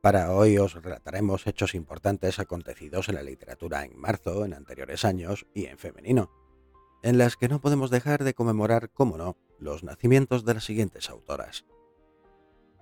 [0.03, 5.47] Para hoy os relataremos hechos importantes acontecidos en la literatura en marzo, en anteriores años
[5.55, 6.31] y en femenino,
[7.03, 11.09] en las que no podemos dejar de conmemorar, como no, los nacimientos de las siguientes
[11.09, 11.65] autoras.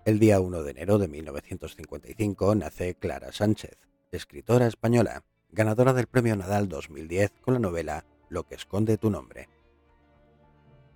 [0.04, 3.78] El día 1 de enero de 1955 nace Clara Sánchez,
[4.10, 9.48] escritora española, ganadora del Premio Nadal 2010 con la novela Lo que esconde tu nombre.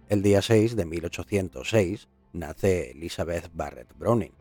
[0.08, 4.34] El día 6 de 1806 nace Elizabeth Barrett Browning,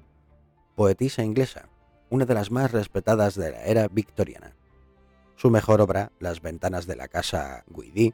[0.75, 1.69] poetisa inglesa,
[2.09, 4.55] una de las más respetadas de la era victoriana.
[5.35, 8.13] Su mejor obra, Las ventanas de la casa Guidi,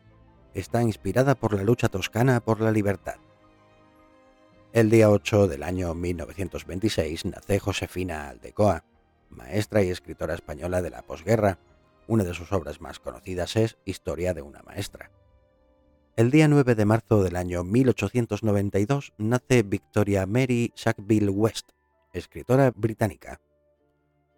[0.54, 3.16] está inspirada por la lucha toscana por la libertad.
[4.74, 8.84] El día 8 del año 1926 nace Josefina Aldecoa,
[9.30, 11.60] maestra y escritora española de la posguerra.
[12.08, 15.12] Una de sus obras más conocidas es Historia de una maestra.
[16.18, 21.72] El día 9 de marzo del año 1892 nace Victoria Mary Sackville West,
[22.14, 23.42] escritora británica.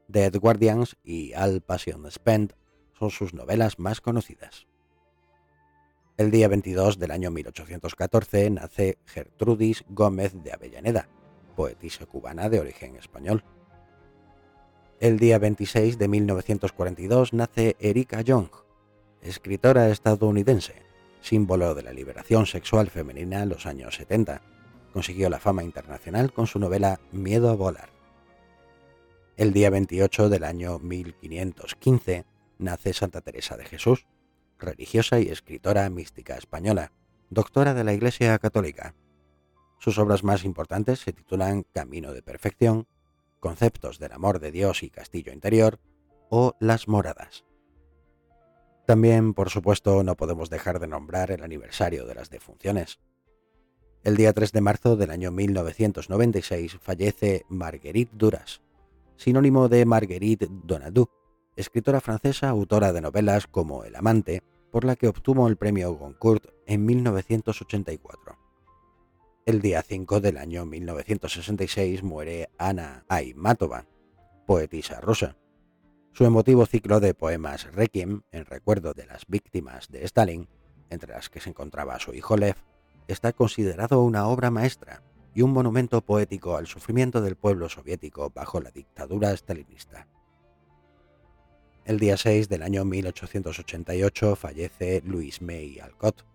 [0.07, 2.53] Dead Guardians y All Passion Spent
[2.97, 4.65] son sus novelas más conocidas.
[6.17, 11.07] El día 22 del año 1814 nace Gertrudis Gómez de Avellaneda,
[11.55, 13.43] poetisa cubana de origen español.
[14.99, 18.49] El día 26 de 1942 nace Erika Young,
[19.21, 20.86] escritora estadounidense
[21.21, 24.41] símbolo de la liberación sexual femenina en los años 70.
[24.93, 27.89] Consiguió la fama internacional con su novela Miedo a volar.
[29.35, 32.25] El día 28 del año 1515
[32.57, 34.07] nace Santa Teresa de Jesús,
[34.57, 36.91] religiosa y escritora mística española,
[37.29, 38.95] doctora de la Iglesia Católica.
[39.79, 42.87] Sus obras más importantes se titulan Camino de Perfección,
[43.39, 45.79] Conceptos del Amor de Dios y Castillo Interior
[46.29, 47.46] o Las Moradas.
[48.87, 53.01] También, por supuesto, no podemos dejar de nombrar el aniversario de las defunciones.
[54.05, 58.61] El día 3 de marzo del año 1996 fallece Marguerite Duras,
[59.17, 61.09] sinónimo de Marguerite Donadou,
[61.57, 64.41] escritora francesa autora de novelas como El amante,
[64.71, 68.37] por la que obtuvo el premio Goncourt en 1984.
[69.45, 73.85] El día 5 del año 1966 muere Ana Aymatova,
[74.45, 75.35] poetisa rusa.
[76.17, 80.47] Su emotivo ciclo de poemas Requiem, en recuerdo de las víctimas de Stalin,
[80.89, 82.55] entre las que se encontraba su hijo Lev,
[83.07, 85.03] está considerado una obra maestra
[85.35, 90.07] y un monumento poético al sufrimiento del pueblo soviético bajo la dictadura stalinista.
[91.85, 96.25] El día 6 del año 1888 fallece Louise May Alcott,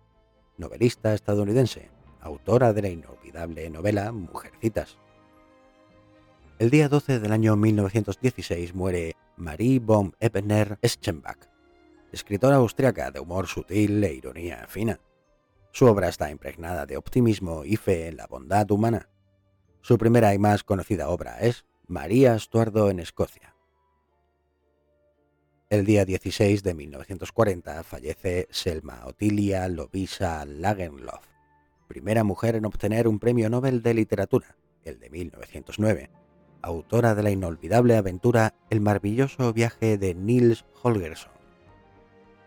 [0.55, 1.89] novelista estadounidense,
[2.21, 4.97] autora de la inolvidable novela Mujercitas.
[6.59, 11.49] El día 12 del año 1916 muere Marie von Ebner Eschenbach,
[12.11, 14.99] escritora austriaca de humor sutil e ironía fina.
[15.71, 19.09] Su obra está impregnada de optimismo y fe en la bondad humana.
[19.81, 23.55] Su primera y más conocida obra es María Estuardo en Escocia.
[25.71, 31.25] El día 16 de 1940 fallece Selma Otilia Lovisa Lagerlof,
[31.87, 36.11] primera mujer en obtener un premio Nobel de Literatura, el de 1909,
[36.63, 41.31] autora de la inolvidable aventura El maravilloso viaje de Niels Holgersson.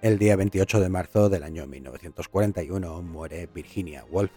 [0.01, 4.32] El día 28 de marzo del año 1941 muere Virginia Woolf,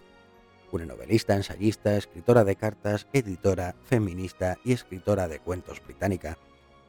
[0.70, 6.36] una novelista, ensayista, escritora de cartas, editora, feminista y escritora de cuentos británica,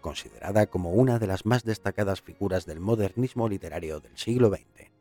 [0.01, 4.91] considerada como una de las más destacadas figuras del modernismo literario del siglo XX.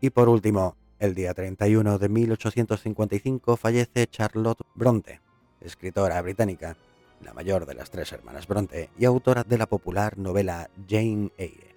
[0.00, 5.23] Y por último, el día 31 de 1855 fallece Charlotte Bronte,
[5.64, 6.76] escritora británica,
[7.20, 11.74] la mayor de las tres hermanas Bronte y autora de la popular novela Jane Eyre.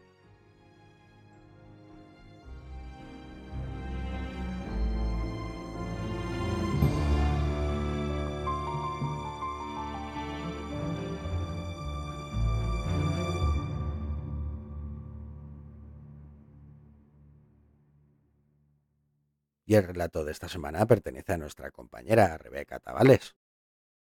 [19.70, 23.36] Y el relato de esta semana pertenece a nuestra compañera Rebeca Tavales.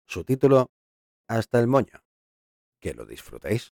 [0.06, 0.70] Su título
[1.28, 2.02] hasta el moño.
[2.80, 3.72] Que lo disfrutéis.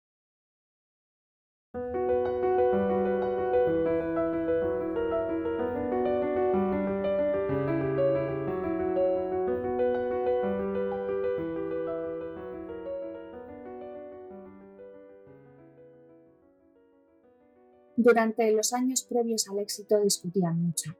[17.95, 20.91] Durante los años previos al éxito discutían mucho.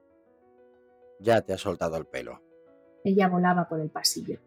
[1.19, 2.41] Ya te has soltado el pelo.
[3.03, 4.39] Ella volaba por el pasillo.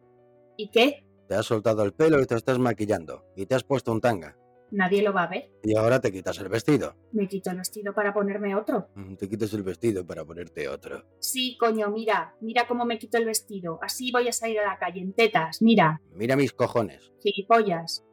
[0.63, 1.07] ¿Y qué?
[1.27, 3.25] Te has soltado el pelo y te estás maquillando.
[3.35, 4.37] Y te has puesto un tanga.
[4.73, 5.51] Nadie lo va a ver.
[5.65, 6.95] Y ahora te quitas el vestido.
[7.13, 8.89] Me quito el vestido para ponerme otro.
[8.95, 11.03] Mm, Te quitas el vestido para ponerte otro.
[11.19, 12.35] Sí, coño, mira.
[12.43, 13.79] Mira cómo me quito el vestido.
[13.83, 15.63] Así voy a salir a la calle en tetas.
[15.63, 16.01] Mira.
[16.13, 17.11] Mira mis cojones.
[17.23, 18.05] Gilipollas.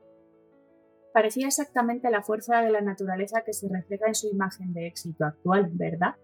[1.14, 5.26] Parecía exactamente la fuerza de la naturaleza que se refleja en su imagen de éxito
[5.26, 6.16] actual, ¿verdad?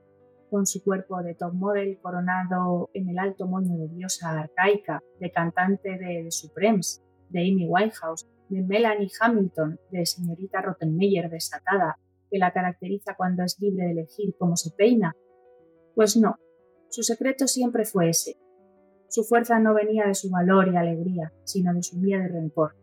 [0.54, 5.32] Con su cuerpo de top model coronado en el alto moño de diosa arcaica, de
[5.32, 11.98] cantante de The Supremes, de Amy Winehouse, de Melanie Hamilton, de señorita Rottenmeier desatada,
[12.30, 15.16] que la caracteriza cuando es libre de elegir cómo se peina.
[15.96, 16.36] Pues no,
[16.90, 18.38] su secreto siempre fue ese.
[19.10, 22.76] Su fuerza no venía de su valor y alegría, sino de su miedo y rencor.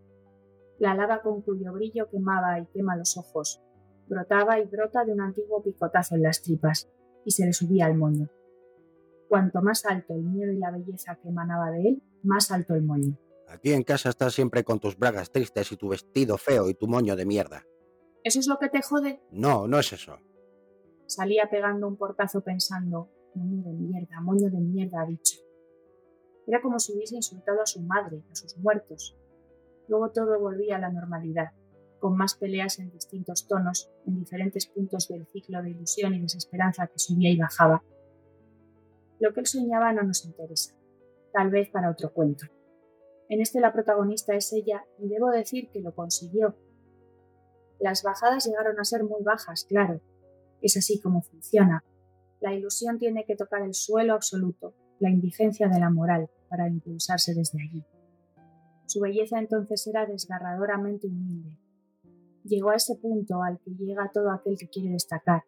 [0.80, 3.62] La lava con cuyo brillo quemaba y quema los ojos,
[4.08, 6.90] brotaba y brota de un antiguo picotazo en las tripas,
[7.24, 8.28] y se le subía al moño.
[9.28, 12.82] Cuanto más alto el miedo y la belleza que emanaba de él, más alto el
[12.82, 13.16] moño.
[13.48, 16.86] Aquí en casa estás siempre con tus bragas tristes y tu vestido feo y tu
[16.86, 17.64] moño de mierda.
[18.22, 19.22] ¿Eso es lo que te jode?
[19.30, 20.18] No, no es eso.
[21.06, 25.38] Salía pegando un portazo pensando, moño de mierda, moño de mierda, ha dicho.
[26.46, 29.16] Era como si hubiese insultado a su madre, a sus muertos.
[29.88, 31.52] Luego todo volvía a la normalidad,
[32.00, 36.88] con más peleas en distintos tonos, en diferentes puntos del ciclo de ilusión y desesperanza
[36.88, 37.84] que subía y bajaba.
[39.20, 40.74] Lo que él soñaba no nos interesa,
[41.32, 42.46] tal vez para otro cuento.
[43.28, 46.56] En este la protagonista es ella y debo decir que lo consiguió.
[47.78, 50.00] Las bajadas llegaron a ser muy bajas, claro.
[50.60, 51.84] Es así como funciona.
[52.40, 57.34] La ilusión tiene que tocar el suelo absoluto, la indigencia de la moral, para impulsarse
[57.34, 57.84] desde allí.
[58.86, 61.56] Su belleza entonces era desgarradoramente humilde.
[62.50, 65.44] Llegó a ese punto al que llega todo aquel que quiere destacar,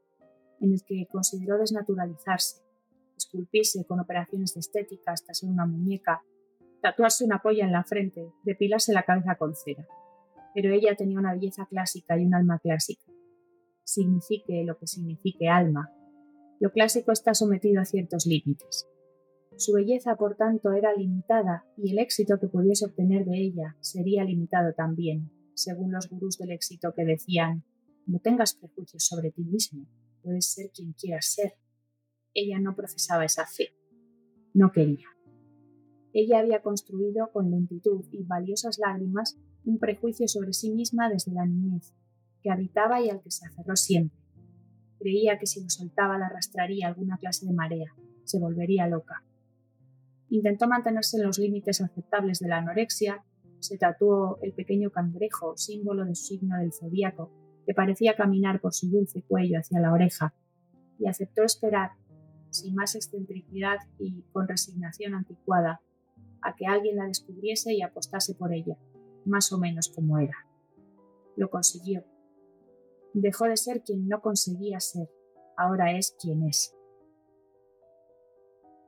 [0.60, 2.62] en el que consideró desnaturalizarse,
[3.16, 6.22] esculpirse con operaciones de estética hasta ser una muñeca,
[6.80, 9.84] tatuarse una polla en la frente, depilarse la cabeza con cera.
[10.54, 13.02] Pero ella tenía una belleza clásica y un alma clásica.
[13.82, 15.90] Signifique lo que signifique alma,
[16.60, 18.88] lo clásico está sometido a ciertos límites.
[19.56, 24.22] Su belleza, por tanto, era limitada y el éxito que pudiese obtener de ella sería
[24.22, 27.64] limitado también, según los gurús del éxito que decían,
[28.06, 29.86] no tengas prejuicios sobre ti mismo,
[30.22, 31.54] puedes ser quien quieras ser.
[32.34, 33.74] Ella no profesaba esa fe.
[34.54, 35.06] No quería.
[36.12, 41.46] Ella había construido con lentitud y valiosas lágrimas un prejuicio sobre sí misma desde la
[41.46, 41.94] niñez,
[42.42, 44.18] que habitaba y al que se aferró siempre.
[44.98, 49.24] Creía que si lo soltaba la arrastraría alguna clase de marea, se volvería loca.
[50.28, 53.24] Intentó mantenerse en los límites aceptables de la anorexia,
[53.62, 57.30] se tatuó el pequeño cangrejo, símbolo del signo del zodíaco,
[57.64, 60.34] que parecía caminar por su dulce cuello hacia la oreja,
[60.98, 61.92] y aceptó esperar,
[62.50, 65.80] sin más excentricidad y con resignación anticuada,
[66.42, 68.76] a que alguien la descubriese y apostase por ella,
[69.24, 70.34] más o menos como era.
[71.36, 72.04] Lo consiguió.
[73.14, 75.08] Dejó de ser quien no conseguía ser,
[75.56, 76.74] ahora es quien es.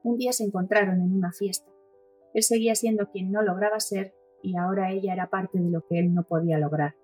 [0.03, 1.71] Un día se encontraron en una fiesta.
[2.35, 4.15] Él seguía siendo quien no lograba ser
[4.45, 6.95] y ahora ella era parte de lo que él no podía lograr.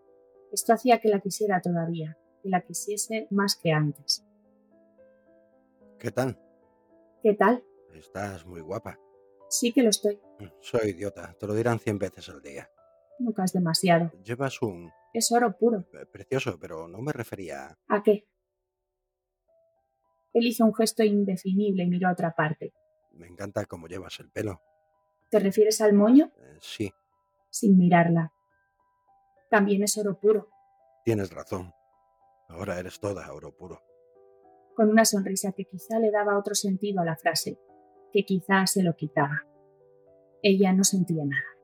[0.52, 4.26] Esto hacía que la quisiera todavía, que la quisiese más que antes.
[5.98, 6.38] ¿Qué tal?
[7.22, 7.64] ¿Qué tal?
[7.94, 8.98] Estás muy guapa.
[9.48, 10.20] Sí que lo estoy.
[10.60, 12.70] Soy idiota, te lo dirán cien veces al día.
[13.18, 14.12] Nunca es demasiado.
[14.22, 14.90] Llevas un...
[15.14, 15.86] Es oro puro.
[16.12, 17.78] Precioso, pero no me refería...
[17.88, 18.28] ¿A qué?
[20.34, 22.74] Él hizo un gesto indefinible y miró a otra parte.
[23.12, 24.60] Me encanta cómo llevas el pelo.
[25.30, 26.32] ¿Te refieres al moño?
[26.38, 26.92] Eh, sí.
[27.50, 28.32] Sin mirarla.
[29.50, 30.48] También es oro puro.
[31.04, 31.72] Tienes razón.
[32.48, 33.82] Ahora eres toda oro puro.
[34.74, 37.58] Con una sonrisa que quizá le daba otro sentido a la frase,
[38.12, 39.44] que quizá se lo quitaba.
[40.42, 41.59] Ella no sentía nada.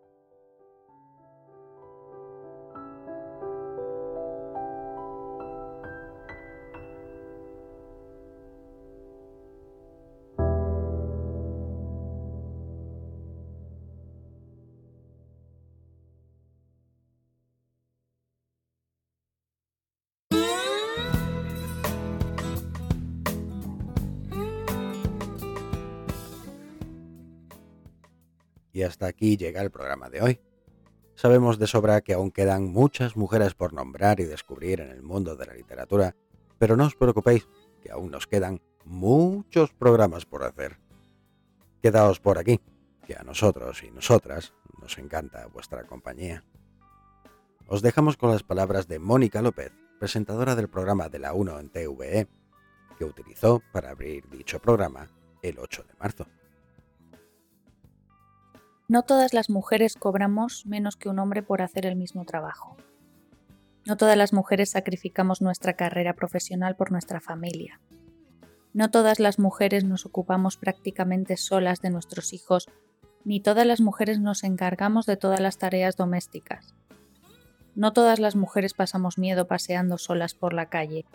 [28.86, 30.40] Hasta aquí llega el programa de hoy.
[31.14, 35.36] Sabemos de sobra que aún quedan muchas mujeres por nombrar y descubrir en el mundo
[35.36, 36.14] de la literatura,
[36.58, 37.48] pero no os preocupéis,
[37.82, 40.78] que aún nos quedan muchos programas por hacer.
[41.82, 42.60] Quedaos por aquí,
[43.06, 46.44] que a nosotros y nosotras nos encanta vuestra compañía.
[47.66, 51.70] Os dejamos con las palabras de Mónica López, presentadora del programa de la 1 en
[51.70, 52.28] TVE,
[52.98, 55.08] que utilizó para abrir dicho programa
[55.42, 56.26] el 8 de marzo.
[58.88, 62.76] No todas las mujeres cobramos menos que un hombre por hacer el mismo trabajo.
[63.84, 67.80] No todas las mujeres sacrificamos nuestra carrera profesional por nuestra familia.
[68.72, 72.68] No todas las mujeres nos ocupamos prácticamente solas de nuestros hijos,
[73.24, 76.76] ni todas las mujeres nos encargamos de todas las tareas domésticas.
[77.74, 81.06] No todas las mujeres pasamos miedo paseando solas por la calle,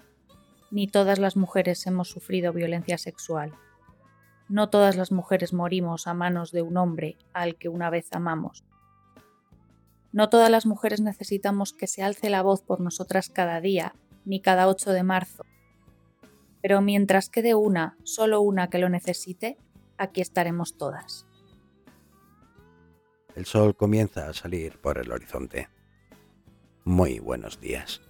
[0.71, 3.53] ni todas las mujeres hemos sufrido violencia sexual.
[4.51, 8.65] No todas las mujeres morimos a manos de un hombre al que una vez amamos.
[10.11, 13.95] No todas las mujeres necesitamos que se alce la voz por nosotras cada día,
[14.25, 15.45] ni cada 8 de marzo.
[16.61, 19.57] Pero mientras quede una, solo una que lo necesite,
[19.97, 21.25] aquí estaremos todas.
[23.33, 25.69] El sol comienza a salir por el horizonte.
[26.83, 28.01] Muy buenos días.